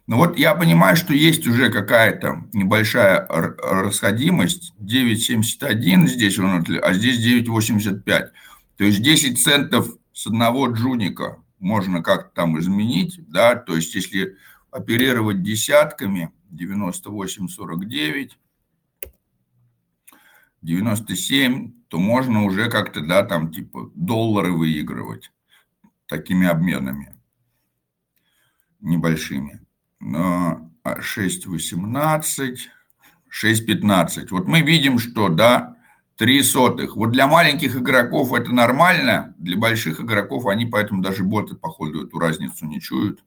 [0.06, 4.74] Но вот я понимаю, что есть уже какая-то небольшая расходимость.
[4.81, 8.02] 9,71 здесь, а здесь 9,85.
[8.77, 14.36] То есть 10 центов с одного джуника можно как-то там изменить, да, то есть если
[14.70, 18.30] оперировать десятками, 98,49,
[20.62, 25.30] 97, то можно уже как-то, да, там типа доллары выигрывать
[26.06, 27.14] такими обменами
[28.80, 29.60] небольшими.
[30.01, 32.70] 6,18,
[33.28, 34.26] 6,15.
[34.30, 35.76] Вот мы видим, что, да,
[36.19, 36.97] 3 сотых.
[36.97, 42.19] Вот для маленьких игроков это нормально, для больших игроков они поэтому даже боты, походу, эту
[42.19, 43.23] разницу не чуют.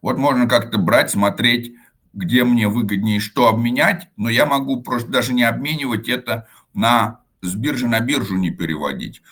[0.00, 1.74] Вот можно как-то брать, смотреть,
[2.12, 7.54] где мне выгоднее что обменять, но я могу просто даже не обменивать это на с
[7.56, 9.22] биржи на биржу не переводить.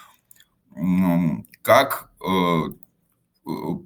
[1.62, 2.62] Как э,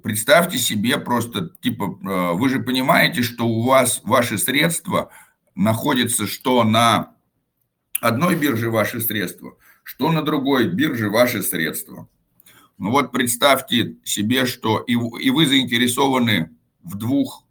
[0.01, 5.11] представьте себе просто, типа, э, вы же понимаете, что у вас ваши средства
[5.55, 7.12] находятся что на
[8.03, 12.09] одной бирже ваши средства, что на другой бирже ваши средства.
[12.77, 16.51] Ну вот представьте себе, что и, и вы заинтересованы
[16.83, 17.45] в двух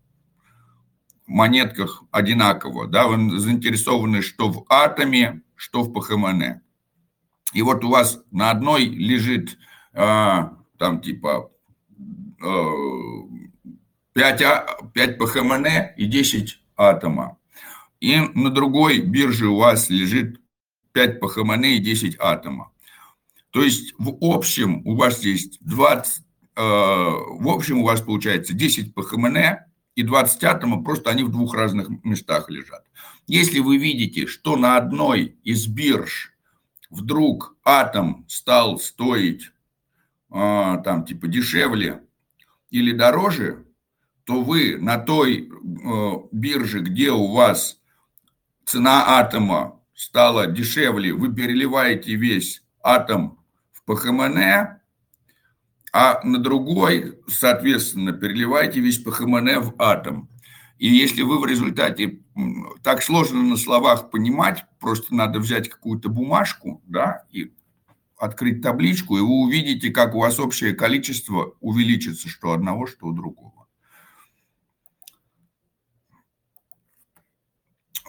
[1.27, 6.61] монетках одинаково, да, вы заинтересованы что в атоме, что в ПХМН.
[7.55, 9.57] И вот у вас на одной лежит
[9.95, 11.51] а, там типа
[14.13, 14.43] 5,
[14.93, 15.67] 5 ПХМН
[15.97, 17.39] и 10 атома.
[18.01, 20.42] И на другой бирже у вас лежит
[20.93, 22.73] 5 ПХМН и 10 атома.
[23.51, 26.23] То есть в общем у вас есть 20,
[26.57, 29.37] э, в общем у вас получается 10 ПХМН
[29.95, 32.85] и 20 атома, просто они в двух разных местах лежат.
[33.27, 36.33] Если вы видите, что на одной из бирж
[36.89, 39.51] вдруг атом стал стоить
[40.31, 42.03] э, там типа дешевле
[42.71, 43.67] или дороже,
[44.25, 47.81] то вы на той э, бирже, где у вас
[48.65, 53.39] цена атома стала дешевле, вы переливаете весь атом
[53.71, 54.81] в ПХМН,
[55.93, 60.29] а на другой, соответственно, переливаете весь ПХМН в атом.
[60.79, 62.21] И если вы в результате,
[62.83, 67.53] так сложно на словах понимать, просто надо взять какую-то бумажку, да, и
[68.17, 73.13] открыть табличку, и вы увидите, как у вас общее количество увеличится, что одного, что у
[73.13, 73.69] другого.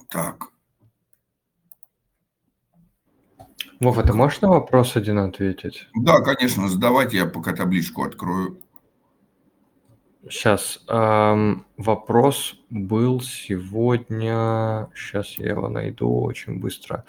[0.09, 0.52] Так.
[3.83, 5.87] Вова, ты можешь на вопрос один ответить?
[5.93, 8.57] Да, конечно, задавайте, я пока табличку открою.
[10.29, 10.79] Сейчас.
[10.87, 14.89] Эм, вопрос был сегодня.
[14.95, 17.03] Сейчас я его найду очень быстро.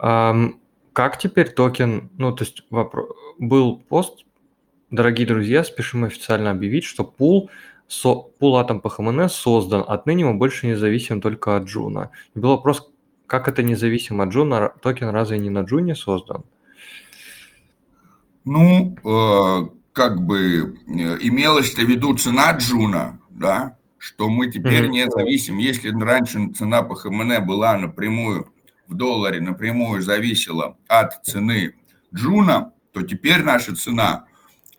[0.00, 0.60] Эм,
[0.92, 4.24] как теперь токен, ну, то есть вопрос, был пост,
[4.90, 7.48] дорогие друзья, спешим официально объявить, что пул,
[7.86, 12.10] со, пул атом PHMN создан, отныне мы больше не зависим только от Juno.
[12.34, 12.90] И был вопрос,
[13.26, 16.44] как это независимо от Juno, токен разве не на Juno создан?
[18.44, 24.88] Ну, э, как бы э, имелось в виду цена Juno, да, что мы теперь mm-hmm.
[24.88, 25.58] не зависим.
[25.58, 28.52] Если раньше цена PHMN была напрямую
[28.86, 31.74] в долларе напрямую зависела от цены
[32.14, 34.26] Juno, то теперь наша цена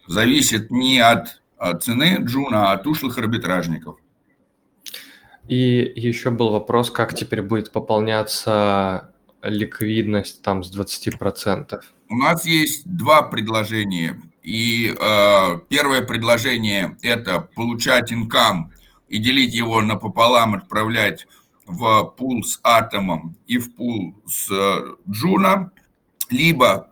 [0.08, 3.98] зависит не от, от цены Джуна, а от ушлых арбитражников.
[5.48, 11.80] И еще был вопрос, как теперь будет пополняться ликвидность там с 20%?
[12.10, 14.22] У нас есть два предложения.
[14.44, 18.72] И э, первое предложение– это получать income
[19.10, 21.28] и делить его напополам, отправлять
[21.66, 25.72] в пул с атомом и в пул с э, Джуна,
[26.30, 26.90] либо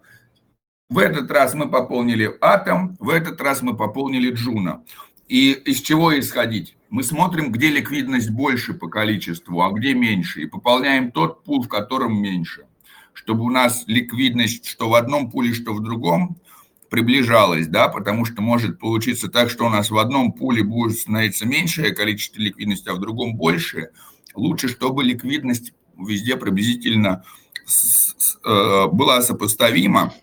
[0.89, 4.83] в этот раз мы пополнили атом, в этот раз мы пополнили Джуна.
[5.27, 6.75] И из чего исходить?
[6.89, 11.67] Мы смотрим, где ликвидность больше по количеству, а где меньше, и пополняем тот пул, в
[11.67, 12.65] котором меньше,
[13.13, 16.37] чтобы у нас ликвидность что в одном пуле, что в другом
[16.89, 21.45] приближалась, да, потому что может получиться так, что у нас в одном пуле будет становиться
[21.45, 23.89] меньшее количество ликвидности, а в другом большее–
[24.35, 27.23] лучше, чтобы ликвидность везде приблизительно
[28.43, 30.13] э, была сопоставима,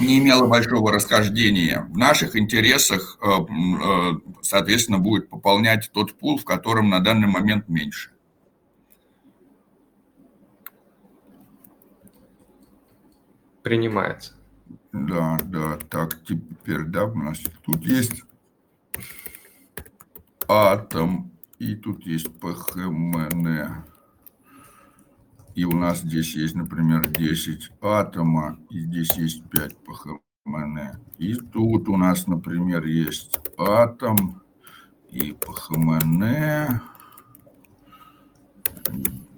[0.00, 1.86] не имела большого расхождения.
[1.90, 4.12] В наших интересах, э, э,
[4.42, 8.10] соответственно, будет пополнять тот пул, в котором на данный момент меньше.
[13.62, 14.34] Принимается.
[14.92, 18.22] Да, да, так, теперь, да, у нас тут есть
[20.48, 23.84] атом и тут есть ПХМН.
[25.58, 30.78] И у нас здесь есть, например, 10 атома, и здесь есть 5 ПХМН.
[31.18, 34.40] И тут у нас, например, есть атом,
[35.10, 36.80] и по ХМН,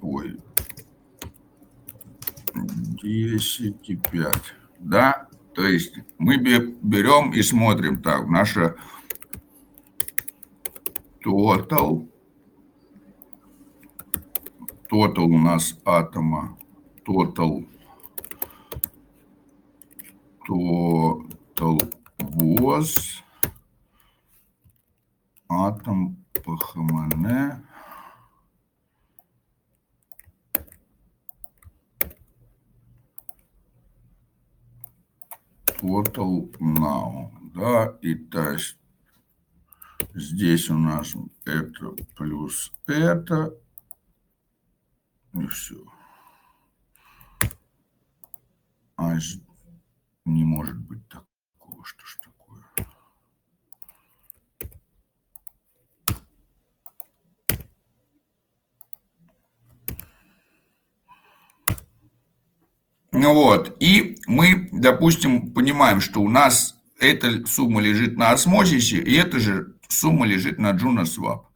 [0.02, 0.36] ой,
[3.02, 4.34] 10 и 5,
[4.78, 5.26] да?
[5.54, 8.76] То есть мы берем и смотрим так, наша
[11.24, 12.06] total,
[14.90, 16.58] total у нас атома,
[17.06, 17.64] total,
[20.44, 21.78] total
[22.18, 23.22] was,
[25.48, 27.62] атом ПХМН,
[35.78, 38.76] total now, да, и то есть
[40.14, 41.14] здесь у нас
[41.44, 43.54] это плюс это,
[45.34, 45.76] и все.
[48.96, 49.16] А
[50.24, 52.64] не может быть такого, что ж такое.
[63.12, 69.14] Ну вот, и мы, допустим, понимаем, что у нас эта сумма лежит на осмозисе, и
[69.14, 71.49] эта же сумма лежит на JunoSwap.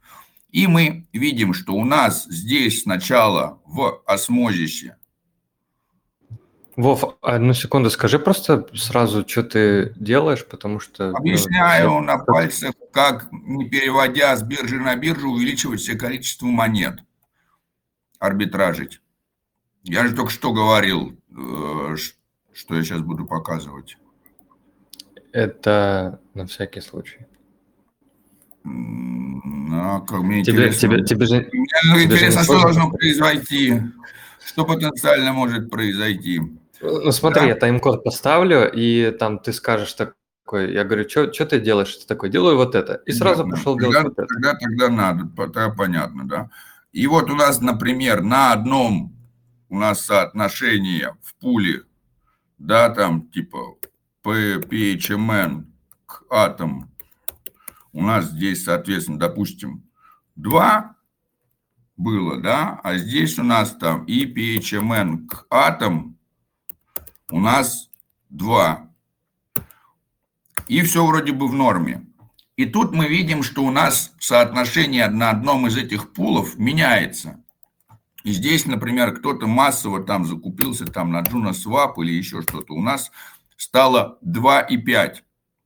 [0.55, 4.95] И мы видим, что у нас здесь сначала в осмозисе
[6.77, 11.11] Вов, одну секунду, скажи просто сразу, что ты делаешь, потому что...
[11.11, 16.99] Ну, Объясняю на пальцах, как, не переводя с биржи на биржу, увеличивать все количество монет,
[18.19, 19.01] арбитражить.
[19.83, 21.95] Я же только что говорил, э,
[22.53, 23.97] что я сейчас буду показывать.
[25.33, 27.25] Это на всякий случай.
[28.65, 31.49] Ну, как мне тебе, интересно, тебе, тебе же,
[31.83, 33.81] мне тебе интересно, же что должно произойти,
[34.43, 36.41] что потенциально может произойти.
[36.81, 37.47] Ну смотри, да.
[37.49, 41.95] я тайм-код поставлю, и там ты скажешь такой, я говорю, что ты делаешь?
[41.95, 42.95] Ты такой, делаю вот это.
[43.05, 44.27] И сразу да, пошел тогда, делать вот это.
[44.33, 46.49] Тогда, тогда надо, тогда понятно, да.
[46.91, 49.15] И вот у нас, например, на одном
[49.69, 51.83] у нас соотношение в пуле,
[52.57, 53.75] да, там типа
[54.23, 55.65] PHMN
[56.07, 56.94] к атом,
[57.95, 59.85] у нас здесь, соответственно, допустим,
[60.35, 60.95] 2
[61.95, 66.17] было, да, а здесь у нас там и PHMN к атом
[67.31, 67.89] у нас
[68.31, 68.91] 2.
[70.67, 72.05] И все вроде бы в норме.
[72.57, 77.41] И тут мы видим, что у нас соотношение на одном из этих пулов меняется.
[78.25, 82.73] И здесь, например, кто-то массово там закупился там на Juno Swap или еще что-то.
[82.73, 83.09] У нас
[83.55, 85.21] стало 2,5.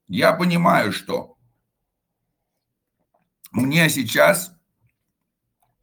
[0.09, 1.38] Я понимаю, что
[3.51, 4.53] мне сейчас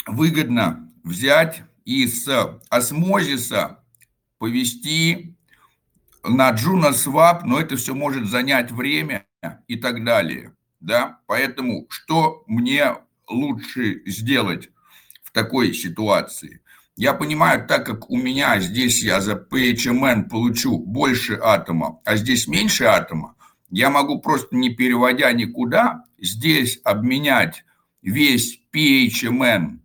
[0.07, 3.81] выгодно взять и с осмозиса
[4.39, 5.37] повести
[6.25, 9.27] на Juno Swap, но это все может занять время
[9.69, 10.55] и так далее.
[10.81, 11.21] Да?
[11.27, 12.97] Поэтому что мне
[13.29, 14.71] лучше сделать
[15.23, 16.61] в такой ситуации?
[16.97, 22.49] Я понимаю, так как у меня здесь я за PHMN получу больше атома, а здесь
[22.49, 23.36] меньше атома,
[23.71, 27.65] я могу просто не переводя никуда, здесь обменять
[28.03, 29.79] весь PHMN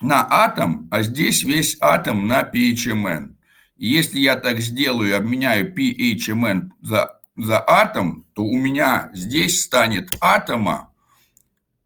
[0.00, 3.34] на атом, а здесь весь атом на PHMN
[3.78, 10.92] если я так сделаю, обменяю PHMN за, за атом, то у меня здесь станет атома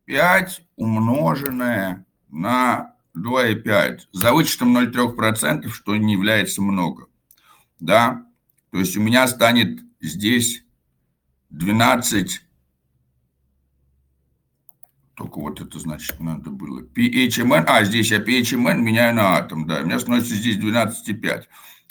[0.07, 7.07] 5 умноженное на 2,5 за вычетом 0,3%, что не является много.
[7.79, 8.24] Да?
[8.70, 10.65] То есть у меня станет здесь
[11.51, 12.43] 12
[15.15, 16.83] только вот это значит надо было.
[16.83, 21.45] PHMN, а здесь я PHMN меняю на атом, да, у меня становится здесь 12,5.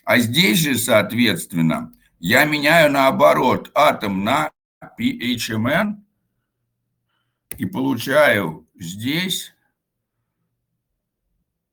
[0.03, 4.51] А здесь же, соответственно, я меняю наоборот атом на
[4.99, 6.01] PHMN
[7.57, 9.53] и получаю здесь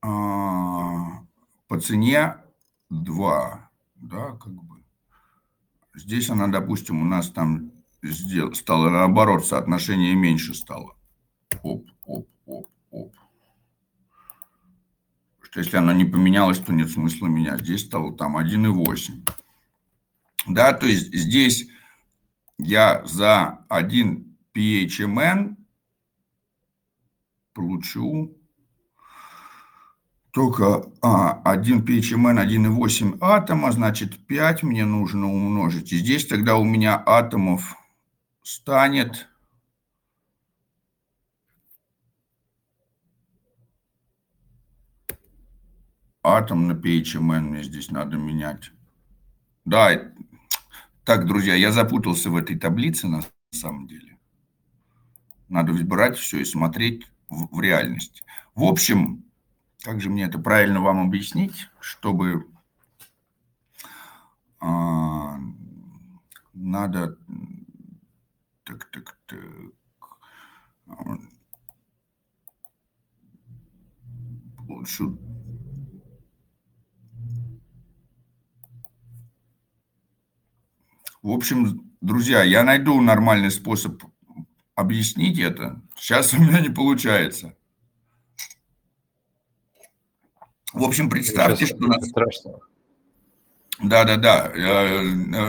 [0.03, 1.25] а,
[1.67, 2.37] по цене
[2.91, 3.71] 2.
[3.97, 4.68] Да, как.
[5.99, 7.73] Здесь она, допустим, у нас там
[8.03, 10.97] сдел, стало наоборот, соотношение меньше стало.
[11.63, 13.15] Оп, оп, оп, оп
[15.51, 17.63] что если оно не поменялось, то нет смысла менять.
[17.63, 19.29] Здесь стало там 1,8.
[20.47, 21.69] Да, то есть здесь
[22.59, 25.57] я за 1 PHMN
[27.55, 28.38] получу
[30.39, 35.93] только а, 1 PHMN 1,8 атома, значит 5 мне нужно умножить.
[35.93, 37.75] И здесь тогда у меня атомов
[38.45, 39.29] станет
[46.23, 48.71] атом на PHMN мне здесь надо менять.
[49.65, 49.91] Да,
[51.03, 54.17] так, друзья, я запутался в этой таблице на самом деле.
[55.49, 58.23] Надо брать все и смотреть в, в реальности.
[58.55, 59.28] В общем,
[59.83, 62.47] как же мне это правильно вам объяснить, чтобы
[64.61, 65.39] а,
[66.53, 67.17] надо
[68.65, 69.39] так, так, так.
[74.69, 75.05] Лучше
[81.21, 84.03] В общем, друзья, я найду нормальный способ
[84.75, 85.83] объяснить это.
[85.99, 87.58] Сейчас у меня не получается.
[90.73, 91.79] В общем, представьте, что...
[91.87, 92.09] Нас...
[92.09, 92.61] Страшного.
[93.81, 94.53] Да, да, да.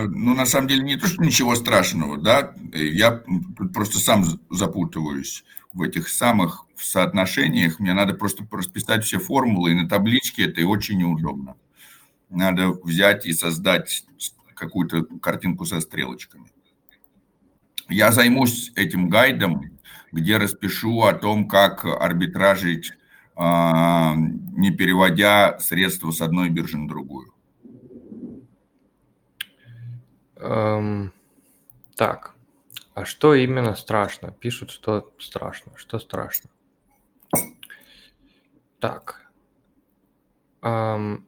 [0.07, 2.53] Ну, на самом деле, не то, что ничего страшного, да.
[2.73, 3.23] Я
[3.73, 5.43] просто сам запутываюсь
[5.73, 7.79] в этих самых соотношениях.
[7.79, 11.55] Мне надо просто расписать все формулы, и на табличке это и очень неудобно.
[12.29, 14.05] Надо взять и создать
[14.53, 16.51] какую-то картинку со стрелочками.
[17.87, 19.63] Я займусь этим гайдом,
[20.11, 22.93] где распишу о том, как арбитражить,
[23.39, 27.33] не переводя средства с одной биржи на другую.
[30.35, 31.13] Эм,
[31.95, 32.35] так,
[32.93, 34.31] а что именно страшно?
[34.31, 35.71] Пишут, что страшно.
[35.75, 36.49] Что страшно?
[38.79, 39.31] Так.
[40.61, 41.25] Эм,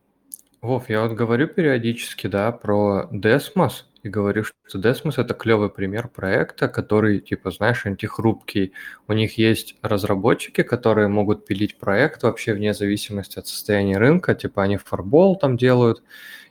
[0.62, 6.08] Вов, я вот говорю периодически, да, про Desmos, и говорю, что Desmos это клевый пример
[6.08, 8.74] проекта, который, типа, знаешь, антихрупкий.
[9.08, 14.64] У них есть разработчики, которые могут пилить проект вообще вне зависимости от состояния рынка, типа
[14.64, 16.04] они фарбол там делают,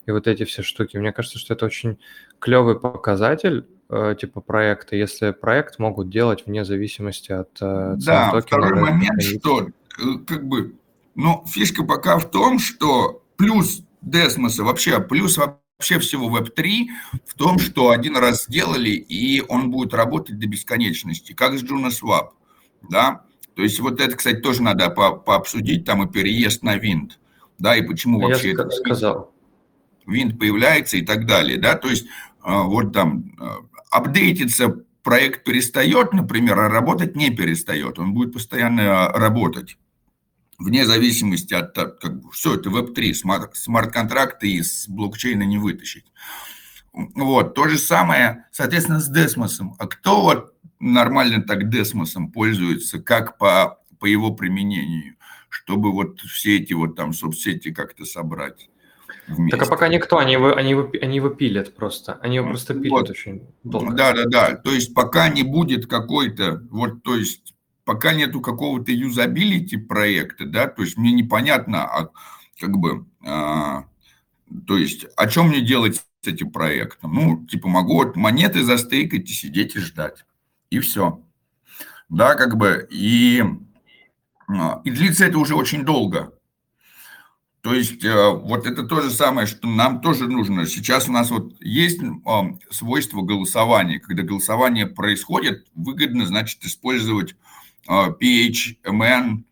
[0.07, 0.97] и вот эти все штуки.
[0.97, 1.99] Мне кажется, что это очень
[2.39, 8.67] клевый показатель, э, типа проекта, если проект могут делать вне зависимости от э, Да, токена,
[8.67, 10.75] второй момент, что э, как бы,
[11.17, 15.39] ну, фишка пока в том, что плюс Десмоса, вообще плюс
[15.81, 16.89] вообще всего Web3
[17.25, 22.29] в том, что один раз сделали, и он будет работать до бесконечности, как с JunoSwap,
[22.91, 23.23] да,
[23.55, 27.19] то есть вот это, кстати, тоже надо по пообсудить, там и переезд на винт,
[27.59, 29.33] да, и почему вообще Я это сказал.
[30.07, 32.07] винт появляется и так далее, да, то есть
[32.43, 39.09] а, вот там а, апдейтиться проект перестает, например, а работать не перестает, он будет постоянно
[39.09, 39.79] работать
[40.61, 43.15] вне зависимости от, как бы, все это Web3,
[43.55, 46.05] смарт-контракты из блокчейна не вытащить.
[46.93, 49.75] Вот, то же самое, соответственно, с Десмосом.
[49.79, 55.15] А кто вот нормально так Десмосом пользуется, как по, по его применению,
[55.49, 58.69] чтобы вот все эти вот там соцсети как-то собрать?
[59.27, 59.57] Вместе.
[59.57, 62.75] Так а пока никто, они его, они его, они его пилят просто, они его просто
[62.75, 63.11] пилят вот.
[63.11, 63.95] очень долго.
[63.95, 67.55] Да, да, да, то есть пока не будет какой-то, вот, то есть
[67.91, 72.11] пока нету какого-то юзабилити проекта, да, то есть мне непонятно, а,
[72.61, 73.87] как бы, а,
[74.65, 77.15] то есть, о чем мне делать с этим проектом?
[77.15, 80.25] Ну, типа, могу вот монеты застейкать и сидеть и ждать.
[80.71, 81.21] И все.
[82.09, 83.43] Да, как бы, и,
[84.47, 86.33] а, и длится это уже очень долго.
[87.61, 90.65] То есть э, вот это то же самое, что нам тоже нужно.
[90.65, 92.01] Сейчас у нас вот есть
[92.71, 93.99] свойство голосования.
[93.99, 97.35] Когда голосование происходит, выгодно, значит, использовать
[97.91, 99.45] PHMN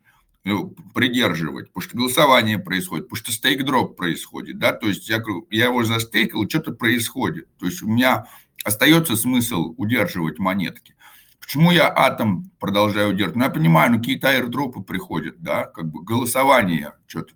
[0.45, 5.67] ну, придерживать, потому что голосование происходит, потому что стейк-дроп происходит, да, то есть я, я
[5.67, 8.27] его застейкал, что-то происходит, то есть у меня
[8.65, 10.95] остается смысл удерживать монетки.
[11.41, 13.37] Почему я атом продолжаю удерживать?
[13.37, 17.35] Ну, я понимаю, ну, какие-то аирдропы приходят, да, как бы голосование что-то.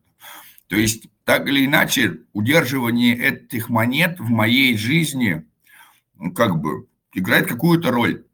[0.68, 5.44] То есть, так или иначе, удерживание этих монет в моей жизни,
[6.14, 8.24] ну, как бы, играет какую-то роль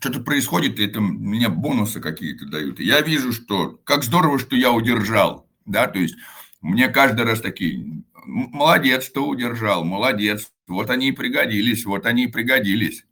[0.00, 2.80] что-то происходит, и это мне бонусы какие-то дают.
[2.80, 6.16] Я вижу, что как здорово, что я удержал, да, то есть
[6.62, 12.28] мне каждый раз такие, молодец, что удержал, молодец, вот они и пригодились, вот они и
[12.28, 13.04] пригодились.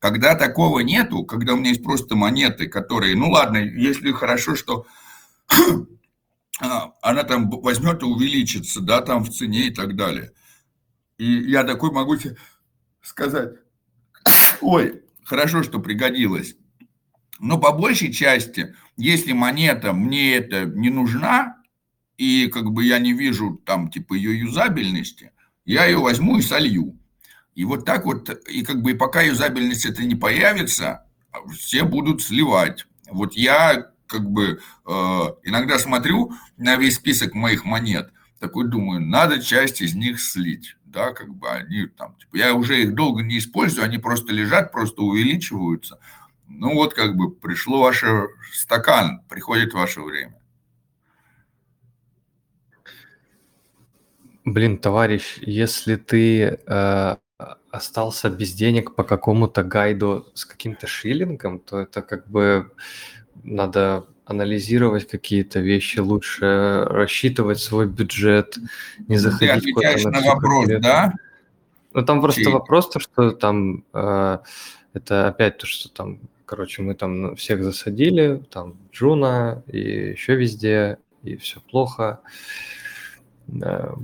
[0.00, 4.86] Когда такого нету, когда у меня есть просто монеты, которые, ну ладно, если хорошо, что
[6.58, 10.32] она там возьмет и увеличится, да, там в цене и так далее.
[11.18, 12.36] И я такой могу тебе
[13.00, 13.54] сказать,
[14.60, 16.56] ой, хорошо, что пригодилось.
[17.38, 21.56] Но по большей части, если монета мне это не нужна,
[22.16, 25.32] и как бы я не вижу там типа ее юзабельности,
[25.66, 26.98] я ее возьму и солью.
[27.54, 31.06] И вот так вот, и как бы и пока юзабельность это не появится,
[31.52, 32.86] все будут сливать.
[33.10, 34.90] Вот я как бы э,
[35.42, 41.12] иногда смотрю на весь список моих монет, такой думаю, надо часть из них слить да,
[41.12, 45.02] как бы они там, типа, я уже их долго не использую, они просто лежат, просто
[45.02, 45.98] увеличиваются.
[46.48, 50.40] Ну вот как бы пришло ваше стакан, приходит ваше время.
[54.46, 57.16] Блин, товарищ, если ты э,
[57.70, 62.72] остался без денег по какому-то гайду с каким-то шиллингом, то это как бы
[63.44, 68.58] надо анализировать какие-то вещи лучше, рассчитывать свой бюджет,
[69.06, 71.12] не заходить Ты отвечаешь на, вопрос, да?
[71.92, 72.46] Ну, там просто И...
[72.46, 74.38] вопрос, то, что там, э,
[74.92, 80.98] это опять то, что там, короче, мы там всех засадили, там Джуна и еще везде,
[81.22, 82.20] и все плохо.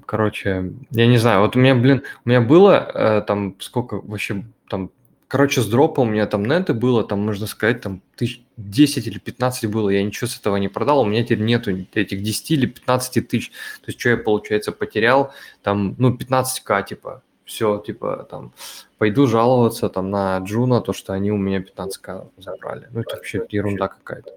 [0.07, 4.45] Короче, я не знаю, вот у меня, блин, у меня было э, там сколько вообще
[4.69, 4.93] там
[5.33, 9.19] Короче, с дропа у меня там неты было, там, можно сказать, там тысяч 10 или
[9.19, 12.67] 15 было, я ничего с этого не продал, у меня теперь нету этих 10 или
[12.67, 13.49] 15 тысяч.
[13.49, 15.33] То есть, что я, получается, потерял,
[15.63, 18.53] там, ну, 15к, типа, все, типа, там,
[18.99, 22.89] пойду жаловаться там на Джуна, то, что они у меня 15к забрали.
[22.91, 24.33] Ну, это вообще ерунда какая-то.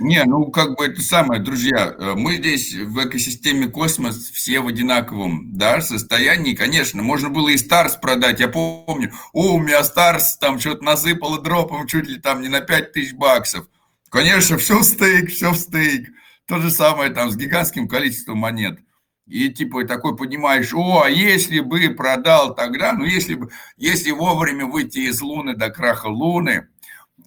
[0.00, 4.66] Не, ну как бы это самое, друзья, э, мы здесь в экосистеме космос все в
[4.66, 10.38] одинаковом да, состоянии, конечно, можно было и Старс продать, я помню, о, у меня Старс
[10.38, 13.66] там что-то насыпало дропом чуть ли там не на 5 тысяч баксов.
[14.08, 16.08] Конечно, все в стейк, все в стейк.
[16.46, 18.80] То же самое там с гигантским количеством монет.
[19.26, 24.64] И типа такой понимаешь, о, а если бы продал тогда, ну если бы, если вовремя
[24.64, 26.68] выйти из Луны до краха Луны,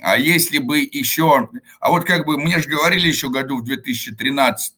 [0.04, 1.50] а если бы еще...
[1.80, 4.74] А вот как бы мне же говорили еще году в 2013,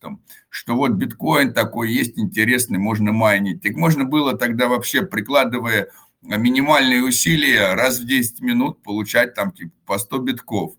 [0.50, 3.64] что вот биткоин такой есть интересный, можно майнить.
[3.64, 5.90] Так можно было тогда вообще, прикладывая
[6.22, 10.74] минимальные усилия, раз в 10 минут получать там типа по 100 битков.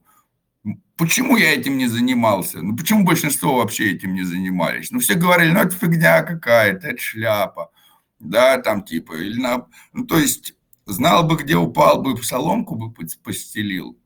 [0.96, 2.62] Почему я этим не занимался?
[2.62, 4.92] Ну, почему большинство вообще этим не занимались?
[4.92, 7.72] Ну, все говорили, ну, это фигня какая-то, это шляпа.
[8.20, 9.66] Да, там типа, или на...
[9.92, 10.54] Ну, то есть,
[10.86, 12.94] знал бы, где упал бы, соломку бы
[13.24, 13.98] постелил.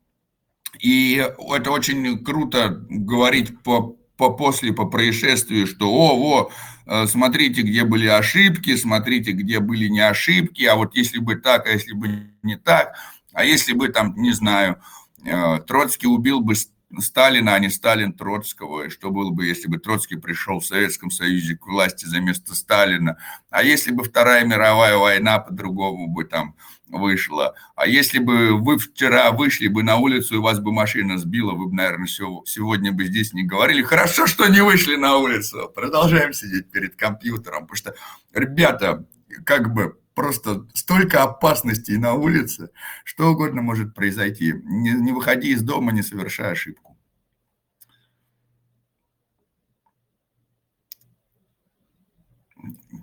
[0.79, 1.23] И
[1.53, 6.51] это очень круто говорить по, по после, по происшествию, что о, во,
[6.85, 11.67] э, смотрите, где были ошибки, смотрите, где были не ошибки, а вот если бы так,
[11.67, 12.95] а если бы не так,
[13.33, 14.81] а если бы там, не знаю,
[15.25, 16.55] э, Троцкий убил бы
[16.99, 18.83] Сталина, а не Сталин Троцкого.
[18.83, 22.55] И что было бы, если бы Троцкий пришел в Советском Союзе к власти за место
[22.55, 23.17] Сталина?
[23.49, 26.55] А если бы Вторая мировая война по-другому бы там
[26.91, 27.55] вышла?
[27.75, 31.67] А если бы вы вчера вышли бы на улицу и вас бы машина сбила, вы
[31.67, 33.81] бы, наверное, сегодня бы здесь не говорили.
[33.81, 35.71] Хорошо, что не вышли на улицу.
[35.73, 37.67] Продолжаем сидеть перед компьютером.
[37.67, 37.95] Потому что,
[38.33, 39.05] ребята,
[39.45, 42.69] как бы просто столько опасностей на улице,
[43.03, 44.53] что угодно может произойти.
[44.63, 46.97] Не, не выходи из дома, не совершай ошибку.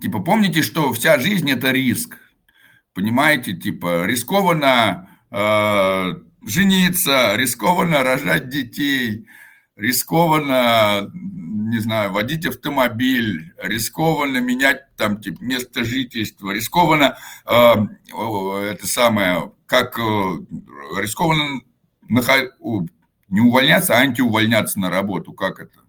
[0.01, 2.17] Типа, помните, что вся жизнь– это риск.
[2.99, 6.15] Понимаете, типа, рискованно э,
[6.45, 9.25] жениться, рискованно рожать детей,
[9.77, 17.75] рискованно не знаю, водить автомобиль, рискованно менять там типа, место жительства, рискованно э,
[18.69, 20.01] это самое, как э,
[20.99, 21.61] рискованно
[23.29, 25.79] не увольняться, а антиувольняться на работу, как это?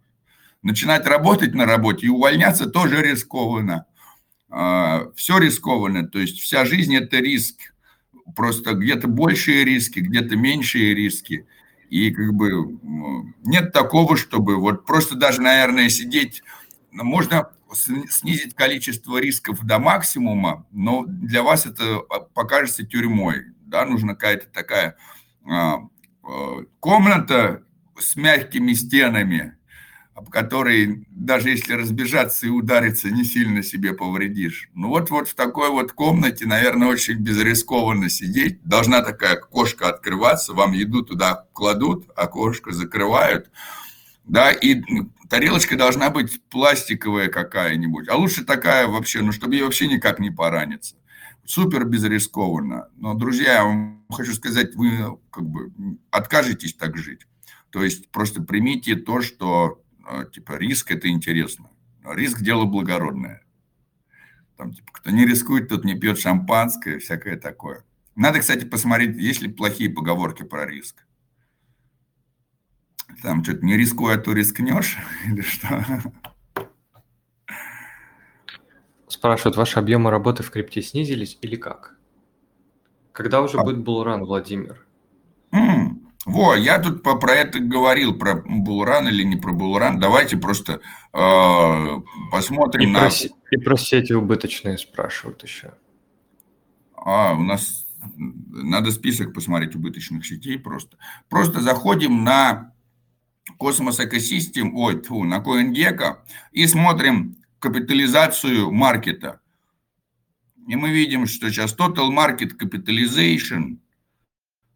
[0.63, 3.87] Начинать работать на работе и увольняться тоже рискованно.
[4.51, 7.75] Э, все рискованно, то есть вся жизнь это риск.
[8.37, 11.47] Просто где-то большие риски, где-то меньшие риски.
[11.89, 12.79] И как бы
[13.45, 16.43] нет такого, чтобы вот просто даже, наверное, сидеть,
[16.93, 23.47] ну, можно снизить количество рисков до максимума, но для вас это а, покажется тюрьмой.
[23.67, 23.85] Да?
[23.85, 24.97] Нужна какая-то такая
[25.49, 25.79] а,
[26.23, 27.65] а, комната
[27.99, 29.57] с мягкими стенами,
[30.21, 34.69] об которой даже если разбежаться и удариться, не сильно себе повредишь.
[34.75, 38.63] Ну вот, вот в такой вот комнате, наверное, очень безрискованно сидеть.
[38.63, 43.51] Должна такая кошка открываться, вам еду туда кладут, а окошко закрывают.
[44.25, 44.83] Да, и
[45.29, 50.31] тарелочка должна быть пластиковая какая-нибудь, а лучше такая вообще, ну, чтобы ей вообще никак не
[50.31, 50.97] пораниться.
[51.47, 52.89] Супер безрискованно.
[52.97, 55.73] Но, друзья, я вам хочу сказать, вы как бы
[56.11, 57.23] откажетесь так жить.
[57.71, 59.80] То есть просто примите то, что
[60.33, 61.71] типа риск это интересно.
[62.05, 63.43] Риск дело благородное.
[64.57, 67.85] Там, типа, кто не рискует, тот не пьет шампанское, всякое такое.
[68.15, 71.07] Надо, кстати, посмотреть, есть ли плохие поговорки про риск.
[73.23, 75.85] Там что-то не рискуя, то рискнешь, или что?
[79.09, 81.99] Спрашивают, ваши объемы работы в крипте снизились или как?
[83.13, 83.65] Когда уже а...
[83.65, 84.87] будет булран, Владимир?
[86.27, 89.99] Во, я тут по, про это говорил, про Булран или не про Булран.
[89.99, 90.81] Давайте просто
[91.13, 93.01] э, посмотрим и на...
[93.01, 93.11] Про,
[93.51, 95.75] и про сети убыточные спрашивают еще.
[96.95, 97.87] А, у нас
[98.49, 100.99] надо список посмотреть убыточных сетей просто.
[101.29, 102.75] Просто заходим на
[103.57, 106.19] Космос Экосистем, ой, тьфу, на CoinGecko
[106.53, 109.41] и смотрим капитализацию маркета.
[110.67, 113.79] и мы видим, что сейчас total market capitalization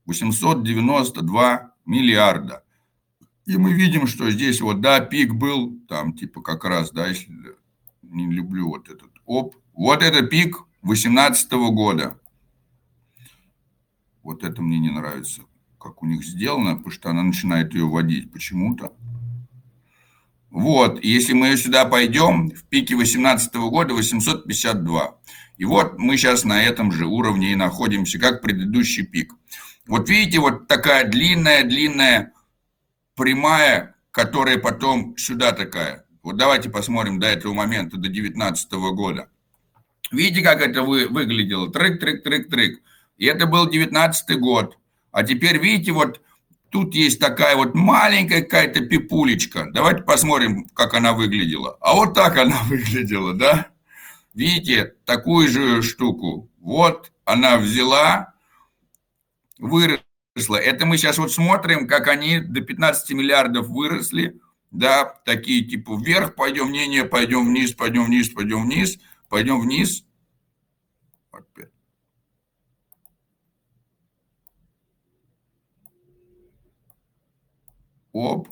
[0.07, 2.65] 892 миллиарда.
[3.47, 7.33] И мы видим, что здесь вот, да, пик был, там типа как раз, да, если
[8.03, 12.19] не люблю вот этот, оп, вот это пик 2018 года.
[14.23, 15.43] Вот это мне не нравится,
[15.79, 18.95] как у них сделано, потому что она начинает ее вводить почему-то.
[20.51, 25.19] Вот, если мы сюда пойдем, в пике 2018 года 852.
[25.57, 29.35] И вот мы сейчас на этом же уровне и находимся, как предыдущий пик.
[29.87, 32.33] Вот видите, вот такая длинная-длинная
[33.17, 36.05] прямая, которая потом сюда такая.
[36.23, 39.29] Вот давайте посмотрим до этого момента, до 2019 года.
[40.11, 41.71] Видите, как это вы, выглядело?
[41.71, 42.03] Трек.
[43.19, 44.79] И это был 19 год.
[45.13, 46.21] А теперь видите, вот
[46.71, 49.71] тут есть такая вот маленькая какая-то пипулечка.
[49.73, 51.77] Давайте посмотрим, как она выглядела.
[51.81, 53.69] А вот так она выглядела, да?
[54.35, 56.51] Видите, такую же штуку.
[56.59, 58.34] Вот она взяла,
[59.59, 60.57] выросла.
[60.57, 64.41] Это мы сейчас вот смотрим, как они до 15 миллиардов выросли.
[64.71, 68.99] Да, такие типа вверх пойдем, не, не, пойдем вниз, пойдем вниз, пойдем вниз,
[69.29, 70.05] пойдем вниз.
[71.31, 71.71] Опять.
[78.13, 78.49] Оп,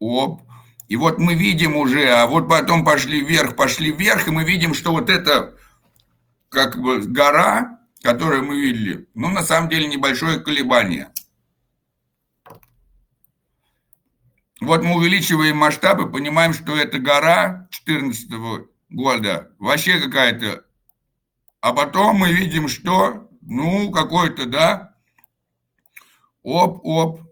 [0.00, 0.42] оп.
[0.88, 4.74] И вот мы видим уже, а вот потом пошли вверх, пошли вверх, и мы видим,
[4.74, 5.56] что вот это
[6.48, 11.10] как бы гора, которую мы видели, ну, на самом деле, небольшое колебание.
[14.60, 20.66] Вот мы увеличиваем масштабы, понимаем, что эта гора 2014 года вообще какая-то.
[21.62, 24.94] А потом мы видим, что, ну, какой-то, да,
[26.42, 27.22] оп-оп,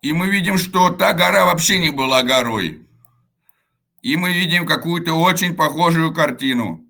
[0.00, 2.86] и мы видим, что та гора вообще не была горой.
[4.00, 6.86] И мы видим какую-то очень похожую картину.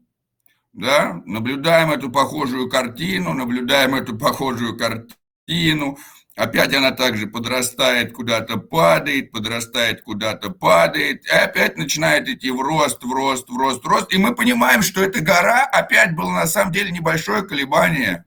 [0.73, 1.21] Да?
[1.27, 5.99] Наблюдаем эту похожую картину, наблюдаем эту похожую картину.
[6.37, 11.27] Опять она также подрастает, куда-то падает, подрастает, куда-то падает.
[11.27, 14.15] И опять начинает идти в рост, в рост, в рост, в рост.
[14.15, 18.25] И мы понимаем, что эта гора опять было на самом деле небольшое колебание.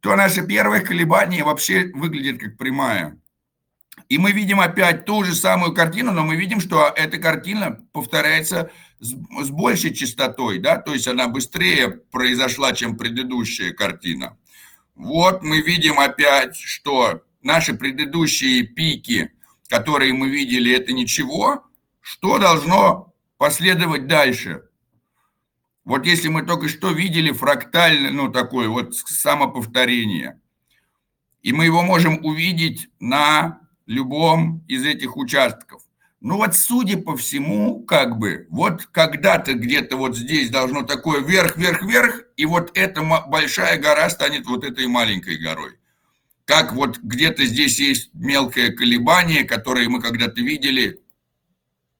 [0.00, 3.18] То наше первое колебание вообще выглядит как прямая.
[4.08, 8.70] И мы видим опять ту же самую картину, но мы видим, что эта картина повторяется
[9.00, 14.36] с, большей частотой, да, то есть она быстрее произошла, чем предыдущая картина.
[14.94, 19.32] Вот мы видим опять, что наши предыдущие пики,
[19.68, 21.64] которые мы видели, это ничего,
[22.00, 24.62] что должно последовать дальше?
[25.84, 30.40] Вот если мы только что видели фрактальное, ну, такое вот самоповторение,
[31.42, 35.82] и мы его можем увидеть на любом из этих участков.
[36.26, 41.56] Ну вот, судя по всему, как бы, вот когда-то где-то вот здесь должно такое вверх,
[41.56, 45.78] вверх, вверх, и вот эта большая гора станет вот этой маленькой горой.
[46.44, 51.00] Как вот где-то здесь есть мелкое колебание, которое мы когда-то видели,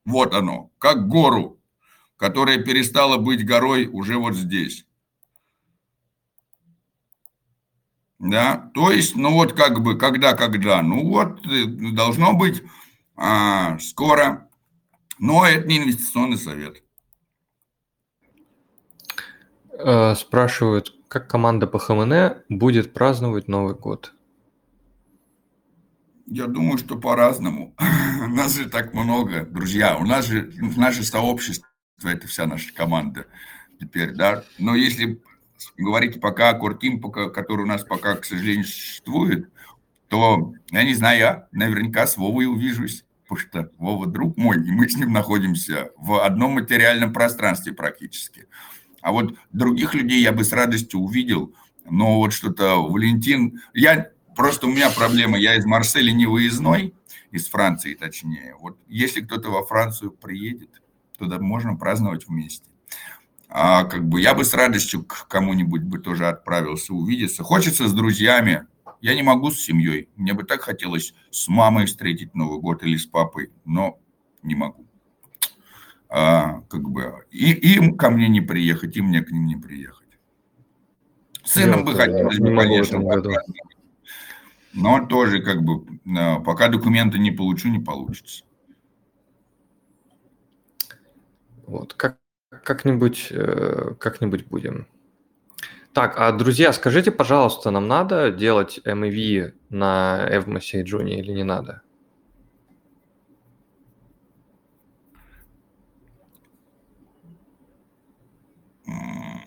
[0.04, 1.60] вот оно, как гору,
[2.16, 4.86] которая перестала быть горой уже вот здесь.
[8.18, 12.64] Да, то есть, ну вот как бы, когда-когда, ну вот, э, должно быть
[13.16, 14.48] а, скоро,
[15.18, 16.82] но это не инвестиционный совет.
[19.78, 24.12] Э, спрашивают, как команда по ХМН будет праздновать Новый год?
[26.26, 27.74] Я думаю, что по-разному.
[28.24, 29.96] У нас же так много, друзья.
[29.96, 31.68] У нас же наше сообщество,
[32.02, 33.26] это вся наша команда
[33.78, 34.44] теперь, да.
[34.58, 35.22] Но если
[35.76, 39.50] говорить пока о Куртим, который у нас пока, к сожалению, существует,
[40.08, 44.70] то, я не знаю, я наверняка с Вовой увижусь, потому что Вова друг мой, и
[44.70, 48.46] мы с ним находимся в одном материальном пространстве практически.
[49.02, 51.54] А вот других людей я бы с радостью увидел,
[51.88, 53.60] но вот что-то Валентин...
[53.74, 56.94] Я просто у меня проблема, я из Марселя не выездной,
[57.30, 58.54] из Франции точнее.
[58.60, 60.82] Вот если кто-то во Францию приедет,
[61.18, 62.66] туда можно праздновать вместе
[63.48, 67.42] а как бы я бы с радостью к кому-нибудь бы тоже отправился увидеться.
[67.42, 68.66] Хочется с друзьями.
[69.00, 70.08] Я не могу с семьей.
[70.16, 73.98] Мне бы так хотелось с мамой встретить Новый год или с папой, но
[74.42, 74.86] не могу.
[76.08, 80.06] А, как бы и им ко мне не приехать, и мне к ним не приехать.
[81.44, 83.00] Сыном бы хотелось бы, конечно,
[84.72, 85.84] но тоже как бы
[86.16, 88.44] а, пока документы не получу, не получится.
[91.66, 92.18] Вот как
[92.62, 94.86] как-нибудь, э, как-нибудь будем.
[95.96, 101.42] Так, а, друзья, скажите, пожалуйста, нам надо делать MEV на Evmos и Джуни или не
[101.42, 101.80] надо?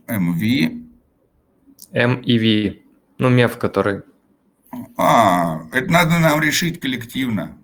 [0.08, 0.88] MV.
[1.94, 2.82] MEV.
[3.20, 4.02] Ну, меф, который...
[4.98, 7.60] А, это надо нам решить коллективно.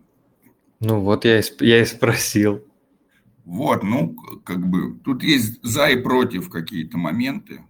[0.80, 2.64] Ну вот я и, я и спросил.
[3.45, 7.62] Вот, ну, как бы, тут есть за и против какие-то моменты.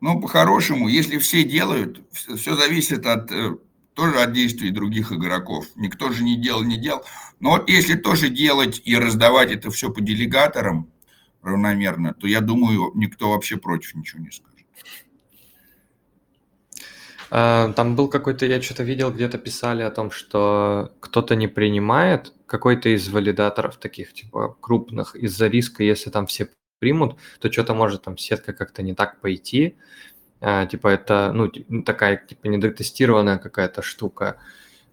[0.00, 3.56] Но по-хорошему, если все делают, все зависит от э,
[3.94, 5.66] тоже от действий других игроков.
[5.76, 7.04] Никто же не делал, не делал.
[7.38, 10.90] Но если тоже делать и раздавать это все по делегаторам
[11.42, 14.50] равномерно, то я думаю, никто вообще против ничего не скажет.
[17.30, 22.34] А, там был какой-то, я что-то видел, где-то писали о том, что кто-то не принимает
[22.46, 26.48] какой-то из валидаторов таких, типа, крупных, из-за риска, если там все
[26.80, 29.76] примут, то что-то может там сетка как-то не так пойти.
[30.40, 31.48] А, типа, это, ну,
[31.82, 34.38] такая, типа, недотестированная какая-то штука.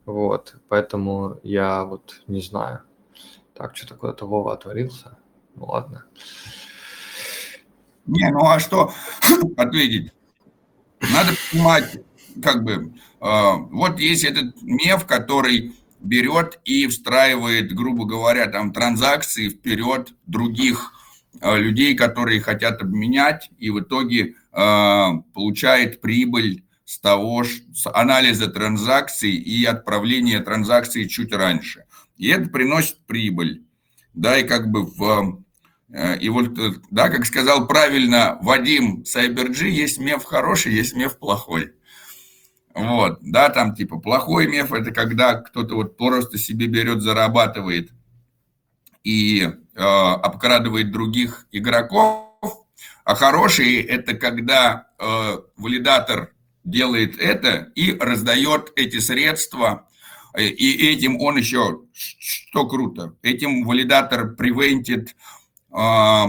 [0.06, 2.82] Вот, поэтому я вот не знаю.
[3.54, 5.18] Так, что-то куда-то Вова отворился.
[5.56, 6.06] Ну, ладно.
[8.06, 8.94] Не, ну а что
[9.58, 10.14] ответить?
[11.02, 12.00] Надо понимать,
[12.42, 19.50] как бы, э, вот есть этот меф, который берет и встраивает, грубо говоря, там транзакции
[19.50, 20.94] вперед других
[21.42, 29.32] людей, которые хотят обменять, и в итоге э, получает прибыль с того, с анализа транзакций
[29.32, 31.86] и отправления транзакций чуть раньше.
[32.16, 33.64] И это приносит прибыль.
[34.14, 35.44] Да, и как бы в
[36.20, 36.50] и вот,
[36.92, 41.72] да, как сказал правильно Вадим Сайберджи, есть меф хороший, есть меф плохой.
[42.74, 47.92] Вот, да, там типа плохой меф– это когда кто-то вот просто себе берет, зарабатывает
[49.08, 52.28] и э, обкрадывает других игроков,
[53.04, 56.34] а хороший– это когда э, валидатор
[56.64, 59.88] делает это и раздает эти средства,
[60.38, 65.16] и этим он еще, что круто, этим валидатор превентит
[65.72, 66.24] э,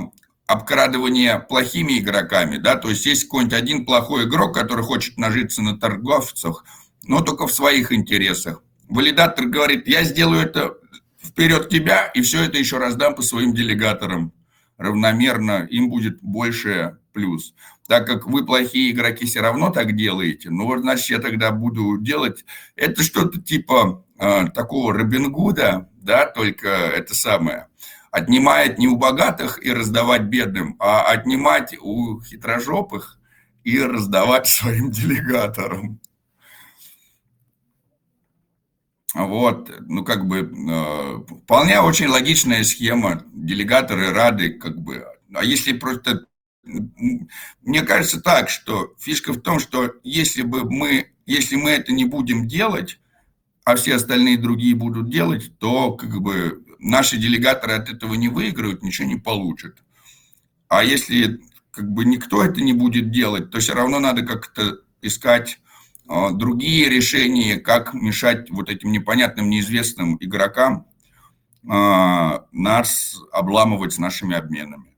[0.47, 5.79] обкрадывание плохими игроками, да, то есть есть какой-нибудь один плохой игрок, который хочет нажиться на
[5.79, 6.65] торговцах,
[7.03, 8.63] но только в своих интересах.
[8.89, 10.78] Валидатор говорит, я сделаю это
[11.29, 14.33] вперед тебя, и все это еще раздам по своим делегаторам
[14.77, 17.55] равномерно, им будет больше плюс.
[17.87, 21.99] Так как вы плохие игроки все равно так делаете, ну вот, значит, я тогда буду
[21.99, 22.45] делать,
[22.77, 27.67] это что-то типа э, такого Робин Гуда, да, только это самое–
[28.11, 33.19] отнимает не у богатых и раздавать бедным, а отнимать у хитрожопых
[33.65, 36.01] и раздавать своим делегаторам.
[39.19, 43.25] Вот, ну как бы э, вполне очень логичная схема.
[43.33, 45.05] Делегаторы рады, как бы.
[45.35, 46.27] А если просто
[46.63, 52.05] мне кажется так, что фишка в том, что если бы мы, если мы это не
[52.05, 53.01] будем делать,
[53.65, 58.85] а все остальные другие будут делать, то как бы наши делегаторы от этого не выиграют,
[58.85, 59.83] ничего не получат.
[60.69, 61.41] А если
[61.73, 65.59] как бы никто это не будет делать, то все равно надо как-то искать
[66.33, 70.87] другие решения, как мешать вот этим непонятным, неизвестным игрокам
[71.65, 74.95] э, нас обламывать с нашими обменами.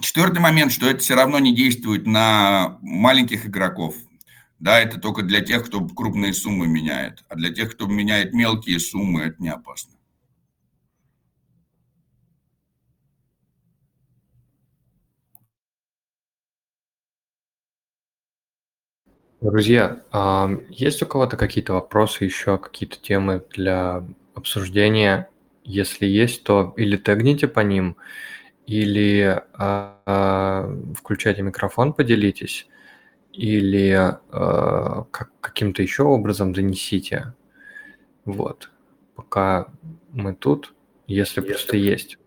[0.00, 3.96] Четвертый момент, что это все равно не действует на маленьких игроков.
[4.60, 7.24] Да, это только для тех, кто крупные суммы меняет.
[7.28, 9.97] А для тех, кто меняет мелкие суммы, это не опасно.
[19.40, 24.04] Друзья, а, есть у кого-то какие-то вопросы, еще какие-то темы для
[24.34, 25.30] обсуждения?
[25.62, 27.96] Если есть, то или тегните по ним,
[28.66, 32.66] или а, а, включайте микрофон, поделитесь
[33.32, 37.34] или как, каким-то еще образом донесите.
[38.24, 38.72] Вот.
[39.14, 39.68] Пока
[40.10, 40.74] мы тут,
[41.06, 42.18] если, если просто есть.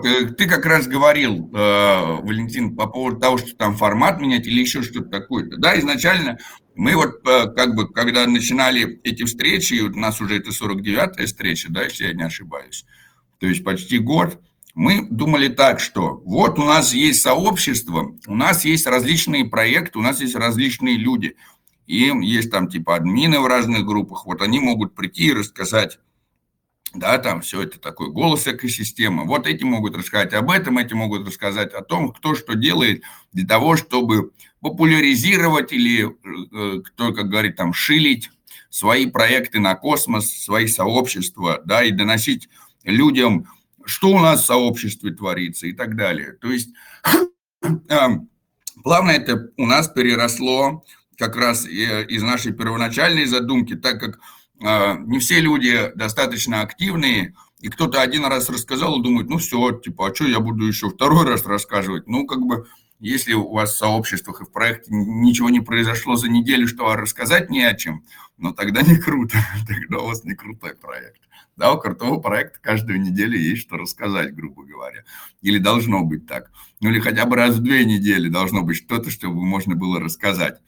[0.00, 4.82] Ты как раз говорил, э, Валентин, по поводу того, что там формат менять или еще
[4.82, 5.48] что-то такое.
[5.56, 6.38] Да, изначально
[6.74, 10.50] мы вот э, как бы, когда начинали эти встречи, и вот у нас уже это
[10.50, 12.84] 49-я встреча, да, если я не ошибаюсь,
[13.38, 14.40] то есть почти год,
[14.74, 20.02] мы думали так, что вот у нас есть сообщество, у нас есть различные проекты, у
[20.02, 21.36] нас есть различные люди.
[21.86, 25.98] Им есть там типа админы в разных группах, вот они могут прийти и рассказать,
[26.94, 29.24] да, там все это такой голос экосистемы.
[29.24, 33.02] Вот эти могут рассказать об этом, эти могут рассказать о том, кто что делает
[33.32, 38.30] для того, чтобы популяризировать или, э, кто, как говорит, там, шилить
[38.70, 42.48] свои проекты на космос, свои сообщества, да, и доносить
[42.84, 43.46] людям
[43.84, 46.32] что у нас в сообществе творится и так далее.
[46.40, 46.70] То есть
[48.82, 50.84] плавно это у нас переросло
[51.16, 54.20] как раз из нашей первоначальной задумки, так как а,
[54.62, 60.08] не все люди достаточно активные, и кто-то один раз рассказал и думает, ну все, типа,
[60.08, 62.08] а что я буду еще второй раз рассказывать?
[62.08, 62.66] Ну, как бы,
[62.98, 67.50] если у вас в сообществах и в проекте ничего не произошло за неделю, что рассказать
[67.50, 68.04] не о чем,
[68.38, 71.20] ну тогда не круто, тогда у вас не крутой проект.
[71.56, 75.04] Да, у крутого проекта каждую неделю есть что рассказать, грубо говоря.
[75.42, 76.50] Или должно быть так.
[76.80, 80.60] Ну или хотя бы раз в две недели должно быть что-то, чтобы можно было рассказать.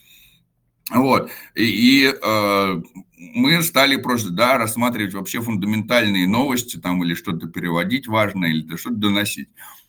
[0.90, 1.30] Вот.
[1.54, 2.82] И, и э,
[3.16, 8.96] мы стали просто, да, рассматривать вообще фундаментальные новости там или что-то переводить важное, или что-то
[8.96, 9.48] доносить.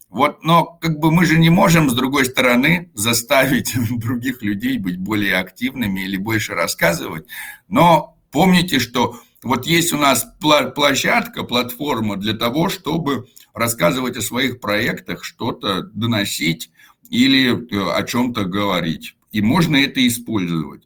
[0.10, 4.98] Вот, но как бы мы же не можем, с другой стороны, заставить других людей быть
[4.98, 7.26] более активными или больше рассказывать.
[7.68, 14.60] Но помните, что вот есть у нас площадка, платформа для того, чтобы рассказывать о своих
[14.60, 16.72] проектах, что-то доносить
[17.10, 19.16] или э, о чем-то говорить.
[19.32, 20.85] И можно это использовать.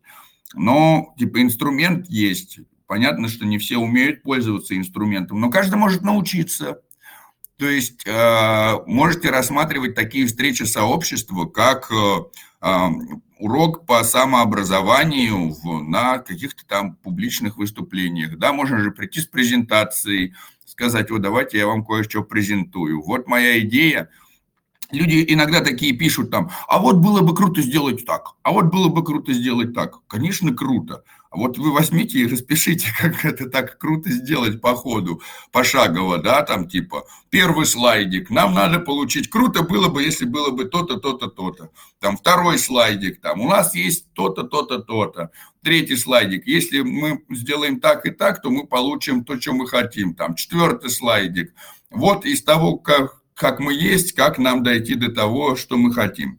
[0.54, 2.60] Но, типа, инструмент есть.
[2.88, 6.82] Понятно, что не все умеют пользоваться инструментом, но каждый может научиться.
[7.58, 12.90] То есть э, можете рассматривать такие встречи сообщества, как э,
[13.38, 18.38] урок по самообразованию в, на каких-то там публичных выступлениях.
[18.38, 20.34] Да, можно же прийти с презентацией,
[20.66, 23.02] сказать, вот давайте я вам кое-что презентую.
[23.02, 24.10] Вот моя идея.
[24.92, 28.90] Люди иногда такие пишут там, а вот было бы круто сделать так, а вот было
[28.90, 30.00] бы круто сделать так.
[30.08, 31.04] Конечно, круто.
[31.32, 35.22] А вот вы возьмите и распишите, как это так круто сделать по ходу,
[35.52, 40.66] пошагово, да, там типа первый слайдик, нам надо получить, круто было бы, если было бы
[40.66, 41.70] то-то, то-то, то-то.
[42.00, 45.30] Там второй слайдик, там у нас есть то-то, то-то, то-то.
[45.62, 50.16] Третий слайдик, если мы сделаем так и так, то мы получим то, что мы хотим.
[50.16, 51.54] Там четвертый слайдик.
[51.92, 56.38] Вот из того, как, как мы есть, как нам дойти до того, что мы хотим.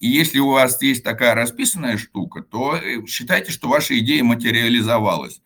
[0.00, 5.42] И если у вас есть такая расписанная штука, то э, считайте, что ваша идея материализовалась.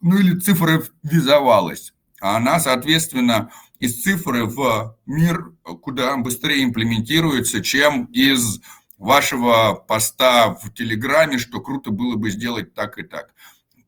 [0.00, 1.92] Ну или цифровизовалась.
[2.20, 3.50] А она, соответственно,
[3.80, 5.52] из цифры в мир
[5.82, 8.60] куда быстрее имплементируется, чем из
[8.98, 13.34] вашего поста в Телеграме, что круто было бы сделать так и так.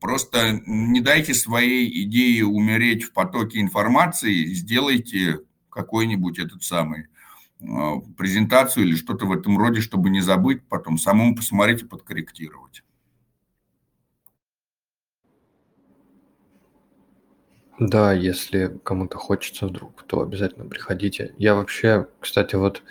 [0.01, 5.39] Просто не дайте своей идее умереть в потоке информации, сделайте
[5.73, 7.07] какой-нибудь этот самый
[7.61, 12.83] а, презентацию или что-то в этом роде, чтобы не забыть, потом самому посмотреть и подкорректировать.
[17.79, 21.33] Да, если кому-то хочется вдруг, то обязательно приходите.
[21.37, 22.83] Я вообще, кстати, вот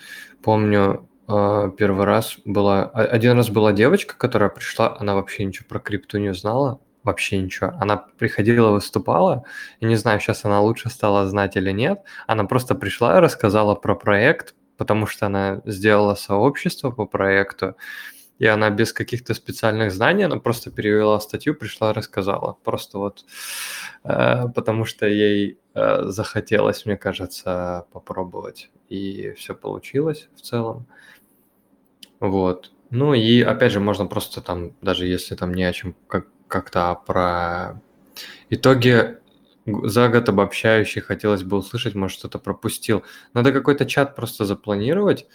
[0.42, 2.86] помню, а, первый раз была...
[2.86, 7.72] Один раз была девочка, которая пришла, она вообще ничего про крипту не знала, вообще ничего.
[7.80, 9.44] Она приходила, выступала,
[9.80, 12.00] и не знаю, сейчас она лучше стала знать или нет.
[12.26, 17.76] Она просто пришла и рассказала про проект, потому что она сделала сообщество по проекту,
[18.38, 22.56] и она без каких-то специальных знаний, она просто перевела статью, пришла, рассказала.
[22.64, 23.24] Просто вот
[24.04, 28.70] э, потому что ей э, захотелось, мне кажется, попробовать.
[28.88, 30.86] И все получилось в целом.
[32.20, 32.72] Вот.
[32.90, 36.94] Ну и опять же, можно просто там, даже если там не о чем как- как-то
[37.06, 37.80] про
[38.50, 39.18] итоги
[39.66, 43.04] за год обобщающий хотелось бы услышать, может, что-то пропустил.
[43.32, 45.26] Надо какой-то чат просто запланировать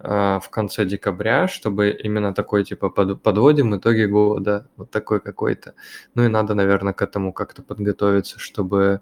[0.00, 5.74] э, в конце декабря, чтобы именно такой, типа, под, подводим итоги года, вот такой какой-то.
[6.14, 9.00] Ну и надо, наверное, к этому как-то подготовиться, чтобы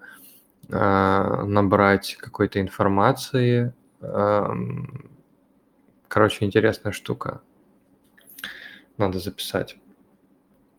[0.68, 3.74] э, набрать какой-то информации.
[4.02, 4.47] Э,
[6.06, 7.40] короче, интересная штука.
[8.98, 9.78] Надо записать.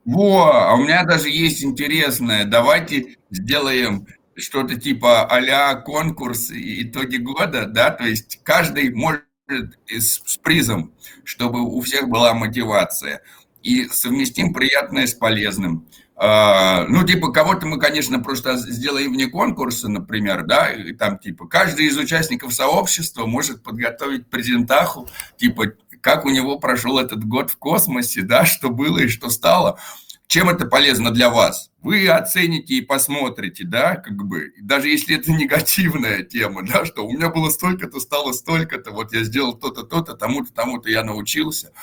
[0.07, 2.45] Во, а у меня даже есть интересное.
[2.45, 4.07] Давайте сделаем
[4.37, 9.23] что-то типа а конкурс итоги года, да, то есть каждый может
[9.89, 10.93] с, с призом,
[11.25, 13.21] чтобы у всех была мотивация.
[13.63, 15.85] И совместим приятное с полезным.
[16.15, 21.47] А, ну, типа, кого-то мы, конечно, просто сделаем вне конкурса, например, да, и там, типа,
[21.47, 25.07] каждый из участников сообщества может подготовить презентаху,
[25.37, 25.73] типа,
[26.07, 29.77] как у него прошел этот год в космосе, да, что было и что стало.
[30.27, 31.69] Чем это полезно для вас?
[31.81, 37.11] Вы оцените и посмотрите, да, как бы, даже если это негативная тема, да, что у
[37.11, 41.73] меня было столько-то, стало столько-то, вот я сделал то-то, то-то, тому-то, тому-то я научился,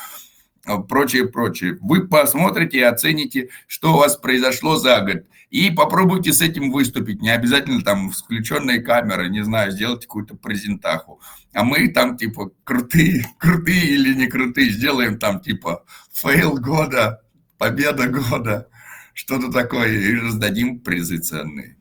[0.89, 1.77] прочее, прочее.
[1.83, 5.25] Вы посмотрите и оцените, что у вас произошло за год.
[5.55, 7.22] И попробуйте с этим выступить.
[7.22, 11.20] Не обязательно там с включенной камерой, не знаю, сделать какую-то презентаху.
[11.52, 17.22] А мы там типа крутые, крутые или не крутые, сделаем там типа фейл года,
[17.56, 18.68] победа года,
[19.12, 21.76] что-то такое, и раздадим призы ценные.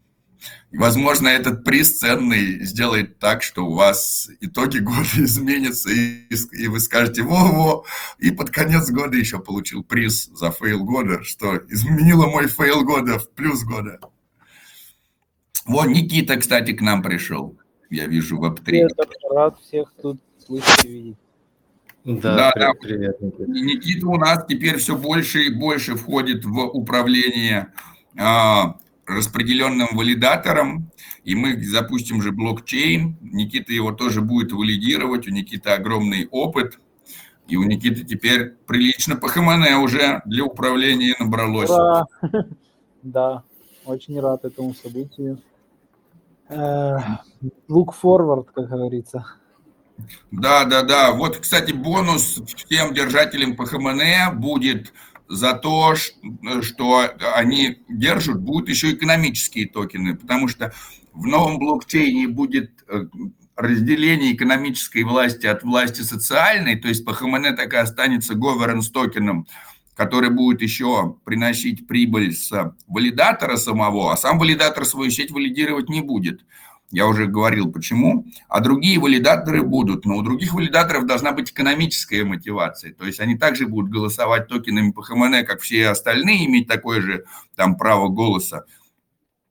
[0.72, 6.80] Возможно, этот приз ценный сделает так, что у вас итоги года изменятся, и, и вы
[6.80, 7.86] скажете «во-во»,
[8.18, 13.20] и под конец года еще получил приз за фейл года, что изменило мой фейл года
[13.20, 14.00] в плюс года.
[15.66, 17.58] Вот Никита, кстати, к нам пришел.
[17.90, 18.92] Я вижу в Привет,
[19.30, 21.18] рад всех тут слышать и видеть.
[22.04, 23.46] Да, да, привет, Никита.
[23.46, 27.72] Никита у нас теперь все больше и больше входит в управление
[28.18, 30.92] а, распределенным валидатором,
[31.24, 33.18] и мы запустим же блокчейн.
[33.22, 36.80] Никита его тоже будет валидировать, у Никиты огромный опыт,
[37.48, 41.70] и у Никиты теперь прилично по уже для управления набралось.
[41.70, 42.06] Да,
[43.04, 43.44] да,
[43.86, 45.40] очень рад этому событию.
[46.50, 46.98] Э,
[47.70, 49.26] look forward, как говорится.
[50.32, 51.12] Да, да, да.
[51.12, 54.94] Вот, кстати, бонус всем держателям по ХМН будет
[55.28, 60.74] за то, что они держат, будут еще экономические токены, потому что
[61.14, 63.06] в новом блокчейне будет э,
[63.56, 69.48] разделение экономической власти от власти социальной, то есть по ХМН так и останется governance токеном,
[69.96, 76.02] который будет еще приносить прибыль с валидатора самого, а сам валидатор свою сеть валидировать не
[76.02, 76.42] будет.
[76.94, 78.28] Я уже говорил, почему.
[78.48, 80.06] А другие валидаторы будут.
[80.06, 82.94] Но у других валидаторов должна быть экономическая мотивация.
[82.94, 87.26] То есть они также будут голосовать токенами по ХМН, как все остальные, иметь такое же
[87.56, 88.66] там право голоса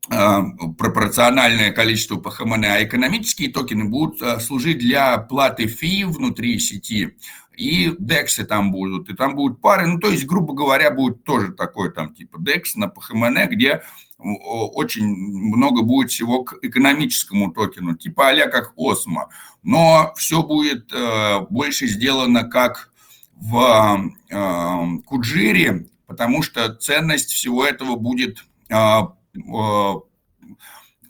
[0.09, 0.45] а,
[0.79, 7.17] пропорциональное количество по ХМН, а экономические токены будут а, служить для платы фи внутри сети,
[7.57, 11.53] и DEX там будут, и там будут пары, ну, то есть, грубо говоря, будет тоже
[11.53, 13.83] такой там типа DEX на ПХМН, где
[14.23, 19.29] очень много будет всего к экономическому токену, типа а как Осмо.
[19.63, 22.91] Но все будет э, больше сделано как
[23.37, 29.01] в э, Куджире, потому что ценность всего этого будет э,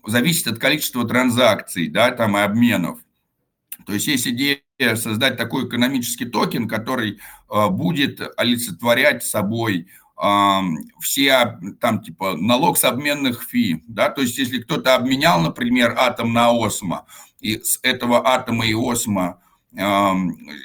[0.06, 2.98] зависеть от количества транзакций, да, там и обменов.
[3.86, 4.60] То есть есть идея
[4.94, 7.18] создать такой экономический токен, который
[7.48, 9.88] будет олицетворять собой
[11.00, 16.32] все там типа налог с обменных фи, да, то есть если кто-то обменял, например, атом
[16.32, 17.06] на осмо,
[17.40, 19.40] и с этого атома и осмо
[19.76, 20.12] э,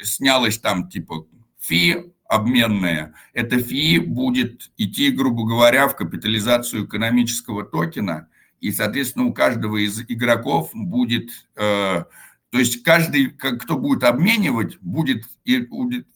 [0.04, 1.26] снялось там типа
[1.60, 8.28] фи обменная, это фи будет идти, грубо говоря, в капитализацию экономического токена,
[8.62, 12.04] и, соответственно, у каждого из игроков будет э,
[12.50, 15.68] то есть каждый, кто будет обменивать, будет и,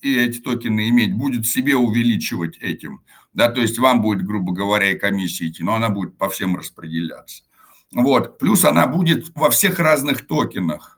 [0.02, 3.02] и эти токены иметь, будет себе увеличивать этим.
[3.34, 6.58] Да, то есть вам будет, грубо говоря, и комиссия идти, но она будет по всем
[6.58, 7.44] распределяться.
[7.92, 8.38] Вот.
[8.40, 10.98] Плюс она будет во всех разных токенах.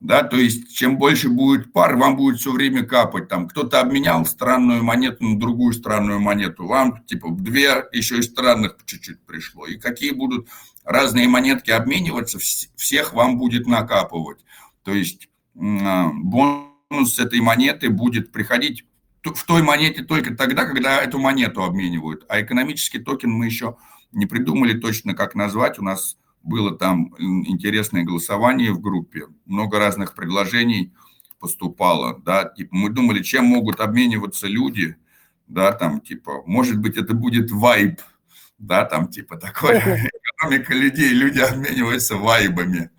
[0.00, 3.28] Да, то есть чем больше будет пар, вам будет все время капать.
[3.28, 6.66] Там кто-то обменял странную монету на другую странную монету.
[6.66, 9.66] Вам типа две еще и странных чуть-чуть пришло.
[9.66, 10.48] И какие будут
[10.84, 12.38] разные монетки обмениваться,
[12.76, 14.38] всех вам будет накапывать.
[14.84, 18.86] То есть а, бонус этой монеты будет приходить
[19.22, 22.24] в той монете только тогда, когда эту монету обменивают.
[22.28, 23.76] А экономический токен мы еще
[24.12, 25.78] не придумали точно, как назвать.
[25.78, 30.94] У нас было там интересное голосование в группе, много разных предложений
[31.38, 34.96] поступало, да, типа мы думали, чем могут обмениваться люди,
[35.48, 38.00] да, там, типа, может быть, это будет вайб,
[38.58, 42.90] да, там, типа, такое, экономика людей, люди обмениваются вайбами,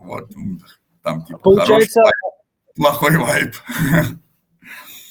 [0.00, 0.30] вот,
[1.02, 2.02] там, типа, Получается...
[2.74, 3.54] плохой вайб.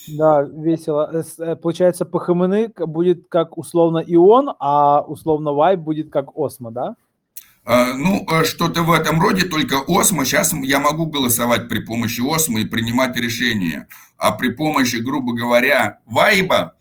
[0.07, 1.23] Да, весело.
[1.39, 6.95] Э, получается, ПХМН будет как условно Ион, а условно Вайб будет как Осмо, да?
[7.65, 10.25] А, ну, э, что-то в этом роде, только Осмо.
[10.25, 13.87] Сейчас я могу голосовать при помощи Осмо и принимать решения.
[14.17, 16.75] А при помощи, грубо говоря, Вайба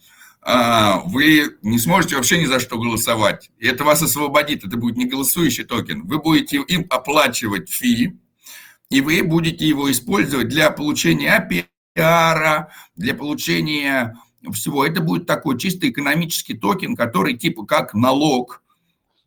[0.47, 3.51] а, вы не сможете вообще ни за что голосовать.
[3.59, 4.65] И это вас освободит.
[4.65, 6.07] Это будет не голосующий токен.
[6.07, 8.19] Вы будете им оплачивать фи,
[8.91, 14.17] и вы будете его использовать для получения опять пиара, для получения
[14.53, 14.85] всего.
[14.85, 18.63] Это будет такой чисто экономический токен, который типа как налог,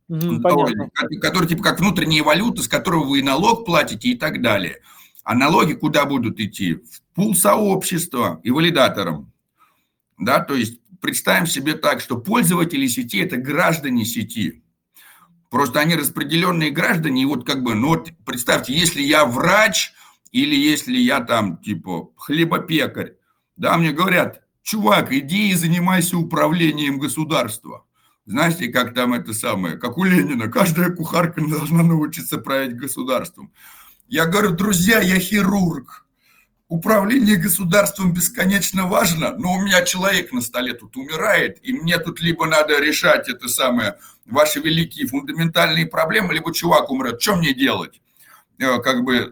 [0.08, 0.90] который,
[1.20, 4.82] который типа как внутренняя валюта, с которого вы и налог платите и так далее.
[5.24, 6.76] А налоги куда будут идти?
[6.76, 9.32] В пул сообщества и валидаторам.
[10.20, 14.64] Да, то есть представим себе так, что пользователи сети– это граждане сети.
[15.50, 19.94] Просто они распределенные граждане, и вот как бы, ну вот представьте, если я врач–
[20.32, 23.14] или если я там, типа, хлебопекарь,
[23.56, 27.86] да, мне говорят, чувак, иди и занимайся управлением государства.
[28.26, 33.54] Знаете, как там это самое, как у Ленина, каждая кухарка должна научиться править государством.
[34.10, 36.06] Я говорю, друзья, я хирург.
[36.68, 42.20] Управление государством бесконечно важно, но у меня человек на столе тут умирает, и мне тут
[42.20, 47.22] либо надо решать это самое, ваши великие фундаментальные проблемы, либо чувак умрет.
[47.22, 48.02] Что мне делать?
[48.60, 49.32] Э, как бы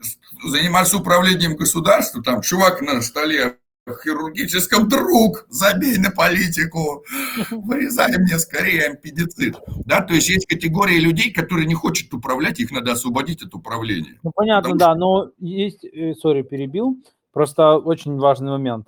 [0.49, 3.57] заниматься управлением государством, там чувак на столе
[4.03, 7.03] хирургическом, друг, забей на политику,
[7.51, 9.55] вырезай мне скорее ампедицит.
[9.85, 14.19] Да, то есть есть категория людей, которые не хотят управлять, их надо освободить от управления.
[14.23, 14.95] Ну, понятно, Потому да, что...
[14.95, 16.97] но есть, э, сори, перебил,
[17.31, 18.87] просто очень важный момент.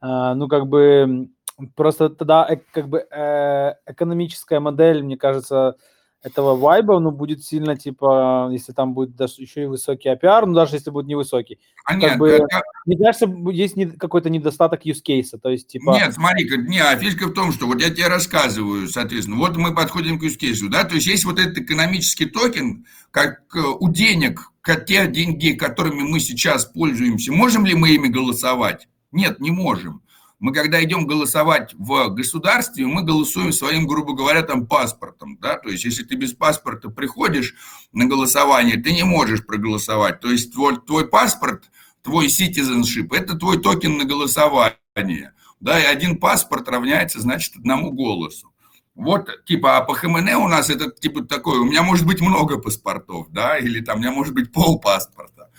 [0.00, 1.28] А, ну, как бы,
[1.74, 5.76] просто тогда, э, как бы, э, экономическая модель, мне кажется,
[6.22, 10.54] этого вайба, ну, будет сильно, типа, если там будет даже еще и высокий APR, ну,
[10.54, 11.58] даже если будет невысокий.
[11.84, 12.62] А как нет, бы, это...
[12.84, 15.92] мне кажется, есть какой-то недостаток use case, то есть, типа...
[15.92, 19.74] Нет, смотри, не, а фишка в том, что вот я тебе рассказываю, соответственно, вот мы
[19.74, 23.88] подходим к use case, да, то есть есть вот этот экономический токен, как э, у
[23.90, 24.50] денег,
[24.86, 28.88] те деньги, которыми мы сейчас пользуемся, можем ли мы ими голосовать?
[29.12, 30.02] Нет, не можем
[30.38, 35.70] мы когда идем голосовать в государстве, мы голосуем своим, грубо говоря, там паспортом, да, то
[35.70, 37.54] есть если ты без паспорта приходишь
[37.92, 41.70] на голосование, ты не можешь проголосовать, то есть твой, твой паспорт,
[42.02, 48.52] твой citizenship, это твой токен на голосование, да, и один паспорт равняется, значит, одному голосу.
[48.94, 52.58] Вот, типа, а по ХМН у нас это, типа, такое, у меня может быть много
[52.58, 55.50] паспортов, да, или там у меня может быть пол паспорта.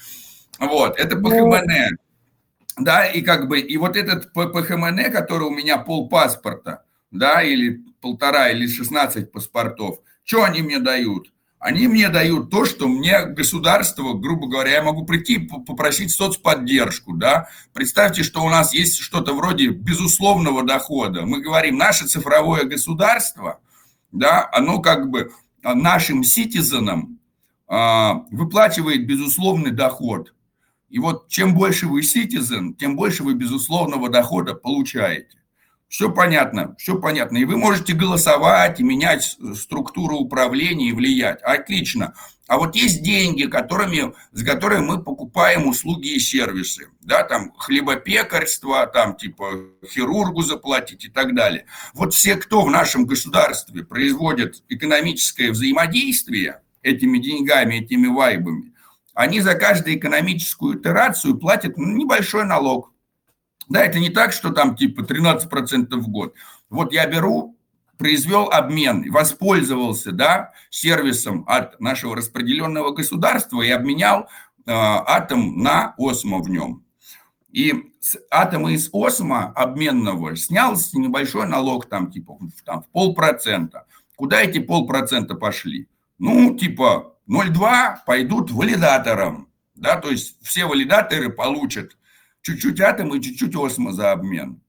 [0.59, 1.97] Вот, это по ну, ХМН
[2.77, 7.83] да, и как бы, и вот этот ПХМН, который у меня пол паспорта, да, или
[8.01, 11.31] полтора, или 16 паспортов, что они мне дают?
[11.59, 17.49] Они мне дают то, что мне государство, грубо говоря, я могу прийти попросить соцподдержку, да.
[17.73, 21.25] Представьте, что у нас есть что-то вроде безусловного дохода.
[21.25, 23.59] Мы говорим, наше цифровое государство,
[24.11, 25.31] да, оно как бы
[25.63, 27.17] нашим ситизенам
[27.67, 30.33] а, выплачивает безусловный доход–
[30.89, 35.37] и вот чем больше вы citizen, тем больше вы безусловного дохода получаете.
[35.89, 37.37] Все понятно, все понятно.
[37.37, 41.41] И вы можете голосовать и менять структуру управления и влиять.
[41.43, 42.13] Отлично.
[42.47, 46.89] А вот есть деньги, которыми, с которыми мы покупаем услуги и сервисы.
[47.01, 51.65] Да, там хлебопекарство, там типа хирургу заплатить и так далее.
[51.93, 58.73] Вот все, кто в нашем государстве производит экономическое взаимодействие этими деньгами, этими вайбами,
[59.17, 62.93] они за каждую экономическую итерацию платят небольшой налог.
[63.67, 66.35] Да, это не так, что там типа 13% в год.
[66.69, 67.57] Вот я беру,
[67.97, 74.25] произвел обмен, воспользовался да, сервисом от нашего распределенного государства и обменял э,
[74.67, 76.85] атом на осмо в нем.
[77.51, 83.87] И с атома из осмо обменного снялся небольшой налог, там типа там, полпроцента.
[84.15, 85.87] Куда эти полпроцента пошли?
[86.19, 89.49] Ну, типа 0,2 пойдут валидаторам.
[89.75, 91.97] Да, то есть все валидаторы получат
[92.41, 94.61] чуть-чуть атом и чуть-чуть осмо за обмен.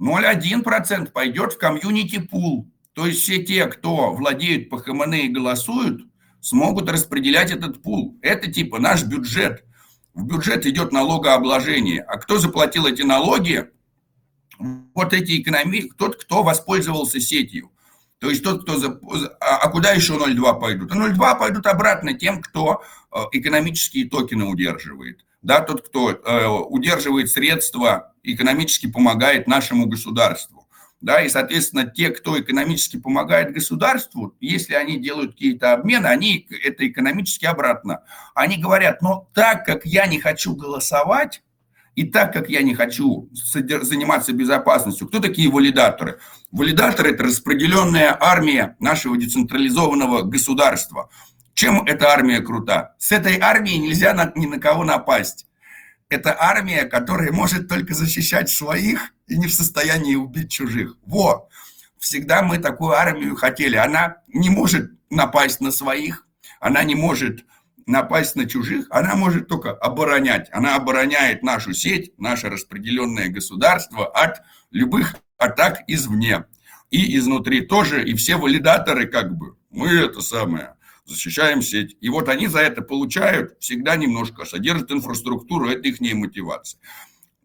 [0.00, 2.70] 0,1% пойдет в комьюнити пул.
[2.94, 6.02] То есть все те, кто владеют по ХМН и голосуют,
[6.40, 8.18] смогут распределять этот пул.
[8.22, 9.64] Это типа наш бюджет.
[10.14, 12.02] В бюджет идет налогообложение.
[12.02, 13.68] А кто заплатил эти налоги?
[14.58, 17.70] Вот эти экономии, тот, кто воспользовался сетью.
[18.20, 18.76] То есть тот, кто...
[18.76, 19.00] За...
[19.40, 20.92] А, а куда еще 0,2 пойдут?
[20.92, 25.24] А 0,2 пойдут обратно тем, кто э, экономические токены удерживает.
[25.42, 30.68] Да, тот, кто э, удерживает средства, экономически помогает нашему государству.
[31.00, 36.86] Да, и, соответственно, те, кто экономически помогает государству, если они делают какие-то обмены, они это
[36.86, 38.02] экономически обратно.
[38.34, 41.42] Они говорят, но так как я не хочу голосовать,
[42.00, 46.18] и так как я не хочу заниматься безопасностью, кто такие валидаторы?
[46.50, 51.10] Валидаторы– это распределенная армия нашего децентрализованного государства.
[51.52, 52.94] Чем эта армия крута?
[52.98, 55.46] С этой армией нельзя на, ни на кого напасть.
[56.08, 60.96] Это армия, которая может только защищать своих и не в состоянии убить чужих.
[61.04, 61.50] Во!
[61.98, 63.76] Всегда мы такую армию хотели.
[63.76, 66.26] Она не может напасть на своих,
[66.60, 67.44] она не может
[67.90, 70.48] напасть на чужих, она может только оборонять.
[70.52, 76.46] Она обороняет нашу сеть, наше распределенное государство от любых атак извне.
[76.90, 81.96] И изнутри тоже, и все валидаторы как бы, мы это самое, защищаем сеть.
[82.00, 86.80] И вот они за это получают всегда немножко, содержат инфраструктуру, это их мотивация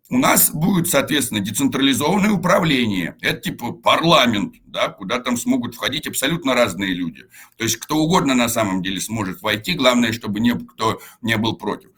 [0.09, 3.16] у нас будет, соответственно, децентрализованное управление.
[3.22, 7.24] Это типа парламент, да, куда там смогут входить абсолютно разные люди.
[7.58, 11.90] То есть кто угодно на самом деле сможет войти, главное, чтобы никто не был против.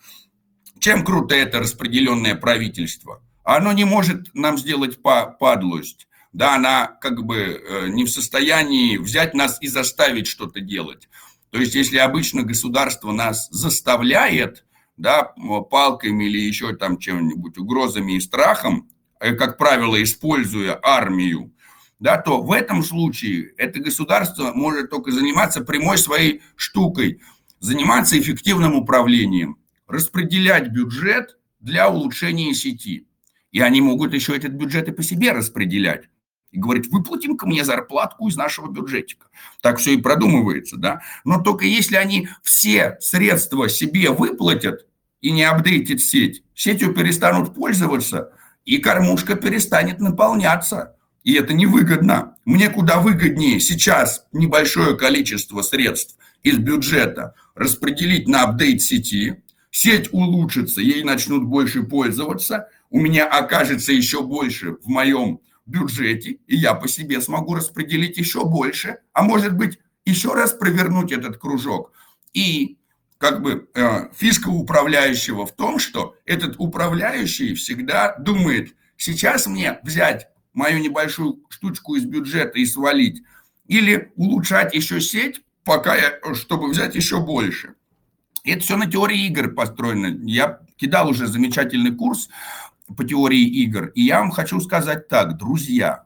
[0.79, 3.21] Чем круто это распределенное правительство?
[3.43, 6.07] Оно не может нам сделать подлость.
[6.33, 11.09] Да, она как бы э, не в состоянии взять нас и заставить что-то делать.
[11.49, 14.65] То есть, если обычно государство нас заставляет,
[14.97, 15.33] да,
[15.69, 21.53] палками или еще там чем-нибудь, угрозами и страхом, э, как правило, используя армию,
[21.99, 27.21] да, то в этом случае это государство может только заниматься прямой своей штукой,
[27.59, 33.07] заниматься эффективным управлением, распределять бюджет для улучшения сети.
[33.51, 36.09] И они могут еще этот бюджет и по себе распределять.
[36.51, 39.27] И говорит, выплатим-ка мне зарплатку из нашего бюджетика.
[39.61, 41.01] Так все и продумывается, да.
[41.25, 44.87] Но только если они все средства себе выплатят
[45.21, 48.31] и не апдейтят сеть, сетью перестанут пользоваться,
[48.67, 50.95] и кормушка перестанет наполняться.
[51.23, 52.35] И это невыгодно.
[52.45, 60.81] Мне куда выгоднее сейчас небольшое количество средств из бюджета распределить на апдейт сети, сеть улучшится,
[60.81, 66.87] ей начнут больше пользоваться, у меня окажется еще больше в моем бюджете, и я по
[66.87, 71.91] себе смогу распределить еще больше, а может быть, еще раз провернуть этот кружок.
[72.33, 72.77] И
[73.17, 80.27] как бы э, фишка управляющего в том, что этот управляющий всегда думает, сейчас мне взять
[80.53, 83.23] мою небольшую штучку из бюджета и свалить,
[83.67, 87.73] или улучшать еще сеть, пока я, чтобы взять еще больше.
[88.45, 90.17] Это все на теории игр построено.
[90.23, 92.29] Я кидал уже замечательный курс
[92.95, 93.87] по теории игр.
[93.95, 96.05] И я вам хочу сказать так, друзья,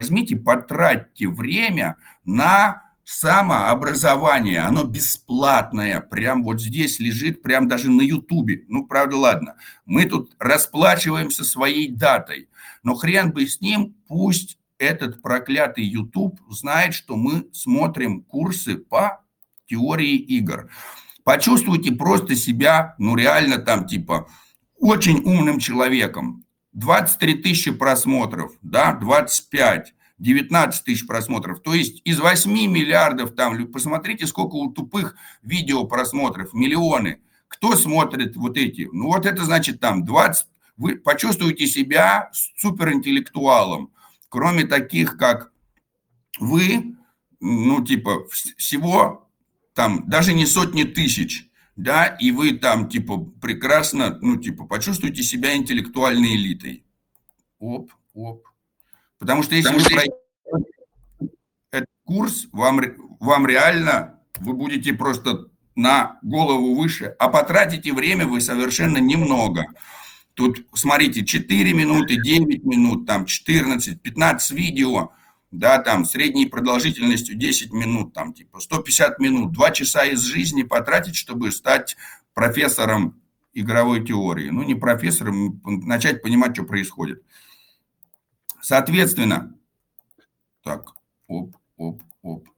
[0.00, 8.64] возьмите, потратьте время на самообразование, оно бесплатное, прям вот здесь лежит, прям даже на ютубе.
[8.68, 9.54] Ну, правда, ладно,
[9.86, 12.50] мы тут расплачиваемся своей датой,
[12.82, 19.22] но хрен бы с ним, пусть этот проклятый YouTube знает, что мы смотрим курсы по
[19.66, 20.68] теории игр.
[21.24, 24.28] Почувствуйте просто себя, ну реально там типа
[24.78, 26.44] очень умным человеком.
[26.72, 31.60] 23 тысячи просмотров, да, 25, 19 тысяч просмотров.
[31.60, 37.20] То есть из 8 миллиардов там, посмотрите, сколько у тупых видео просмотров, миллионы.
[37.48, 38.88] Кто смотрит вот эти?
[38.92, 43.92] Ну вот это значит там 20, вы почувствуете себя суперинтеллектуалом.
[44.28, 45.50] Кроме таких, как
[46.38, 46.96] вы,
[47.40, 49.28] ну типа всего
[49.74, 51.46] там даже не сотни тысяч–
[51.78, 56.84] да, и вы там, типа, прекрасно, ну, типа, почувствуете себя интеллектуальной элитой.
[57.60, 58.44] Оп, оп.
[59.20, 61.36] Потому что если Потому вы пройдете
[61.70, 62.80] этот курс, вам,
[63.20, 69.66] вам реально, вы будете просто на голову выше, а потратите время вы совершенно немного.
[70.34, 75.12] Тут, смотрите, 4 минуты, 9 минут, там 14, 15 видео–
[75.50, 81.16] да, там, средней продолжительностью 10 минут, там, типа, 150 минут, 2 часа из жизни потратить,
[81.16, 81.96] чтобы стать
[82.34, 83.20] профессором
[83.54, 84.50] игровой теории.
[84.50, 87.22] Ну, не профессором, начать понимать, что происходит.
[88.60, 89.54] Соответственно,
[90.62, 90.92] так,
[91.26, 92.48] оп, оп, оп.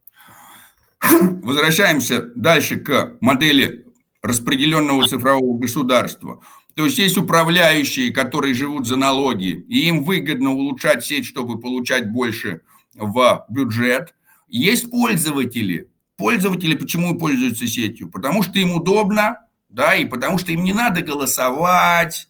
[1.43, 3.87] Возвращаемся дальше к модели
[4.23, 6.43] распределенного цифрового государства.
[6.75, 12.11] То есть есть управляющие, которые живут за налоги, и им выгодно улучшать сеть, чтобы получать
[12.11, 12.63] больше
[12.95, 14.15] в бюджет.
[14.49, 15.91] Есть пользователи.
[16.17, 18.11] Пользователи почему пользуются сетью?
[18.11, 19.39] Потому что им удобно,
[19.69, 22.29] да, и потому что им не надо голосовать,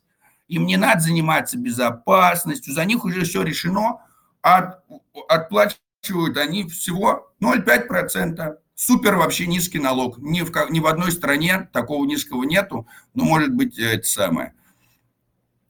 [0.48, 4.00] им не надо заниматься безопасностью, за них уже все решено,
[4.42, 4.84] от,
[5.28, 8.56] отплачивают они всего 0,5%.
[8.74, 10.18] Супер вообще низкий налог.
[10.18, 14.54] Ни в, ни в одной стране такого низкого нету, но может быть это самое.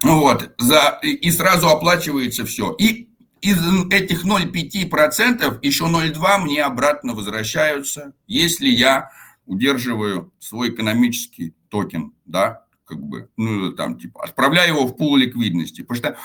[0.02, 2.72] Вот, за, и сразу оплачивается все.
[2.72, 3.09] И
[3.40, 3.58] из
[3.90, 9.10] этих 0,5% еще 0,2 мне обратно возвращаются, если я
[9.46, 15.82] удерживаю свой экономический токен, да, как бы, ну, там, типа, отправляю его в пул ликвидности.
[15.82, 16.16] Потому что,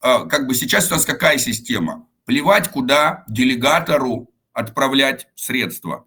[0.00, 2.06] а, как бы, сейчас у нас какая система?
[2.24, 6.06] Плевать, куда делегатору отправлять средства.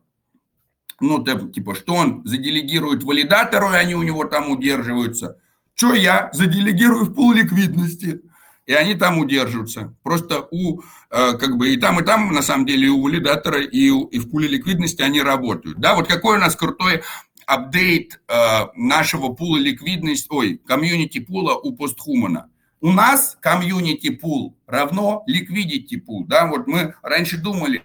[0.99, 5.39] Ну, типа, что он заделегирует валидатору, и они у него там удерживаются.
[5.75, 8.21] Что я заделегирую в пул ликвидности?
[8.67, 9.95] И они там удерживаются.
[10.03, 13.61] Просто у, э, как бы, и там, и там, на самом деле, и у валидатора,
[13.61, 15.79] и, у, и в пуле ликвидности они работают.
[15.79, 17.01] Да, вот какой у нас крутой
[17.45, 22.49] апдейт э, нашего пула ликвидности, ой, комьюнити пула у постхумана.
[22.81, 26.25] У нас community pool равно liquidity пул.
[26.27, 27.83] Да, вот мы раньше думали,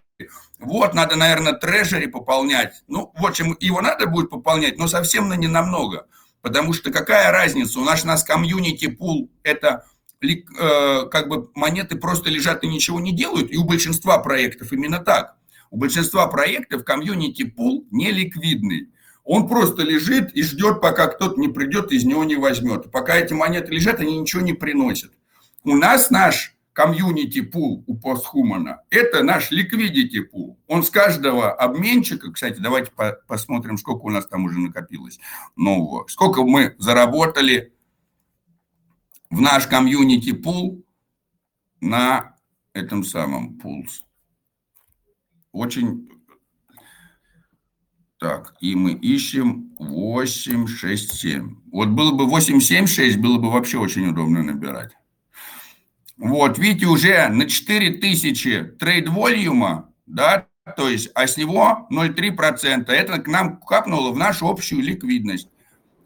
[0.59, 2.83] вот, надо, наверное, treasury пополнять.
[2.89, 6.07] Ну, в общем, его надо будет пополнять, но совсем на не намного.
[6.41, 7.79] Потому что какая разница?
[7.79, 9.85] У нас, у нас community pool– это
[11.11, 15.37] как бы монеты просто лежат и ничего не делают, и у большинства проектов именно так.
[15.71, 18.89] У большинства проектов community pool не ликвидный.
[19.25, 22.91] Он просто лежит и ждет, пока кто-то не придет и из него не возьмет.
[22.91, 25.13] Пока эти монеты лежат, они ничего не приносят.
[25.65, 30.59] У нас наш комьюнити пул у постхумана– это наш ликвидити пул.
[30.67, 32.91] Он с каждого обменчика, кстати, давайте
[33.27, 35.21] посмотрим, сколько у нас там уже накопилось
[35.55, 37.75] нового, сколько мы заработали
[39.33, 40.85] в наш комьюнити пул
[41.81, 42.37] на
[42.75, 44.05] этом самом пулс.
[45.53, 46.09] Очень...
[48.21, 51.57] Так, и мы ищем 8, 6, 7.
[51.73, 54.93] Вот было бы 8, 7, 6, было бы вообще очень удобно набирать.
[56.19, 60.47] Вот, видите, уже на 4000 трейд-волюма, да,
[60.77, 62.89] то есть, а с него 0,3%.
[62.93, 65.49] Это к нам капнуло в нашу общую ликвидность.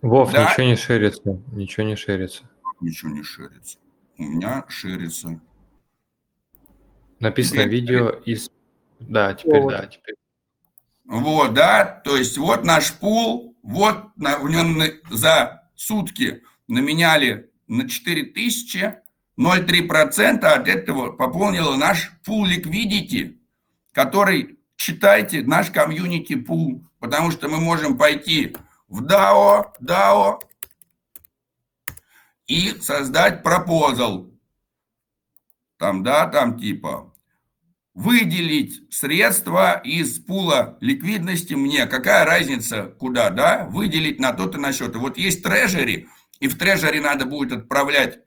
[0.00, 0.50] Вов, да?
[0.50, 2.48] ничего не шерится, ничего не шерится.
[2.80, 3.78] Ничего не шерится.
[4.18, 5.40] У меня шерится.
[7.20, 8.50] Написано Где видео из...
[9.00, 9.70] Да, теперь вот.
[9.70, 10.14] да, теперь.
[11.05, 17.88] Вот, да, то есть вот наш пул, вот на, в нем за сутки наменяли на
[17.88, 18.96] 4000,
[19.38, 23.36] 0,3% от этого пополнило наш пул liquidity,
[23.92, 28.56] который, читайте, наш комьюнити пул, потому что мы можем пойти
[28.88, 30.40] в DAO, DAO
[32.47, 34.31] и создать пропозал.
[35.78, 37.12] Там, да, там типа
[37.97, 41.86] выделить средства из пула ликвидности мне.
[41.86, 43.66] Какая разница, куда, да?
[43.70, 44.94] Выделить на тот и на счет.
[44.94, 46.07] И вот есть трежери,
[46.39, 48.20] и в трежери надо будет отправлять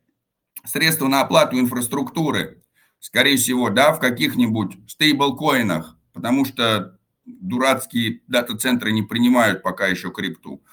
[0.66, 2.64] средства на оплату инфраструктуры.
[3.00, 10.64] Скорее всего, да, в каких-нибудь стейблкоинах, потому что дурацкие дата-центры не принимают пока еще крипту.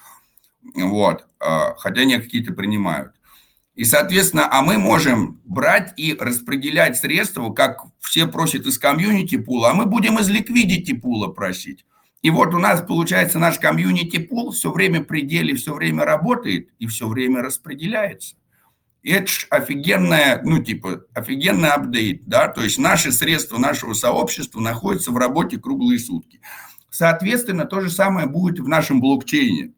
[0.73, 1.27] Вот.
[1.39, 3.13] А, хотя не какие-то принимают.
[3.77, 9.69] И, соответственно, а мы можем брать и распределять средства, как все просят из комьюнити пула,
[9.69, 11.85] а мы будем из ликвидити пула просить.
[12.23, 16.69] И вот у нас получается наш комьюнити пул все время при деле, все время работает
[16.79, 18.35] и все время распределяется.
[19.03, 25.11] И это офигенная, ну типа, офигенный апдейт, да, то есть наши средства нашего сообщества находятся
[25.11, 26.41] в работе круглые сутки.
[26.89, 29.73] Соответственно, то же самое будет в нашем блокчейне.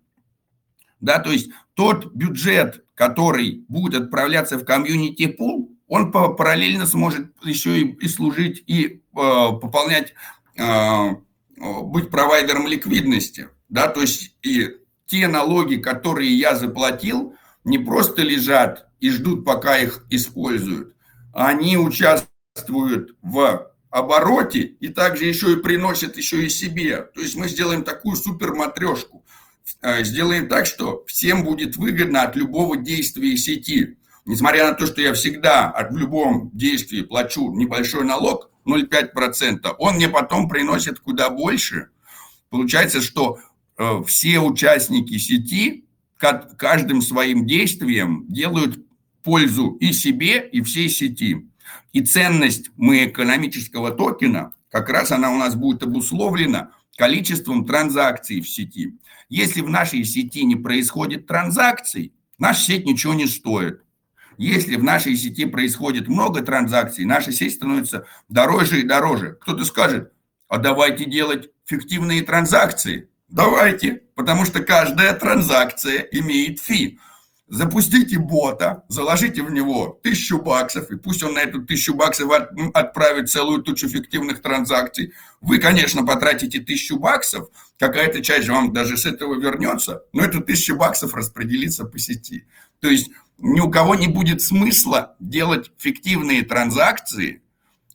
[1.01, 7.79] Да, то есть тот бюджет, который будет отправляться в комьюнити пул, он параллельно сможет еще
[7.79, 10.13] и, и служить, и э, пополнять,
[10.57, 11.11] э,
[11.55, 13.47] быть провайдером ликвидности.
[13.69, 14.71] Да, то есть и
[15.05, 20.93] те налоги, которые я заплатил, не просто лежат и ждут, пока их используют,
[21.31, 27.03] они участвуют в обороте и также еще и приносят еще и себе.
[27.15, 29.23] То есть мы сделаем такую супер матрешку.
[29.81, 33.97] Э, сделаем так, что всем будет выгодно от любого действия сети.
[34.25, 40.09] Несмотря на то, что я всегда от любом действии плачу небольшой налог, 0,5%, он мне
[40.09, 41.89] потом приносит куда больше.
[42.49, 43.39] Получается, что
[43.77, 45.85] э, все участники сети
[46.17, 48.77] каждым своим действием делают
[49.23, 51.49] пользу и себе, и всей сети.
[51.93, 58.49] И ценность мы экономического токена, как раз она у нас будет обусловлена количеством транзакций в
[58.49, 58.99] сети.
[59.29, 63.81] Если в нашей сети не происходит транзакций, наша сеть ничего не стоит.
[64.37, 69.37] Если в нашей сети происходит много транзакций, наша сеть становится дороже и дороже.
[69.39, 70.11] Кто-то скажет,
[70.49, 73.09] а давайте делать фиктивные транзакции.
[73.29, 76.99] Давайте, потому что каждая транзакция имеет фи.
[77.49, 82.31] Запустите бота, заложите в него тысячу баксов, и пусть он на эту тысячу баксов
[82.75, 85.13] отправит целую тучу фиктивных транзакций.
[85.41, 90.75] Вы, конечно, потратите тысячу баксов, какая-то часть вам даже с этого вернется, но эту тысячу
[90.75, 92.45] баксов распределится по сети.
[92.81, 97.41] То есть ни у кого не будет смысла делать фиктивные транзакции,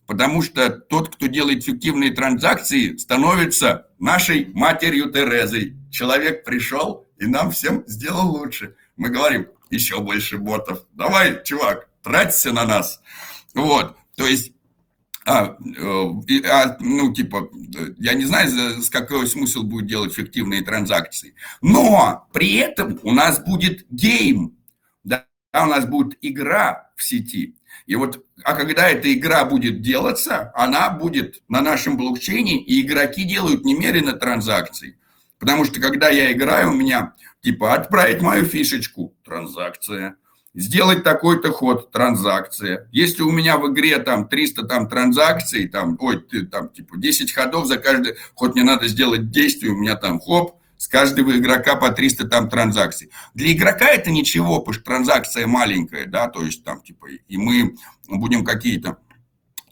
[0.09, 5.77] потому что тот, кто делает фиктивные транзакции, становится нашей матерью Терезой.
[5.93, 10.87] Человек пришел и нам всем сделал лучше мы говорим, еще больше ботов.
[10.93, 13.01] Давай, чувак, траться на нас.
[13.55, 14.53] Вот, то есть
[15.27, 17.49] а, э, а, ну, типа,
[17.99, 18.51] я не знаю,
[18.83, 21.35] с какой смысл будет делать фиктивные транзакции.
[21.63, 24.59] Но при этом у нас будет гейм,
[25.03, 27.57] да, у нас будет игра в сети.
[27.87, 33.25] И вот, а когда эта игра будет делаться, она будет на нашем блокчейне, и игроки
[33.25, 34.99] делают немерено транзакций.
[35.39, 37.15] Потому что когда я играю, у меня
[37.45, 40.17] Типа отправить мою фишечку– транзакция.
[40.55, 42.89] Сделать такой-то ход– транзакция.
[42.91, 47.67] Если у меня в игре там 300 там транзакций, там, ой, там типа 10 ходов
[47.67, 51.91] за каждый ход мне надо сделать действие, у меня там хоп, с каждого игрока по
[51.91, 53.11] 300 там транзакций.
[53.35, 57.75] Для игрока это ничего, потому что транзакция маленькая, да, то есть там типа, и мы
[58.09, 58.97] будем какие-то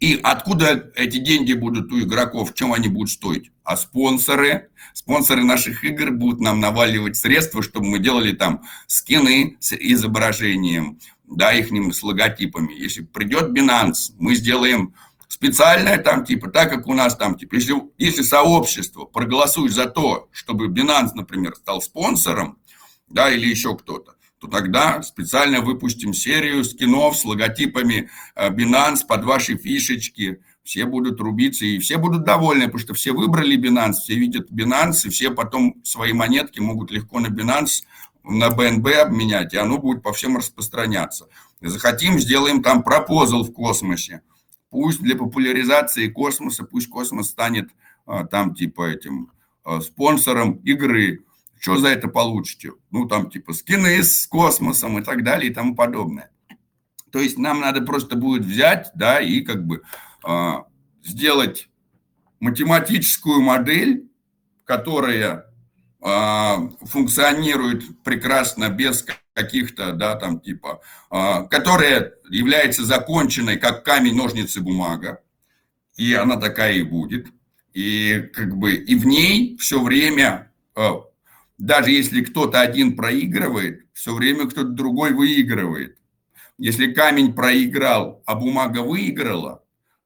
[0.03, 3.53] и откуда эти деньги будут у игроков, чем они будут стоить?
[3.63, 9.73] А спонсоры, спонсоры наших игр будут нам наваливать средства, чтобы мы делали там скины с
[9.73, 12.73] изображением, да, их с логотипами.
[12.73, 14.93] Если придет Binance, мы сделаем
[15.29, 20.29] специальное там, типа, так как у нас там, типа, если, если сообщество проголосует за то,
[20.33, 22.59] чтобы Binance, например, стал спонсором,
[23.09, 29.23] да, или еще кто-то, то тогда специально выпустим серию скинов с логотипами э, Binance под
[29.25, 30.43] ваши фишечки.
[30.65, 35.07] Все будут рубиться, и все будут довольны, потому что все выбрали Binance, все видят Binance,
[35.07, 37.85] и все потом свои монетки могут легко на Binance,
[38.25, 41.29] на BNB обменять, и оно будет по всем распространяться.
[41.61, 44.23] Захотим, сделаем там пропозал в космосе.
[44.71, 47.71] Пусть для популяризации космоса, пусть космос станет
[48.07, 49.31] а, там типа этим
[49.63, 51.21] а, спонсором игры.
[51.63, 52.73] Что за это получите?
[52.91, 56.33] Ну, там типа скины с космосом и так далее и тому подобное.
[57.13, 59.83] То есть нам надо просто будет взять, да, и как бы
[60.27, 60.53] э,
[61.05, 61.69] сделать
[62.41, 64.11] математическую модель,
[64.65, 65.47] которая
[66.01, 70.81] э, функционирует прекрасно без каких-то, да, там типа,
[71.13, 75.21] э, которая является законченной как камень, ножницы, бумага,
[75.97, 77.29] и она такая и будет.
[77.73, 80.51] И как бы и в ней все время,
[81.63, 85.97] даже если кто-то один проигрывает, все время кто-то другой выигрывает.
[86.59, 89.63] Если камень проиграл, а бумага выиграла,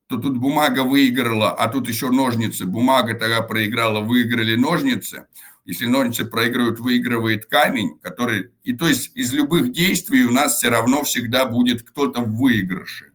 [0.06, 2.66] то тут бумага выиграла, а тут еще ножницы.
[2.66, 5.28] Бумага тогда проиграла, выиграли ножницы.
[5.64, 8.50] Если ножницы проигрывают, выигрывает камень, который...
[8.62, 13.12] И то есть из любых действий у нас все равно всегда будет кто-то в выигрыше.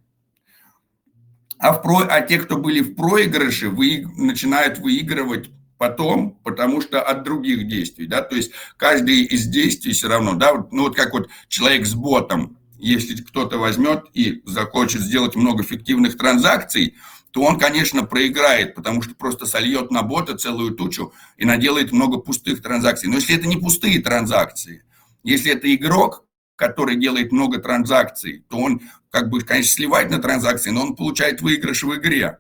[1.60, 2.08] А, в про...
[2.10, 4.04] а те, кто были в проигрыше, вы...
[4.18, 10.10] начинают выигрывать потом, потому что от других действий, да, то есть каждый из действий все
[10.10, 15.36] равно, да, ну вот как вот человек с ботом, если кто-то возьмет и захочет сделать
[15.36, 16.98] много фиктивных транзакций,
[17.32, 22.20] то он, конечно, проиграет, потому что просто сольет на бота целую тучу и наделает много
[22.20, 23.10] пустых транзакций.
[23.10, 24.84] Но если это не пустые транзакции,
[25.24, 30.70] если это игрок, который делает много транзакций, то он, как бы, конечно, сливает на транзакции,
[30.70, 32.38] но он получает выигрыш в игре.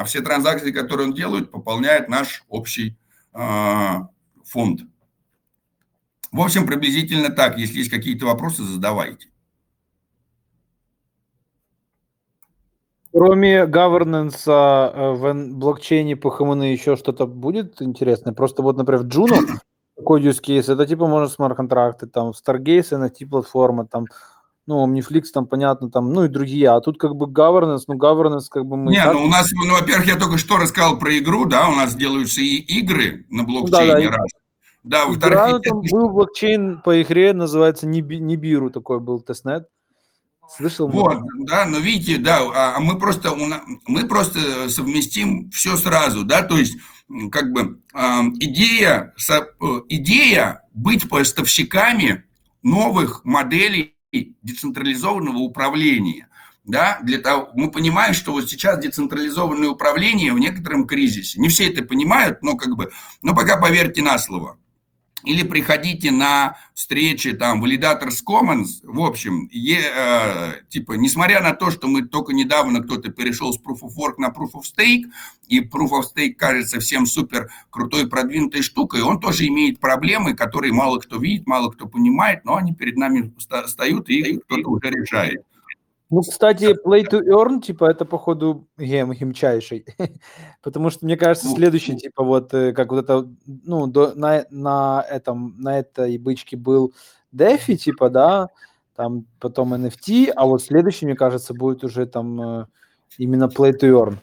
[0.00, 2.96] А все транзакции, которые он делает, пополняют наш общий
[3.34, 3.38] э,
[4.46, 4.80] фонд.
[6.32, 7.58] В общем, приблизительно так.
[7.58, 9.28] Если есть какие-то вопросы, задавайте.
[13.12, 18.32] Кроме governance э, в блокчейне по ХМН еще что-то будет интересное?
[18.32, 19.38] Просто вот, например, в Juno
[19.98, 24.06] такой use case, это типа можно смарт-контракты, там, Stargaze, NFT-платформа, там,
[24.70, 26.70] ну, Omniflix, там, понятно, там, ну и другие.
[26.70, 28.92] А тут как бы governance, ну, governance как бы мы...
[28.92, 29.14] Не, так...
[29.14, 32.40] ну, у нас, ну, во-первых, я только что рассказал про игру, да, у нас делаются
[32.40, 34.30] и игры на блокчейне да, да, раз.
[34.84, 35.38] Да, во-вторых...
[35.38, 39.66] Игра, там был блокчейн по игре, называется Нибиру, такой был тестнет.
[40.56, 40.88] Слышал?
[40.88, 43.34] Вот, да, но видите, да, а, а мы просто,
[43.86, 46.76] мы просто совместим все сразу, да, то есть
[47.32, 47.80] как бы
[48.38, 49.40] идея, э,
[49.88, 52.24] идея быть поставщиками
[52.62, 56.28] новых моделей децентрализованного управления.
[56.64, 61.40] Да, для того, мы понимаем, что вот сейчас децентрализованное управление в некотором кризисе.
[61.40, 62.90] Не все это понимают, но как бы,
[63.22, 64.58] но пока поверьте на слово
[65.24, 71.70] или приходите на встречи там Validators Commons, в общем, е, э, типа, несмотря на то,
[71.70, 75.04] что мы только недавно кто-то перешел с Proof of Work на Proof of Stake,
[75.48, 80.72] и Proof of Stake кажется всем супер крутой продвинутой штукой, он тоже имеет проблемы, которые
[80.72, 83.32] мало кто видит, мало кто понимает, но они перед нами
[83.66, 85.44] встают и кто-то уже решает.
[86.10, 89.86] Ну, кстати, play to earn, типа, это, походу, гем химчайший.
[90.62, 94.44] Потому что, мне кажется, ну, следующий, типа, вот, э, как вот это, ну, до, на,
[94.50, 96.92] на этом, на этой бычке был
[97.32, 98.48] DeFi, типа, да,
[98.96, 102.66] там потом NFT, а вот следующий, мне кажется, будет уже там э,
[103.18, 104.16] именно play to earn.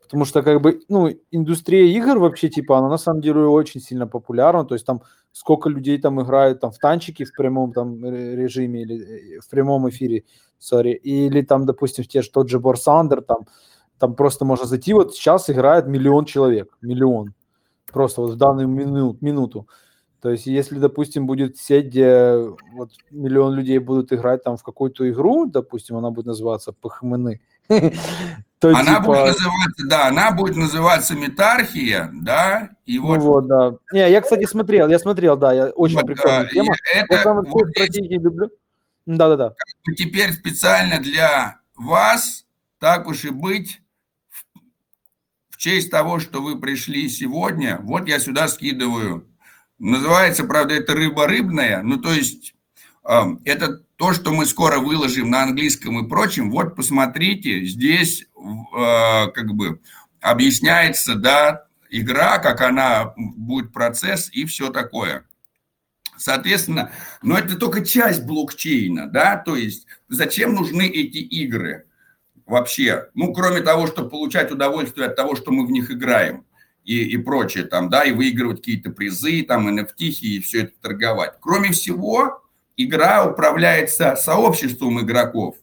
[0.00, 4.06] Потому что, как бы, ну, индустрия игр вообще, типа, она на самом деле очень сильно
[4.06, 5.02] популярна, то есть там
[5.32, 9.88] сколько людей там играют там в танчики в прямом там режиме или э, в прямом
[9.88, 10.24] эфире,
[10.58, 13.46] сори, или там, допустим, те же тот же Борсандер, там,
[13.98, 17.34] там просто можно зайти, вот сейчас играет миллион человек, миллион,
[17.92, 19.66] просто вот в данную минут, минуту.
[20.20, 22.36] То есть, если, допустим, будет сеть, где
[22.74, 27.32] вот миллион людей будут играть там в какую-то игру, допустим, она будет называться ПХМН,
[28.62, 29.00] то, она типа...
[29.00, 33.18] будет называться, да, она будет называться метархия, да, и вот...
[33.18, 33.74] Ну вот, да.
[33.92, 36.72] Не, я, кстати, смотрел, я смотрел, да, я очень вот, прикольная тема.
[36.94, 38.50] Это, я самые вот стратегии люблю.
[39.04, 39.54] Да-да-да.
[39.96, 42.46] Теперь специально для вас,
[42.78, 43.82] так уж и быть,
[45.50, 49.26] в честь того, что вы пришли сегодня, вот я сюда скидываю.
[49.80, 52.54] Называется, правда, это рыба рыбная, ну, то есть
[53.04, 56.50] это то, что мы скоро выложим на английском и прочем.
[56.50, 58.26] Вот посмотрите, здесь
[58.74, 59.80] а, как бы
[60.20, 65.24] объясняется, да, игра, как она будет процесс и все такое.
[66.16, 71.86] Соответственно, но это только часть блокчейна, да, то есть зачем нужны эти игры
[72.46, 73.08] вообще?
[73.14, 76.44] Ну, кроме того, чтобы получать удовольствие от того, что мы в них играем
[76.84, 81.34] и, и прочее там, да, и выигрывать какие-то призы, там, NFT и все это торговать.
[81.40, 82.41] Кроме всего,
[82.76, 85.56] игра управляется сообществом игроков.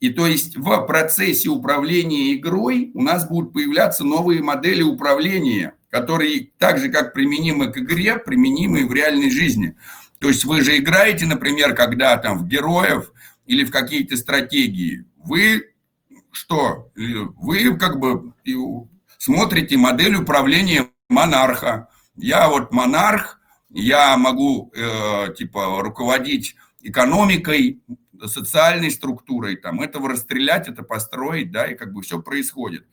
[0.00, 6.50] И то есть в процессе управления игрой у нас будут появляться новые модели управления, которые
[6.58, 9.76] так же, как применимы к игре, применимы и в реальной жизни.
[10.18, 13.12] То есть вы же играете, например, когда там в героев
[13.46, 15.72] или в какие-то стратегии, вы
[16.30, 16.90] что?
[16.94, 18.32] Вы как бы
[19.18, 21.88] смотрите модель управления монарха.
[22.16, 23.39] Я вот монарх,
[23.70, 27.82] я могу э, типа руководить экономикой,
[28.26, 32.86] социальной структурой, там, этого расстрелять, это построить, да, и как бы все происходит.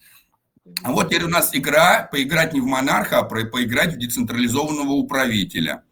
[0.83, 5.83] А вот теперь у нас игра, поиграть не в монарха, а поиграть в децентрализованного управителя.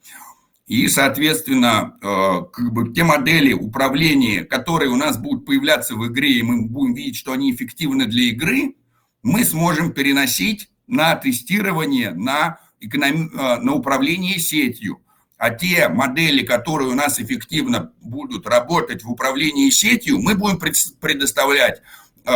[0.67, 6.39] И, соответственно, э, как бы те модели управления, которые у нас будут появляться в игре,
[6.39, 8.75] и мы будем видеть, что они эффективны для игры,
[9.21, 13.31] мы сможем переносить на тестирование, на, эконом...
[13.37, 15.01] Э, на управление сетью.
[15.37, 20.59] А те модели, которые у нас эффективно будут работать в управлении сетью, мы будем
[20.99, 21.81] предоставлять
[22.25, 22.31] э,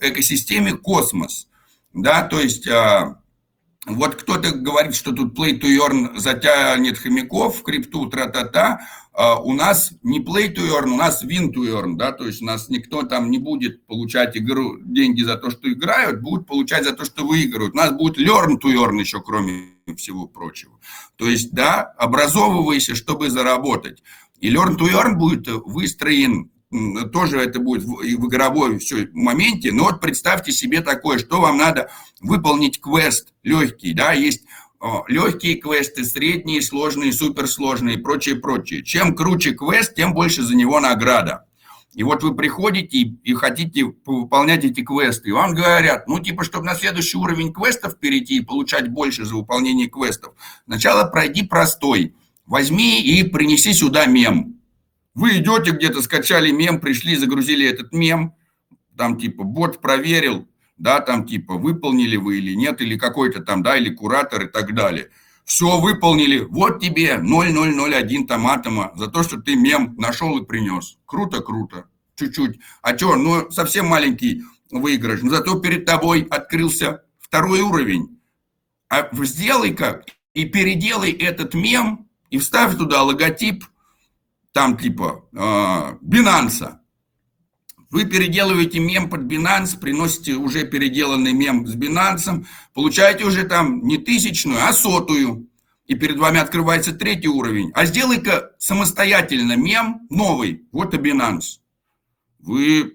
[0.00, 1.48] экосистеме космос.
[1.94, 2.66] Да, то есть
[3.86, 8.80] вот кто-то говорит, что тут play to earn затянет хомяков в крипту, тра-та-та.
[9.14, 12.40] А у нас не play to earn, у нас win to earn, да, то есть
[12.40, 16.84] у нас никто там не будет получать игру, деньги за то, что играют, будут получать
[16.84, 17.74] за то, что выигрывают.
[17.74, 20.78] У нас будет learn to earn еще, кроме всего прочего.
[21.16, 24.02] То есть, да, образовывайся, чтобы заработать.
[24.40, 26.50] И learn to earn будет выстроен
[27.12, 31.90] тоже это будет в, игровой все моменте, но вот представьте себе такое, что вам надо
[32.20, 34.44] выполнить квест легкий, да, есть
[35.06, 38.82] легкие квесты, средние, сложные, суперсложные и прочее, прочее.
[38.82, 41.46] Чем круче квест, тем больше за него награда.
[41.94, 46.64] И вот вы приходите и хотите выполнять эти квесты, и вам говорят, ну, типа, чтобы
[46.64, 50.34] на следующий уровень квестов перейти и получать больше за выполнение квестов,
[50.64, 52.14] сначала пройди простой.
[52.46, 54.61] Возьми и принеси сюда мем.
[55.14, 58.34] Вы идете где-то, скачали мем, пришли, загрузили этот мем,
[58.96, 63.76] там типа бот проверил, да, там типа выполнили вы или нет, или какой-то там, да,
[63.76, 65.10] или куратор и так далее.
[65.44, 70.98] Все выполнили, вот тебе 0,001 там атома за то, что ты мем нашел и принес.
[71.04, 72.58] Круто, круто, чуть-чуть.
[72.80, 78.18] А что, ну совсем маленький выигрыш, но зато перед тобой открылся второй уровень.
[78.88, 83.64] А сделай-ка и переделай этот мем и вставь туда логотип
[84.52, 86.78] там типа Binance.
[87.90, 93.98] Вы переделываете мем под Binance, приносите уже переделанный мем с Binance, получаете уже там не
[93.98, 95.48] тысячную, а сотую.
[95.86, 97.70] И перед вами открывается третий уровень.
[97.74, 101.58] А сделай-ка самостоятельно мем новый, вот и Binance.
[102.38, 102.94] Вы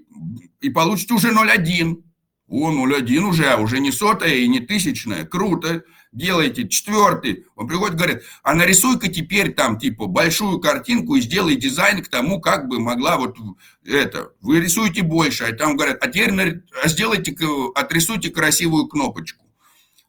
[0.61, 2.01] и получите уже 0,1.
[2.47, 5.25] О, 0,1 уже, уже не сотая и не тысячная.
[5.25, 5.83] Круто
[6.17, 11.55] делаете четвертый, он приходит и говорит, а нарисуй-ка теперь там типа большую картинку и сделай
[11.55, 13.37] дизайн к тому, как бы могла вот
[13.85, 14.31] это.
[14.41, 17.35] Вы рисуете больше, а там говорят, а теперь а сделайте,
[17.75, 19.45] отрисуйте красивую кнопочку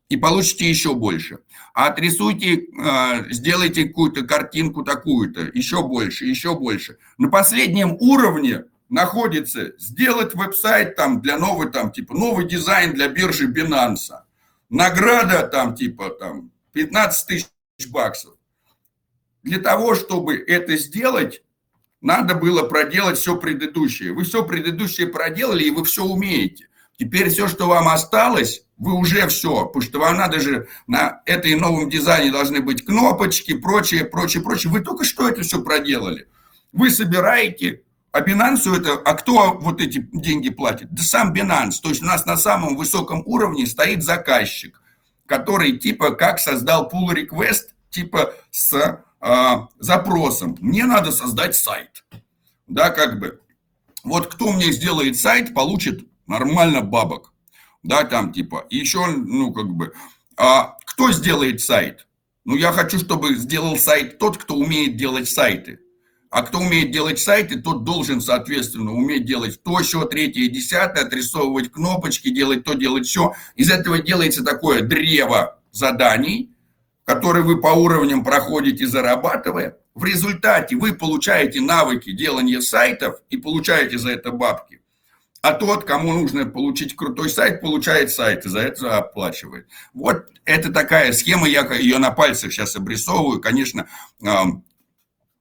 [0.08, 1.40] и получите еще больше.
[1.74, 6.96] А отрисуйте, а, сделайте какую-то картинку такую-то, еще больше, еще больше.
[7.18, 13.52] На последнем уровне находится сделать веб-сайт там для новой, там, типа, новый дизайн для биржи
[13.52, 14.27] Binance
[14.68, 17.48] награда там типа там 15 тысяч
[17.90, 18.34] баксов.
[19.42, 21.42] Для того, чтобы это сделать,
[22.00, 24.12] надо было проделать все предыдущее.
[24.12, 26.68] Вы все предыдущее проделали, и вы все умеете.
[26.96, 31.54] Теперь все, что вам осталось, вы уже все, потому что вам надо же на этой
[31.54, 34.72] новом дизайне должны быть кнопочки, прочее, прочее, прочее.
[34.72, 36.28] Вы только что это все проделали.
[36.72, 37.82] Вы собираете
[38.18, 40.92] а Binance это, а кто вот эти деньги платит?
[40.92, 41.80] Да сам Binance.
[41.80, 44.82] То есть у нас на самом высоком уровне стоит заказчик,
[45.26, 50.56] который типа как создал pull request, типа с а, запросом.
[50.60, 52.04] Мне надо создать сайт.
[52.66, 53.40] Да, как бы.
[54.02, 57.32] Вот кто мне сделает сайт, получит нормально бабок.
[57.84, 58.66] Да, там типа.
[58.68, 59.92] И еще, ну, как бы,
[60.36, 62.08] а кто сделает сайт?
[62.44, 65.78] Ну, я хочу, чтобы сделал сайт тот, кто умеет делать сайты.
[66.30, 71.72] А кто умеет делать сайты, тот должен, соответственно, уметь делать то, все, третье, десятое, отрисовывать
[71.72, 73.32] кнопочки, делать то, делать все.
[73.56, 76.50] Из этого делается такое древо заданий,
[77.04, 79.78] которые вы по уровням проходите, зарабатывая.
[79.94, 84.82] В результате вы получаете навыки делания сайтов и получаете за это бабки.
[85.40, 89.66] А тот, кому нужно получить крутой сайт, получает сайт и за это оплачивает.
[89.94, 93.40] Вот это такая схема, я ее на пальцах сейчас обрисовываю.
[93.40, 93.88] Конечно,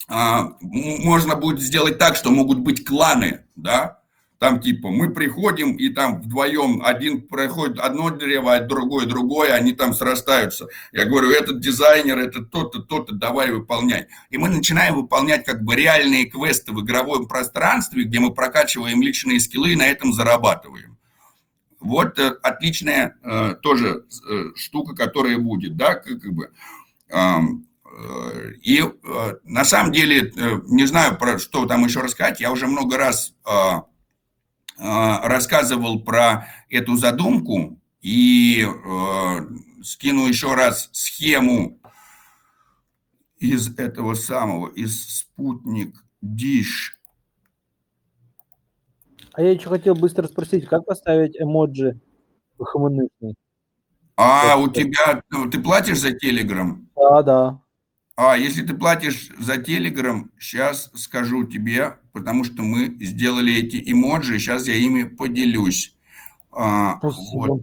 [0.07, 3.97] можно будет сделать так, что могут быть кланы, да,
[4.39, 9.73] там типа мы приходим и там вдвоем один проходит одно древо, а другое другое, они
[9.73, 10.67] там срастаются.
[10.91, 14.07] Я говорю, этот дизайнер, это то-то, то-то, давай выполняй.
[14.29, 19.39] И мы начинаем выполнять как бы реальные квесты в игровом пространстве, где мы прокачиваем личные
[19.39, 20.97] скиллы и на этом зарабатываем.
[21.79, 26.51] Вот э, отличная э, тоже э, штука, которая будет, да, как, бы.
[28.61, 28.83] И
[29.43, 30.31] на самом деле,
[30.67, 33.33] не знаю, про что там еще рассказать, я уже много раз
[34.77, 38.67] рассказывал про эту задумку и
[39.83, 41.79] скину еще раз схему
[43.39, 46.99] из этого самого, из спутник Диш.
[49.33, 51.99] А я еще хотел быстро спросить, как поставить эмоджи
[52.59, 53.35] хмынышный?
[54.15, 56.89] А, у тебя, ты платишь за Телеграм?
[56.95, 57.61] Да, да.
[58.19, 64.39] А, если ты платишь за Телеграм, сейчас скажу тебе, потому что мы сделали эти эмоджи,
[64.39, 65.95] сейчас я ими поделюсь.
[66.51, 67.61] А, вот.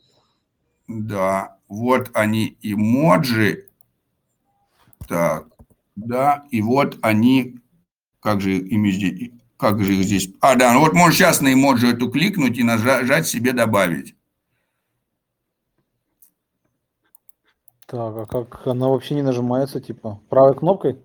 [0.87, 3.67] Да, вот они эмоджи.
[5.09, 5.49] Так,
[5.97, 7.59] да, и вот они,
[8.21, 11.53] как же ими здесь, как же их здесь, а, да, ну вот можешь сейчас на
[11.53, 14.14] эмоджи эту кликнуть и нажать себе добавить.
[17.95, 20.99] Так, а как она вообще не нажимается, типа, правой кнопкой?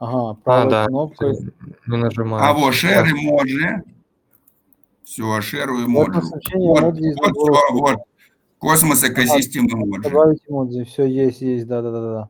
[0.00, 0.86] Ага, правой а, да.
[0.86, 1.38] кнопкой.
[1.86, 2.44] Не нажимаю.
[2.44, 3.84] А вот share эмоджи.
[5.04, 6.20] Все, share эмоджи.
[6.54, 7.96] Вот, вот, вот, вот, вот.
[8.58, 10.10] Космос экосистем эмоджи.
[10.10, 12.28] Добавить эмоджи, все есть, есть, да-да-да.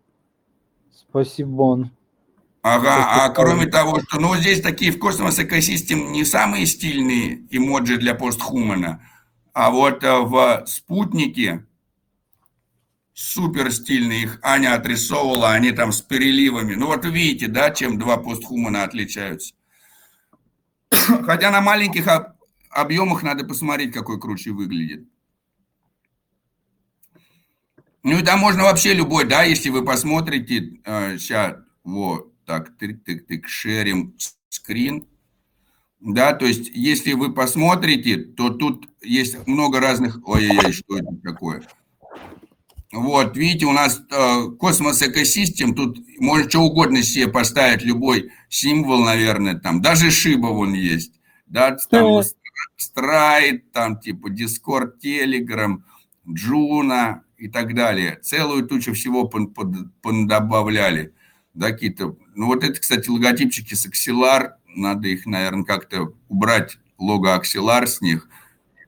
[0.94, 1.88] Спасибо.
[2.60, 7.96] Ага, а кроме того, что, ну, здесь такие в космос экосистем не самые стильные эмоджи
[7.96, 9.00] для постхумана,
[9.54, 11.64] а вот э, в спутнике
[13.18, 16.74] супер стильные, их Аня отрисовывала, они там с переливами.
[16.74, 19.54] Ну вот видите, да, чем два постхумана отличаются.
[20.90, 22.06] Хотя на маленьких
[22.70, 25.08] объемах надо посмотреть, какой круче выглядит.
[28.04, 33.48] Ну и там можно вообще любой, да, если вы посмотрите, э, сейчас, вот, так, тык-тык-тык,
[33.48, 34.14] шерим
[34.48, 35.08] скрин,
[35.98, 41.64] да, то есть если вы посмотрите, то тут есть много разных, ой-ой-ой, что это такое,
[42.92, 49.04] вот, видите, у нас э, космос экосистем, тут можно что угодно себе поставить, любой символ,
[49.04, 51.12] наверное, там, даже Шиба вон есть,
[51.46, 52.22] да, там
[52.76, 55.82] Страйт, там типа Discord, Telegram,
[56.28, 58.18] Джуна и так далее.
[58.22, 59.30] Целую тучу всего
[60.02, 61.12] добавляли,
[61.54, 62.16] да, какие-то.
[62.34, 68.00] Ну вот это, кстати, логотипчики с Axelar, надо их, наверное, как-то убрать, лого Axelar с
[68.00, 68.28] них,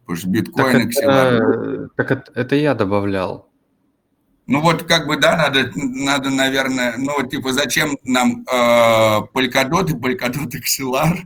[0.00, 3.49] потому что биткоин, так это, Так это, это я добавлял.
[4.50, 9.94] Ну вот как бы, да, надо, надо наверное, ну типа зачем нам э, Polkadot и
[9.94, 11.20] Polkadot XLR?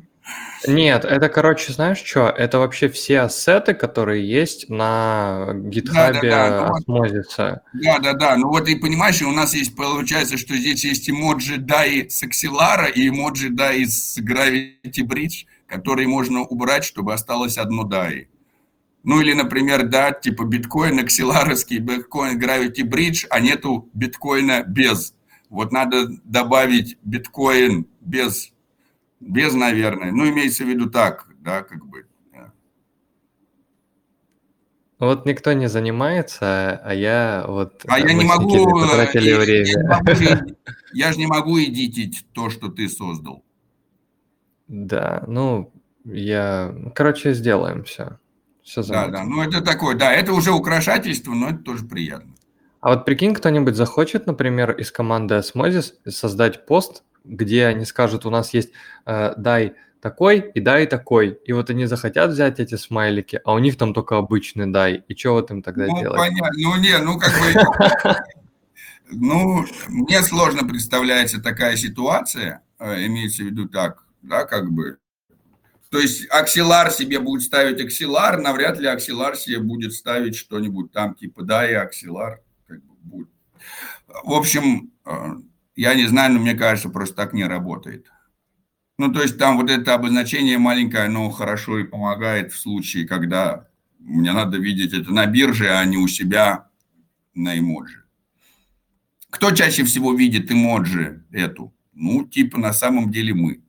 [0.67, 2.29] Нет, это, короче, знаешь что?
[2.29, 7.05] Это вообще все ассеты, которые есть на гитхабе да, да, да, ну,
[7.73, 8.37] Да, да, да.
[8.37, 12.93] Ну вот и понимаешь, у нас есть, получается, что здесь есть эмоджи DAI с Axelar
[12.93, 18.27] и эмоджи DAI с Gravity Bridge, которые можно убрать, чтобы осталось одно DAI.
[19.05, 25.15] Ну или, например, да, типа биткоин, аксиларовский биткоин, Gravity Bridge, а нету биткоина без.
[25.51, 28.53] Вот надо добавить биткоин без,
[29.21, 30.11] без, наверное.
[30.11, 32.07] Ну, имеется в виду так, да, как бы.
[34.99, 37.85] Вот никто не занимается, а я вот...
[37.87, 38.81] А я не могу...
[38.81, 39.67] Потратили я, время.
[39.75, 40.57] Я, могу,
[40.95, 43.45] я же не могу эдитить то, что ты создал.
[44.69, 45.73] Да, ну,
[46.05, 46.75] я...
[46.95, 48.19] Короче, сделаем все.
[48.77, 52.35] Да, да, ну это такое, да, это уже украшательство, но это тоже приятно.
[52.81, 58.31] А вот прикинь, кто-нибудь захочет, например, из команды Osmosis создать пост, где они скажут, у
[58.31, 58.73] нас есть
[59.07, 61.39] э, дай такой и дай такой.
[61.47, 65.03] И вот они захотят взять эти смайлики, а у них там только обычный дай.
[65.09, 66.19] И что вот им тогда ну, делать?
[66.19, 66.59] Понятно.
[66.59, 68.17] Ну, не, ну как бы...
[69.11, 74.99] Ну, мне сложно представляется такая ситуация, э, имеется в виду так, да, как бы,
[75.95, 81.15] то есть аксилар себе будет ставить аксилар, навряд ли аксилар себе будет ставить что-нибудь там,
[81.15, 83.29] типа да, и аксилар как бы будет.
[84.25, 85.35] В общем, э,
[85.77, 88.11] я не знаю, но мне кажется, просто так не работает.
[88.99, 93.69] Ну, то есть там вот это обозначение маленькое, оно хорошо и помогает в случае, когда
[94.01, 96.71] мне надо видеть это на бирже, а не у себя
[97.35, 98.03] на эмоджи.
[99.31, 101.73] Кто чаще всего видит эмоджи эту?
[101.93, 103.64] Ну, типа на самом деле мы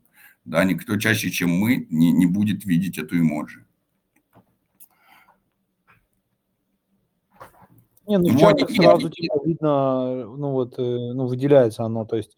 [0.45, 3.65] да, никто чаще, чем мы, не, не будет видеть эту эмоджи.
[8.07, 12.37] Не, ну в чатах сразу типа видно, ну вот, э, ну выделяется оно, то есть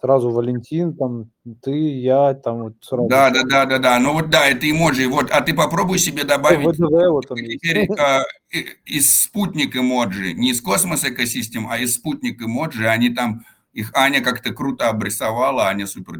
[0.00, 1.30] сразу Валентин, там
[1.62, 3.08] ты, я, там вот сразу.
[3.08, 3.98] Да, да, да, да, да.
[4.00, 5.08] Ну вот да, это эмоджи.
[5.08, 8.22] Вот, а ты попробуй себе добавить ВДВ, вот теперь, а,
[8.84, 12.88] из спутник эмоджи, не из космос экосистем, а из спутник эмоджи.
[12.88, 16.16] Они там их Аня как-то круто обрисовала, Аня супер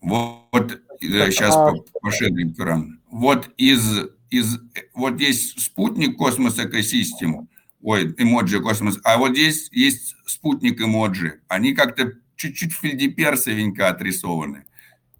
[0.00, 1.72] Вот сейчас а...
[2.00, 3.00] пошли экран.
[3.10, 4.58] Вот из, из
[4.94, 7.48] вот есть спутник космос экосистем,
[7.82, 11.40] ой, эмоджи космос, а вот здесь есть спутник эмоджи.
[11.48, 14.64] Они как-то чуть-чуть фельдеперсовенько отрисованы.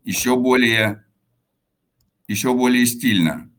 [0.04, 1.04] Еще более,
[2.26, 3.49] еще более стильно.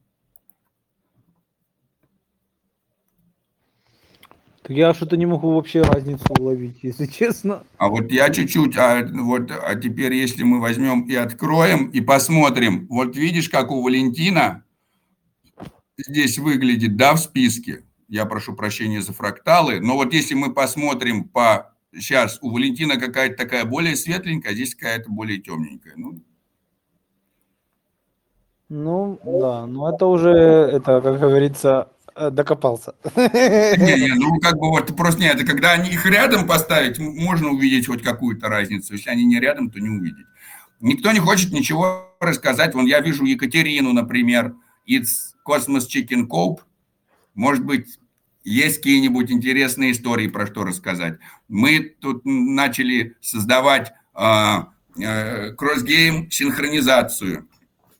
[4.67, 7.63] Я что-то не могу вообще разницу уловить, если честно.
[7.77, 12.87] А вот я чуть-чуть, а вот, а теперь если мы возьмем и откроем и посмотрим,
[12.89, 14.63] вот видишь, как у Валентина
[15.97, 17.83] здесь выглядит, да, в списке.
[18.07, 23.35] Я прошу прощения за фракталы, но вот если мы посмотрим по сейчас у Валентина какая-то
[23.35, 25.93] такая более светленькая, а здесь какая-то более темненькая.
[25.97, 26.21] Ну,
[28.69, 32.95] ну да, но это уже, это, как говорится, докопался.
[33.15, 38.03] Не, ну как бы вот просто нет, когда они их рядом поставить, можно увидеть хоть
[38.03, 38.93] какую-то разницу.
[38.93, 40.25] Если они не рядом, то не увидеть.
[40.79, 42.73] Никто не хочет ничего рассказать.
[42.73, 46.61] Вон я вижу Екатерину, например, из Cosmos Chicken Coop.
[47.35, 47.99] Может быть,
[48.43, 51.19] есть какие-нибудь интересные истории, про что рассказать.
[51.47, 54.63] Мы тут начали создавать э,
[54.99, 57.47] э, cross-game синхронизацию.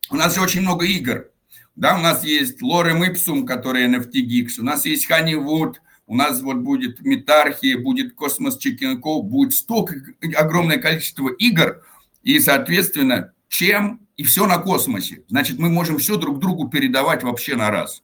[0.10, 1.31] У нас же очень много игр.
[1.76, 5.76] Да, у нас есть Lorem Ipsum, который NFT Geeks, у нас есть Honeywood,
[6.06, 9.96] у нас вот будет Метархи, будет Chicken Coop, будет столько,
[10.36, 11.82] огромное количество игр,
[12.24, 15.24] и, соответственно, чем, и все на космосе.
[15.30, 18.04] Значит, мы можем все друг другу передавать вообще на раз.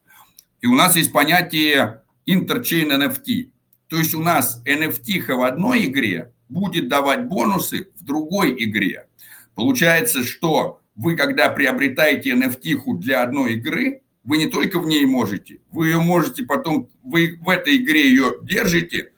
[0.61, 3.51] И у нас есть понятие Interchain NFT.
[3.87, 9.07] То есть у нас NFT в одной игре будет давать бонусы в другой игре.
[9.55, 15.59] Получается, что вы, когда приобретаете NFT для одной игры, вы не только в ней можете,
[15.72, 19.14] вы ее можете потом, вы в этой игре ее держите,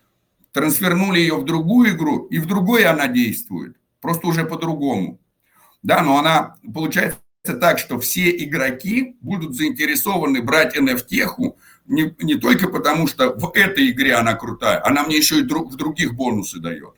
[0.52, 5.20] трансфернули ее в другую игру, и в другой она действует, просто уже по-другому.
[5.82, 7.20] Да, но она получается
[7.60, 11.56] так, что все игроки будут заинтересованы брать NFT
[11.88, 15.72] не, не только потому, что в этой игре она крутая, она мне еще и друг,
[15.72, 16.94] в других бонусы дает.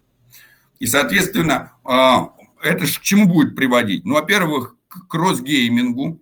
[0.79, 4.05] И, соответственно, а, это к чему будет приводить?
[4.05, 6.21] Ну, во-первых, к кросс-геймингу.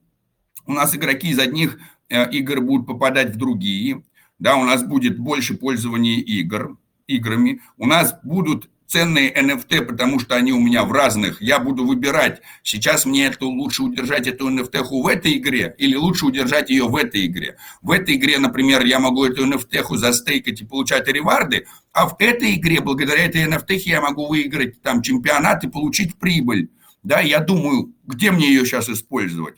[0.66, 4.04] У нас игроки из одних э, игр будут попадать в другие.
[4.38, 6.78] Да, у нас будет больше пользования игр,
[7.08, 7.62] играми.
[7.78, 11.42] У нас будут ценные NFT, потому что они у меня в разных.
[11.42, 16.26] Я буду выбирать, сейчас мне это лучше удержать эту NFT в этой игре или лучше
[16.26, 17.58] удержать ее в этой игре.
[17.84, 22.56] В этой игре, например, я могу эту NFT застейкать и получать реварды, а в этой
[22.56, 26.72] игре, благодаря этой NFT, я могу выиграть там чемпионат и получить прибыль.
[27.04, 29.56] Да, я думаю, где мне ее сейчас использовать?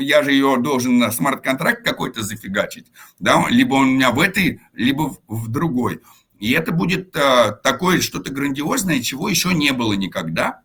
[0.00, 2.86] я же ее должен на смарт-контракт какой-то зафигачить,
[3.18, 6.00] да, либо он у меня в этой, либо в, другой.
[6.38, 10.62] И это будет а, такое что-то грандиозное, чего еще не было никогда.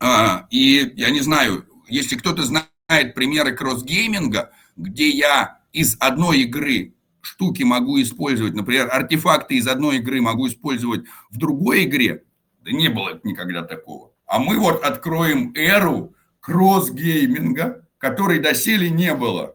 [0.00, 6.94] А, и я не знаю, если кто-то знает примеры кросс-гейминга, где я из одной игры
[7.20, 12.24] штуки могу использовать, например, артефакты из одной игры могу использовать в другой игре,
[12.64, 14.12] да не было никогда такого.
[14.26, 19.54] А мы вот откроем эру кросс-гейминга, которой доселе не было.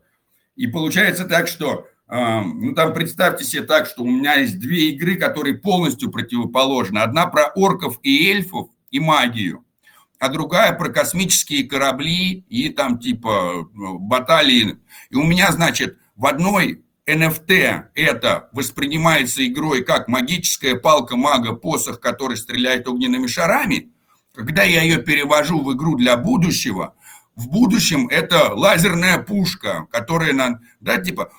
[0.56, 5.16] И получается так, что ну, там представьте себе так, что у меня есть две игры,
[5.16, 7.00] которые полностью противоположны.
[7.00, 9.66] Одна про орков и эльфов и магию,
[10.20, 14.78] а другая про космические корабли и там типа ну, баталии.
[15.10, 22.00] И у меня, значит, в одной NFT это воспринимается игрой как магическая палка мага, посох,
[22.00, 23.90] который стреляет огненными шарами.
[24.36, 26.94] Когда я ее перевожу в игру для будущего,
[27.36, 31.32] в будущем это лазерная пушка, которая, да, типа,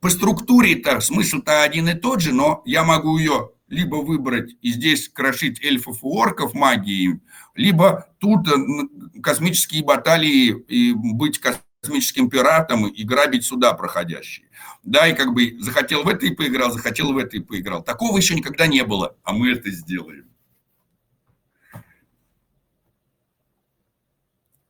[0.00, 5.08] по структуре-то смысл-то один и тот же, но я могу ее либо выбрать и здесь
[5.08, 7.20] крошить эльфов и орков магией,
[7.54, 11.40] либо тут э, космические баталии и быть
[11.86, 14.46] космическим пиратом и грабить суда проходящие.
[14.82, 17.82] Да, и как бы захотел в этой поиграл, захотел в этой поиграл.
[17.82, 20.26] Такого еще никогда не было, а мы это сделаем.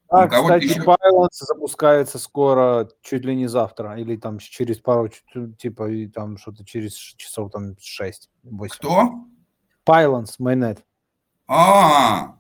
[0.09, 0.83] А, кстати, еще...
[0.83, 5.11] Balance запускается скоро, чуть ли не завтра, или там через пару,
[5.59, 8.75] типа, и там что-то через часов там 6 8.
[8.77, 9.11] Кто?
[9.85, 10.85] Pylons, майонет.
[11.49, 12.37] А,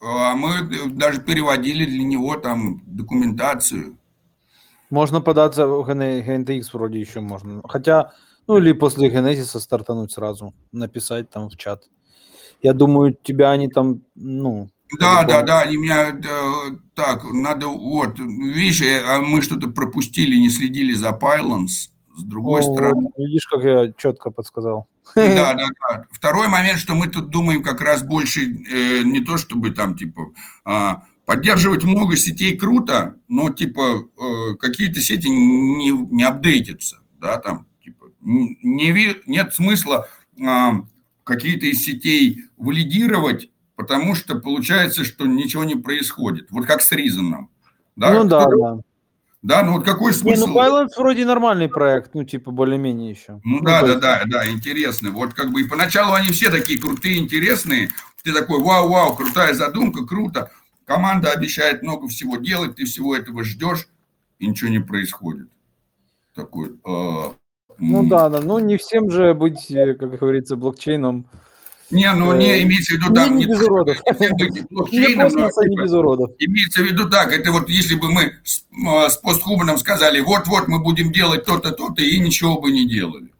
[0.00, 3.98] а мы даже переводили для него там документацию.
[4.90, 7.62] Можно податься в GNTX вроде еще можно.
[7.68, 8.12] Хотя,
[8.46, 11.84] ну или после Genesis стартануть сразу, написать там в чат.
[12.62, 16.30] Я думаю, тебя они там, ну, да, да, да, они меня да,
[16.94, 22.62] так, надо, вот, видишь, а мы что-то пропустили, не следили за Pylons, с другой О,
[22.62, 23.10] стороны.
[23.16, 24.88] Видишь, как я четко подсказал.
[25.14, 26.06] Да, да, да.
[26.10, 30.32] Второй момент, что мы тут думаем как раз больше э, не то, чтобы там, типа,
[30.66, 30.90] э,
[31.24, 38.06] поддерживать много сетей круто, но, типа, э, какие-то сети не, не апдейтятся, да, там, типа,
[38.20, 40.08] не, нет смысла
[40.44, 40.84] а,
[41.24, 43.50] какие-то из сетей валидировать,
[43.80, 46.48] потому что получается, что ничего не происходит.
[46.50, 47.46] Вот как с Reason.
[47.96, 48.12] Да?
[48.12, 48.78] Ну да, да.
[49.40, 50.46] Да, ну вот какой смысл?
[50.46, 53.40] Не, ну Pylons вроде нормальный проект, ну типа более-менее еще.
[53.42, 55.10] Ну, ну да, да, да, да, интересный.
[55.10, 57.88] Вот как бы и поначалу они все такие крутые, интересные.
[58.22, 60.50] Ты такой, вау-вау, крутая задумка, круто.
[60.84, 63.88] Команда обещает много всего делать, ты всего этого ждешь,
[64.38, 65.48] и ничего не происходит.
[66.34, 67.30] Такой, э,
[67.78, 71.24] ну да, да, ну не всем же быть, э, как говорится, блокчейном
[71.90, 73.36] не, ну не э, имеется в виду там...
[73.36, 73.98] Не, не без уродов.
[74.92, 75.14] Не
[75.82, 76.30] без уродов.
[76.38, 78.64] Имеется в виду так, это вот если бы мы с,
[79.12, 83.30] с постхуманом сказали, вот-вот мы будем делать то-то, то-то, и ничего бы не делали.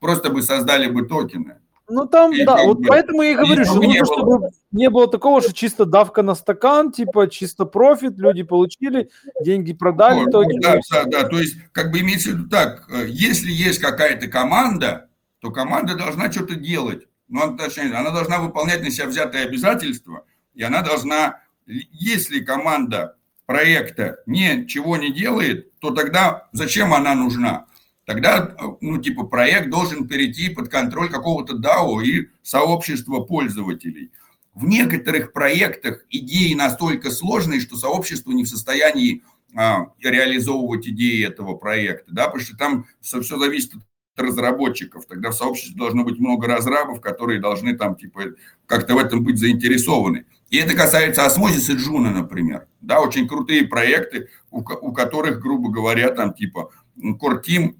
[0.00, 1.56] Просто бы создали бы токены.
[1.88, 5.08] Ну там, и да, вот бы, поэтому я и говорю, что нужно, чтобы не было
[5.08, 9.10] такого, что чисто давка на стакан, типа чисто профит, люди получили,
[9.44, 10.20] деньги продали.
[10.20, 13.50] Вот, токены, да, да, да, то есть как бы имеется в виду так, э, если
[13.50, 15.08] есть какая-то команда,
[15.40, 20.62] то команда должна что-то делать ну, точнее, она должна выполнять на себя взятые обязательства, и
[20.62, 27.66] она должна, если команда проекта ничего не делает, то тогда зачем она нужна?
[28.04, 34.10] Тогда, ну, типа, проект должен перейти под контроль какого-то DAO и сообщества пользователей.
[34.54, 39.22] В некоторых проектах идеи настолько сложные, что сообщество не в состоянии
[39.56, 43.82] а, реализовывать идеи этого проекта, да, потому что там все, все зависит от
[44.16, 45.06] разработчиков.
[45.06, 48.34] Тогда в сообществе должно быть много разрабов, которые должны там типа
[48.66, 50.26] как-то в этом быть заинтересованы.
[50.50, 52.66] И это касается осмозиса Джуна, например.
[52.80, 57.74] Да, очень крутые проекты, у, у которых, грубо говоря, там типа Team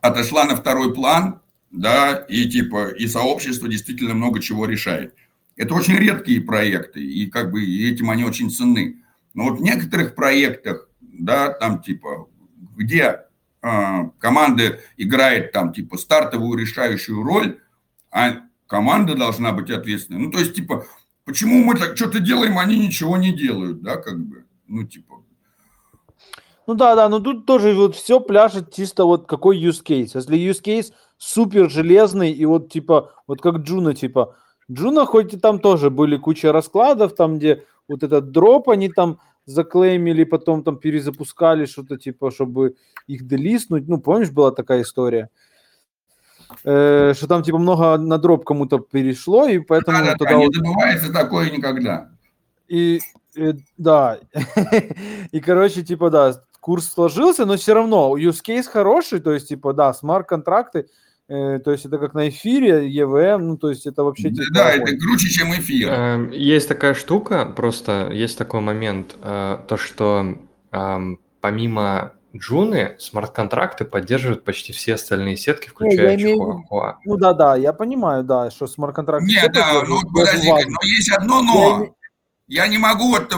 [0.00, 1.40] отошла на второй план,
[1.70, 5.14] да, и типа и сообщество действительно много чего решает.
[5.56, 9.02] Это очень редкие проекты, и как бы и этим они очень ценны.
[9.34, 12.28] Но вот в некоторых проектах, да, там типа,
[12.76, 13.26] где
[13.60, 17.60] команда играет там типа стартовую решающую роль,
[18.10, 20.20] а команда должна быть ответственной.
[20.20, 20.84] Ну, то есть, типа,
[21.24, 25.16] почему мы так что-то делаем, они ничего не делают, да, как бы, ну, типа.
[26.66, 30.12] Ну да, да, но тут тоже вот все пляшет чисто вот какой use case.
[30.14, 34.36] Если use case супер железный и вот типа, вот как Джуна, типа,
[34.70, 39.18] Джуна хоть и там тоже были куча раскладов, там где вот этот дроп, они там
[39.50, 43.88] заклеймили, потом там перезапускали что-то типа, чтобы их делистнуть.
[43.88, 45.28] Ну, помнишь, была такая история?
[46.64, 49.98] Э, что там типа много на дроп кому-то перешло, и поэтому...
[49.98, 52.10] Да, тогда да, не забывается такое никогда.
[52.68, 53.00] И,
[53.34, 54.18] и да,
[55.32, 59.72] и короче, типа, да, курс сложился, но все равно use case хороший, то есть, типа,
[59.72, 60.86] да, смарт-контракты, Э,
[61.30, 64.30] то есть это как на эфире, EVM, ну то есть это вообще...
[64.30, 65.88] Типа, да, это круче, чем эфир.
[65.88, 70.38] Эм, есть такая штука, просто есть такой момент, э, то что
[70.72, 76.98] эм, помимо Джуны смарт-контракты поддерживают почти все остальные сетки, включая не, Чихуахуа.
[77.04, 79.26] Ну да-да, я понимаю, да, что смарт-контракты...
[79.26, 81.94] Нет, да, ну подожди, но есть одно но.
[82.48, 83.32] Я, я не могу вот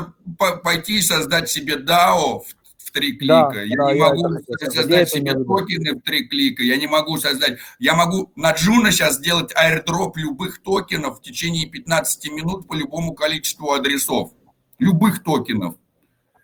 [0.62, 2.54] пойти и создать себе DAO в
[2.92, 6.76] три клика, да, я да, не могу я создать себе токены в три клика, я
[6.76, 12.30] не могу создать, я могу на Джуна сейчас сделать аирдроп любых токенов в течение 15
[12.32, 14.32] минут по любому количеству адресов,
[14.78, 15.74] любых токенов.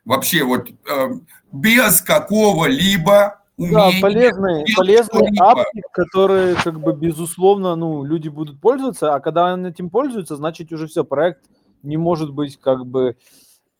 [0.05, 1.09] Вообще вот э,
[1.53, 3.93] без какого-либо умения.
[3.93, 9.69] Да, полезные, полезные апки, которые как бы безусловно, ну, люди будут пользоваться, а когда они
[9.69, 11.45] этим пользуются, значит уже все, проект
[11.83, 13.17] не может быть как бы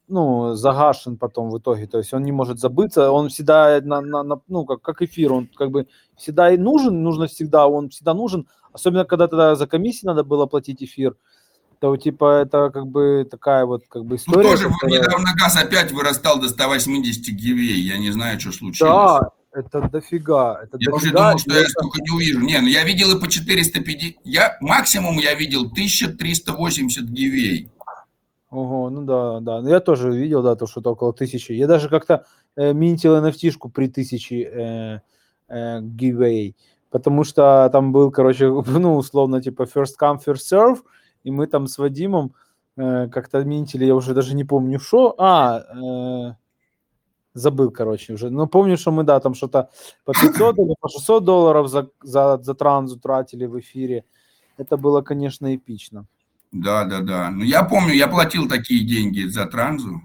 [0.09, 4.23] ну, загашен потом в итоге, то есть он не может забыться, он всегда, на, на,
[4.23, 8.15] на, ну, как, как эфир, он как бы всегда и нужен, нужно всегда, он всегда
[8.15, 11.17] нужен, особенно когда тогда за комиссии надо было платить эфир,
[11.81, 14.43] то типа это как бы такая вот как бы ну, история.
[14.43, 15.01] Ну тоже которая...
[15.01, 18.93] недавно газ опять вырастал до 180 гивей, я не знаю, что случилось.
[18.93, 20.61] Да, это дофига.
[20.63, 21.71] Это я дофига, уже думал, что я это...
[21.71, 22.41] столько не увижу.
[22.41, 27.71] Не, ну я видел и по 450, я максимум я видел 1380 гивей.
[28.51, 29.61] Ого, ну да, да.
[29.61, 31.53] Ну, я тоже видел, да, то, что-то около тысячи.
[31.53, 32.25] Я даже как-то
[32.57, 35.01] э, минтил NFT-шку при тысяче э,
[35.49, 36.55] э, giveaway,
[36.91, 40.79] потому что там был, короче, ну, условно, типа first come, first serve,
[41.25, 42.35] и мы там с Вадимом
[42.79, 45.15] э, как-то минтили, я уже даже не помню, что.
[45.19, 46.35] А, э,
[47.35, 48.31] забыл, короче, уже.
[48.31, 49.69] Но помню, что мы, да, там что-то
[50.05, 54.05] по 500 или по 600 долларов за, за, за транзу тратили в эфире.
[54.57, 56.07] Это было, конечно, эпично.
[56.53, 57.31] Да, да, да.
[57.31, 60.03] Ну, я помню, я платил такие деньги за транзу.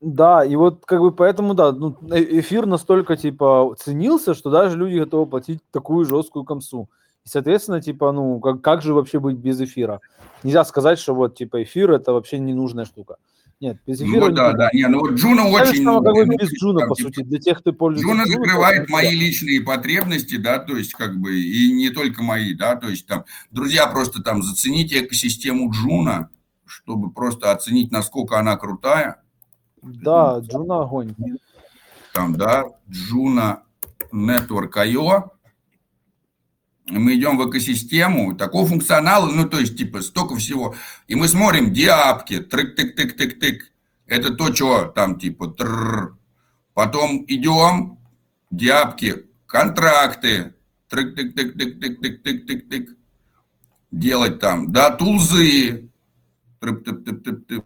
[0.00, 4.76] Да, и вот как бы поэтому, да, ну, э, эфир настолько, типа, ценился, что даже
[4.76, 6.90] люди готовы платить такую жесткую комсу.
[7.24, 10.00] И, соответственно, типа, ну, как, как же вообще быть без эфира?
[10.42, 13.16] Нельзя сказать, что вот, типа, эфир– это вообще ненужная штука.
[13.64, 14.26] Нет, без эфира.
[14.26, 14.68] Ну, да, да.
[14.74, 15.86] Не, ну вот Juno очень...
[15.86, 20.36] Как бы без Juno, по сути, для тех, кто пользуется Juno закрывает мои личные потребности,
[20.36, 24.22] да, то есть как бы, и не только мои, да, то есть там, друзья, просто
[24.22, 26.28] там зацените экосистему Juno,
[26.66, 29.22] чтобы просто оценить, насколько она крутая.
[29.80, 31.14] Да, Juno огонь.
[32.12, 33.62] Там, да, Джуна
[34.12, 35.30] Network.io
[36.86, 40.74] мы идем в экосистему, такого функционала, ну, то есть, типа, столько всего.
[41.08, 43.60] И мы смотрим диапки, трык-тык-тык-тык-тык.
[44.06, 46.18] Это то, что там, типа, трррр.
[46.74, 47.98] Потом идем,
[48.50, 50.54] диапки, контракты,
[50.90, 52.96] трык-тык-тык-тык-тык-тык-тык-тык.
[53.90, 55.88] Делать там, да, тулзы,
[56.60, 57.64] трык-тык-тык-тык-тык.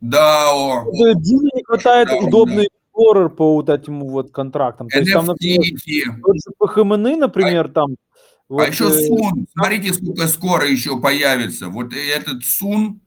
[0.00, 0.84] DAO.
[1.16, 2.68] Диме не хватает удобной
[2.98, 4.88] Explorer по вот этим вот контрактам.
[4.88, 5.62] То есть там, например,
[6.22, 7.96] тот же PHMN, например, а, там...
[8.48, 11.68] Вот, а еще Сун, смотрите, сколько скоро еще появится.
[11.68, 13.00] Вот этот Сун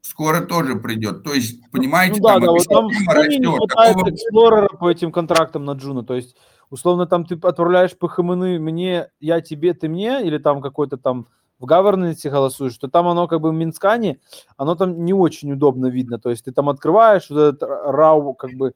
[0.00, 1.22] скоро тоже придет.
[1.22, 3.40] То есть, понимаете, ну, да, там, да, вот там растет.
[3.40, 4.10] не хватает Такого...
[4.10, 6.04] Explorer по этим контрактам на Джуна.
[6.04, 6.36] То есть,
[6.70, 11.28] условно, там ты отправляешь PHMN мне, я тебе, ты мне, или там какой-то там
[11.62, 14.18] в governance голосуешь, то там оно как бы в Mintscan е,
[14.56, 16.18] оно там не очень удобно видно.
[16.18, 18.74] То есть ты там открываешь вот этот raw как бы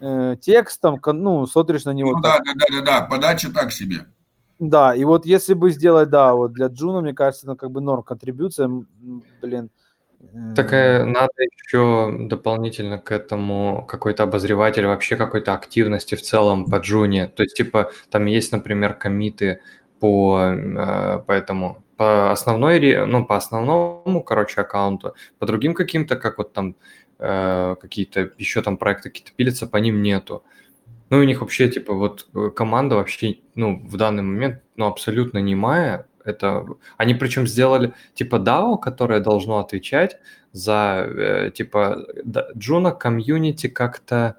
[0.00, 2.12] э, текст, там, ну, смотришь на него.
[2.12, 4.06] Ну, да, да, да, да, да, подача так себе.
[4.58, 7.80] Да, и вот если бы сделать, да, вот для Juno, мне кажется, это как бы
[7.80, 8.70] норм контрибьюция,
[9.42, 9.70] блин.
[10.20, 16.66] Э, так э, надо еще дополнительно к этому какой-то обозреватель вообще какой-то активности в целом
[16.66, 17.28] по Джуне.
[17.28, 19.60] То есть, типа, там есть, например, коммиты
[20.00, 26.38] по, э, по этому по основной, ну, по основному, короче, аккаунту, по другим каким-то, как
[26.38, 26.76] вот там
[27.18, 30.44] э, какие-то еще там проекты какие-то пилятся, по ним нету.
[31.10, 35.38] Ну, у них вообще, типа, вот э, команда вообще, ну, в данный момент, ну, абсолютно
[35.38, 36.06] немая.
[36.24, 36.66] Это,
[36.98, 40.18] они причем сделали, типа, DAO, которое должно отвечать
[40.52, 42.06] за, э, типа,
[42.56, 44.36] Juno комьюнити как-то,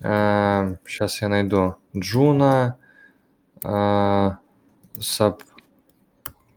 [0.00, 2.78] э, сейчас я найду, Juno,
[3.64, 4.30] э,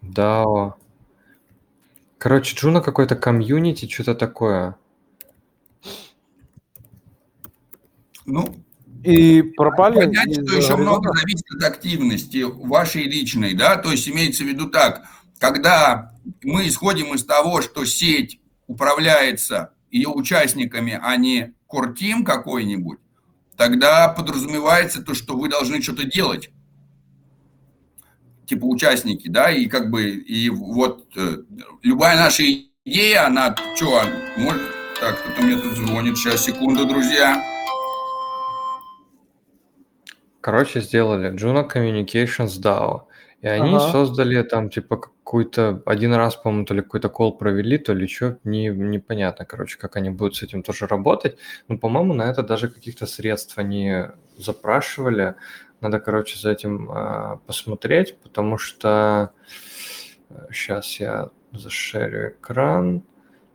[0.03, 0.73] DAO.
[2.17, 4.77] Короче, Juno какой-то комьюнити, что-то такое.
[8.25, 8.56] Ну,
[9.03, 10.06] и пропали.
[10.06, 14.69] Понять, что еще много зависит от активности вашей личной, да, то есть имеется в виду
[14.69, 15.03] так,
[15.40, 22.99] когда мы исходим из того, что сеть управляется ее участниками, а не кортим какой-нибудь,
[23.57, 26.49] тогда подразумевается то, что вы должны что-то делать
[28.45, 31.38] типа участники, да, и как бы, и вот э,
[31.81, 32.43] любая наша
[32.85, 34.01] идея, она, что,
[34.38, 34.61] может,
[34.99, 37.41] так, кто-то мне тут звонит, сейчас, секунду, друзья.
[40.41, 43.03] Короче, сделали Juno Communications DAO.
[43.41, 43.91] И они ага.
[43.91, 48.38] создали там, типа, какой-то, один раз, по-моему, то ли какой-то кол провели, то ли что,
[48.45, 51.38] не, непонятно, короче, как они будут с этим тоже работать.
[51.67, 54.05] Но, по-моему, на это даже каких-то средств они
[54.38, 55.35] запрашивали.
[55.83, 59.31] Надо, короче, за этим э, посмотреть, потому что
[60.49, 63.03] сейчас э, я зашерю экран.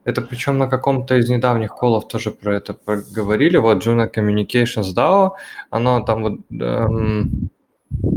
[0.04, 3.56] Это причем на каком-то из недавних колов тоже про это поговорили.
[3.56, 5.30] Вот Juno Communications DAO,
[5.70, 6.40] оно там вот...
[6.50, 7.48] Эм,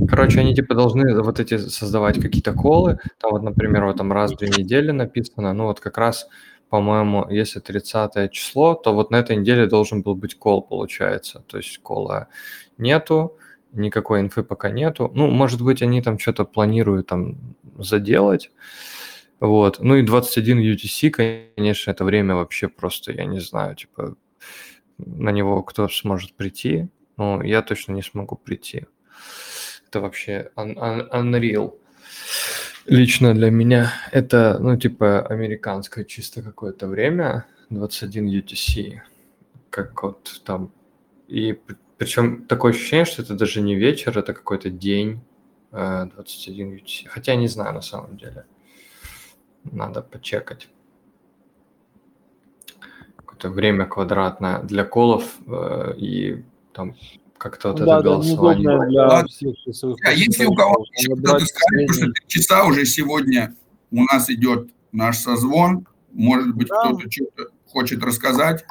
[0.09, 2.99] короче, они типа должны вот эти создавать какие-то колы.
[3.17, 5.53] Там вот, например, вот там раз в две недели написано.
[5.53, 6.27] Ну вот как раз,
[6.69, 11.41] по-моему, если 30 число, то вот на этой неделе должен был быть кол, получается.
[11.47, 12.27] То есть кола
[12.77, 13.37] нету
[13.71, 15.11] никакой инфы пока нету.
[15.13, 18.51] Ну, может быть, они там что-то планируют там заделать.
[19.39, 19.79] Вот.
[19.79, 24.15] Ну и 21 UTC, конечно, это время вообще просто, я не знаю, типа,
[24.97, 26.87] на него кто сможет прийти.
[27.17, 28.85] Ну, я точно не смогу прийти.
[29.87, 31.73] Это вообще un- un- unreal.
[32.85, 39.01] Лично для меня это, ну, типа, американское чисто какое-то время, 21 UTC,
[39.69, 40.71] как вот там.
[41.27, 41.57] И
[42.01, 45.21] причем такое ощущение, что это даже не вечер, это какой-то день
[45.69, 47.07] 21 э, UTC.
[47.07, 48.45] Хотя не знаю на самом деле.
[49.65, 50.67] Надо почекать.
[53.17, 56.95] Какое-то время квадратное для колов э, и там
[57.37, 58.79] как-то вот да, это голосование.
[58.89, 59.55] Для всех
[60.03, 63.55] а если у кого кто-то скажет, что три часа уже сегодня
[63.91, 66.79] у нас идет наш созвон, может быть, да.
[66.79, 68.65] кто-то что-то хочет рассказать?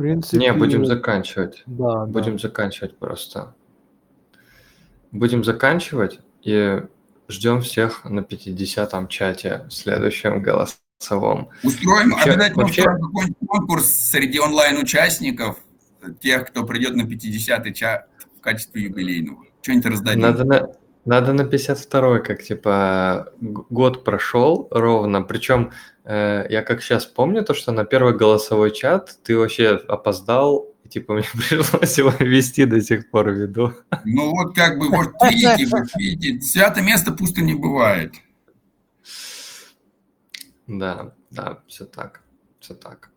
[0.00, 0.38] Принципе...
[0.38, 1.62] Не, будем заканчивать.
[1.66, 2.38] Да, будем да.
[2.38, 3.54] заканчивать просто.
[5.12, 6.82] Будем заканчивать и
[7.28, 11.50] ждем всех на 50-м чате в следующем голосовом.
[11.62, 12.80] Устроим, вообще, обязательно вообще...
[12.80, 15.58] устроим какой-нибудь конкурс среди онлайн-участников,
[16.20, 19.44] тех, кто придет на 50-й чат в качестве юбилейного.
[19.60, 20.20] Что-нибудь раздадим.
[20.22, 25.72] Надо, Надо на 52 как типа год прошел ровно, причем
[26.04, 30.88] э, я как сейчас помню то, что на первый голосовой чат ты вообще опоздал, и,
[30.88, 33.72] типа мне пришлось его вести до сих пор веду.
[34.04, 38.14] Ну вот как бы, вот видите, вот видите, святое место пусто не бывает.
[40.66, 42.20] Да, да, все так,
[42.60, 43.10] все так.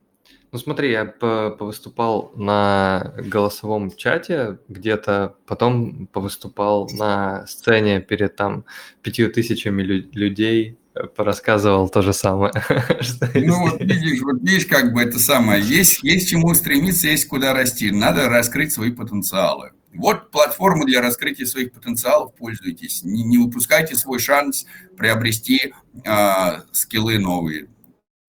[0.54, 8.64] Ну смотри, я повыступал на голосовом чате где-то, потом повыступал на сцене перед там
[9.02, 12.54] пятью тысячами лю- людей, э, порассказывал то же самое.
[13.34, 17.56] Ну вот видишь, вот видишь, как бы это самое, есть, есть чему стремиться, есть куда
[17.56, 19.72] расти, надо раскрыть свои потенциалы.
[19.92, 24.68] Вот платформа для раскрытия своих потенциалов, пользуйтесь, не, не упускайте свой шанс
[24.98, 25.74] приобрести
[26.06, 27.70] э, скиллы новые,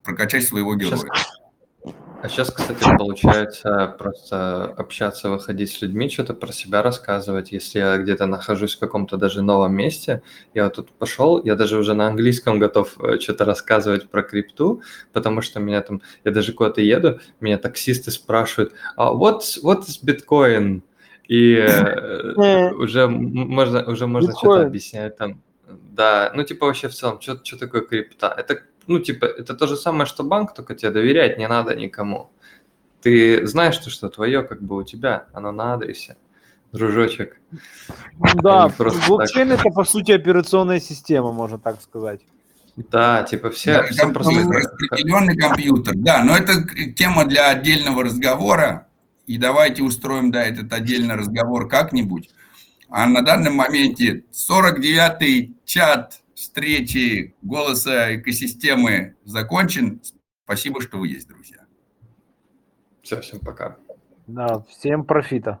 [0.03, 0.97] прокачать своего героя.
[0.97, 1.34] Сейчас
[2.25, 7.51] а сейчас, кстати, получается просто общаться, выходить с людьми, что-то про себя рассказывать.
[7.51, 10.23] Если я где-то нахожусь в каком-то даже новом месте,
[10.55, 14.81] я вот тут пошел, я даже уже на английском готов э, что-то рассказывать про крипту,
[15.13, 20.81] потому что меня там, я даже куда-то еду, меня таксисты спрашивают, а what is Bitcoin?
[21.27, 25.43] И э, уже можно, уже можно что-то объяснять там.
[25.67, 28.33] Да, ну типа вообще в целом, что, что такое крипта?
[28.35, 32.31] Это ну, типа, это то же самое, что банк, только тебе доверять не надо никому.
[33.01, 36.17] Ты знаешь, что, что твое как бы у тебя, оно на адресе,
[36.71, 37.39] дружочек.
[38.35, 39.59] Да, блокчейн так...
[39.59, 42.21] это, по сути, операционная система, можно так сказать.
[42.75, 44.33] Да, типа все, да, все просто...
[44.33, 48.87] Распределенный компьютер, да, но это тема для отдельного разговора,
[49.27, 52.29] и давайте устроим, да, этот отдельный разговор как-нибудь.
[52.89, 60.01] А на данном моменте 49-й чат встречи голоса экосистемы закончен.
[60.43, 61.65] Спасибо, что вы есть, друзья.
[63.01, 63.77] Все, всем пока.
[64.27, 65.59] Да, всем профита.